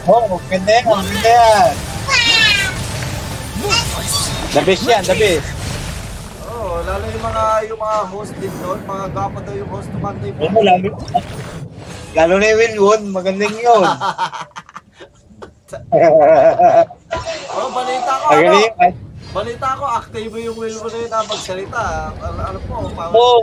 Oo, 0.03 0.17
oh, 0.33 0.41
ganda 0.49 0.71
yan, 0.73 0.85
ganda 0.89 1.29
yan. 1.29 1.73
The 4.53 4.61
best 4.65 4.85
yan, 4.89 5.03
the 5.05 5.17
best. 5.21 5.62
Lalo 6.83 7.05
yung 7.07 7.25
mga, 7.25 7.45
yung 7.71 7.81
mga 7.81 7.99
host 8.11 8.35
din 8.43 8.55
doon, 8.59 8.81
mga 8.83 9.07
gwapo 9.15 9.39
daw 9.39 9.55
yung 9.55 9.71
host 9.71 9.89
ng 9.95 10.03
Monday 10.03 10.31
Oo, 10.35 10.61
lalo, 10.67 10.89
lalo 12.13 12.33
na 12.37 12.47
yung 12.51 12.61
Wilwon, 12.61 13.03
magandang 13.15 13.55
yun. 13.55 13.87
Oh, 17.53 17.69
balita 17.73 18.13
ko, 18.13 18.25
ano? 18.29 18.37
Magaling 18.37 18.77
yun. 18.77 18.95
Balita 19.33 19.67
ko, 19.73 19.85
active 19.89 20.33
yung 20.37 20.57
will 20.61 20.77
mo 20.77 20.89
na 20.93 20.99
yun 21.01 21.09
na 21.09 21.25
magsalita. 21.25 21.83
Ano, 22.21 22.41
ano 22.45 22.59
po, 22.69 22.75
pa- 22.93 23.09
Oo. 23.09 23.41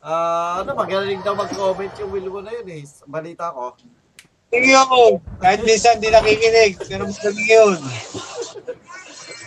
Ah, 0.00 0.60
ano, 0.60 0.76
magaling 0.76 1.24
daw 1.24 1.32
mag-comment 1.32 1.92
yung 1.96 2.10
will 2.12 2.28
mo 2.28 2.40
na 2.44 2.52
yun 2.52 2.68
eh. 2.68 2.82
Balita 3.08 3.48
ko. 3.48 3.72
Yun. 4.52 5.24
Kahit 5.40 5.64
minsan 5.64 5.96
di 5.96 6.12
nakikinig, 6.12 6.76
pero 6.84 7.08
magaling 7.08 7.48
yun. 7.48 7.78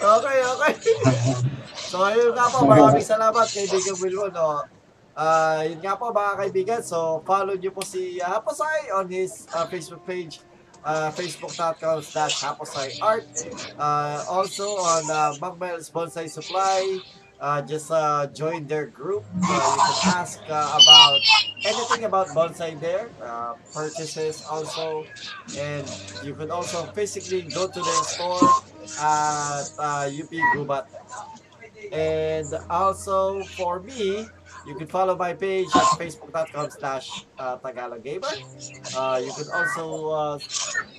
Okay, 0.02 0.38
okay. 0.42 0.74
so, 1.94 2.02
ayun 2.02 2.34
nga 2.34 2.50
po, 2.50 2.66
maraming 2.66 3.06
salamat 3.06 3.46
kaibigan 3.54 3.94
Wilwon. 4.02 4.34
No? 4.34 4.66
Ah, 5.14 5.62
yun 5.62 5.78
nga 5.78 5.94
po 5.94 6.10
mga 6.10 6.34
kaibigan. 6.42 6.82
So, 6.82 7.22
follow 7.22 7.54
niyo 7.54 7.70
po 7.70 7.86
si 7.86 8.18
uh, 8.18 8.34
Haposay 8.34 8.90
on 8.98 9.06
his 9.14 9.46
ah, 9.54 9.70
Facebook 9.70 10.02
page. 10.10 10.42
Uh, 10.84 11.08
facebook.com 11.16 12.04
slash 12.04 12.44
Haposay 12.44 12.98
Art. 13.00 13.24
Uh, 13.80 14.20
also 14.28 14.68
on 14.82 15.08
uh, 15.08 15.32
Magmel's 15.40 15.88
Bonsai 15.88 16.28
Supply. 16.28 17.00
Uh, 17.44 17.62
just 17.62 17.92
uh, 17.92 18.28
join 18.32 18.66
their 18.68 18.88
group. 18.88 19.24
Uh, 19.44 19.76
you 19.78 19.94
can 20.02 20.16
ask 20.16 20.40
uh, 20.48 20.80
about 20.80 21.20
anything 21.66 22.06
about 22.06 22.28
bonsai 22.32 22.80
there. 22.80 23.12
Uh, 23.22 23.54
purchases 23.74 24.48
also. 24.50 25.04
And 25.60 25.84
you 26.24 26.36
can 26.36 26.52
also 26.52 26.84
physically 26.96 27.44
go 27.52 27.68
to 27.68 27.80
their 27.84 28.04
store 28.08 28.48
at 28.96 29.68
uh, 29.76 30.08
UP 30.08 30.32
Gubat. 30.56 30.88
And 31.94 32.50
also 32.72 33.44
for 33.54 33.80
me, 33.80 34.26
you 34.66 34.74
can 34.74 34.88
follow 34.88 35.16
my 35.16 35.34
page 35.34 35.68
at 35.76 35.94
facebook.com 36.02 36.72
slash 36.72 37.26
uh, 37.38 37.58
Tagalog 37.58 38.04
Gamer. 38.04 38.34
Uh, 38.98 39.22
you 39.24 39.32
can 39.32 39.46
also 39.54 40.10
uh, 40.10 40.40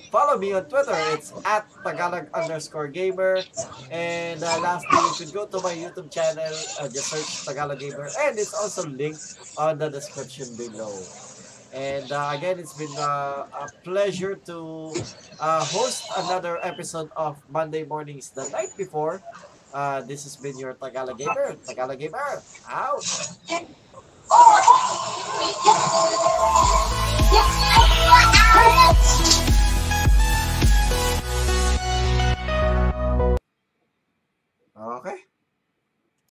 follow 0.09 0.37
me 0.37 0.53
on 0.53 0.63
Twitter. 0.65 0.95
It's 1.11 1.33
at 1.43 1.67
Tagalog 1.83 2.29
underscore 2.33 2.87
gamer. 2.87 3.43
And 3.91 4.41
uh, 4.41 4.59
lastly, 4.61 4.95
you 4.95 5.25
can 5.25 5.33
go 5.35 5.45
to 5.47 5.59
my 5.59 5.75
YouTube 5.75 6.11
channel. 6.13 6.47
Uh, 6.79 6.87
just 6.87 7.11
search 7.11 7.45
Tagalog 7.45 7.79
Gamer. 7.79 8.07
And 8.21 8.39
it's 8.39 8.53
also 8.53 8.87
linked 8.87 9.35
on 9.57 9.77
the 9.77 9.89
description 9.89 10.55
below. 10.55 10.95
And 11.73 12.09
uh, 12.09 12.31
again, 12.31 12.57
it's 12.57 12.73
been 12.73 12.95
uh, 12.97 13.51
a 13.51 13.67
pleasure 13.83 14.35
to 14.47 14.93
host 15.41 16.07
another 16.15 16.63
episode 16.63 17.11
of 17.17 17.35
Monday 17.49 17.83
Mornings 17.83 18.29
the 18.29 18.47
night 18.49 18.71
before. 18.77 19.21
Uh, 19.75 19.99
this 20.07 20.23
has 20.23 20.37
been 20.37 20.57
your 20.57 20.71
Tagalog 20.71 21.17
Gamer. 21.17 21.57
Tagalog 21.67 21.99
Gamer, 21.99 22.41
out! 22.71 23.03
Okay. 34.79 35.17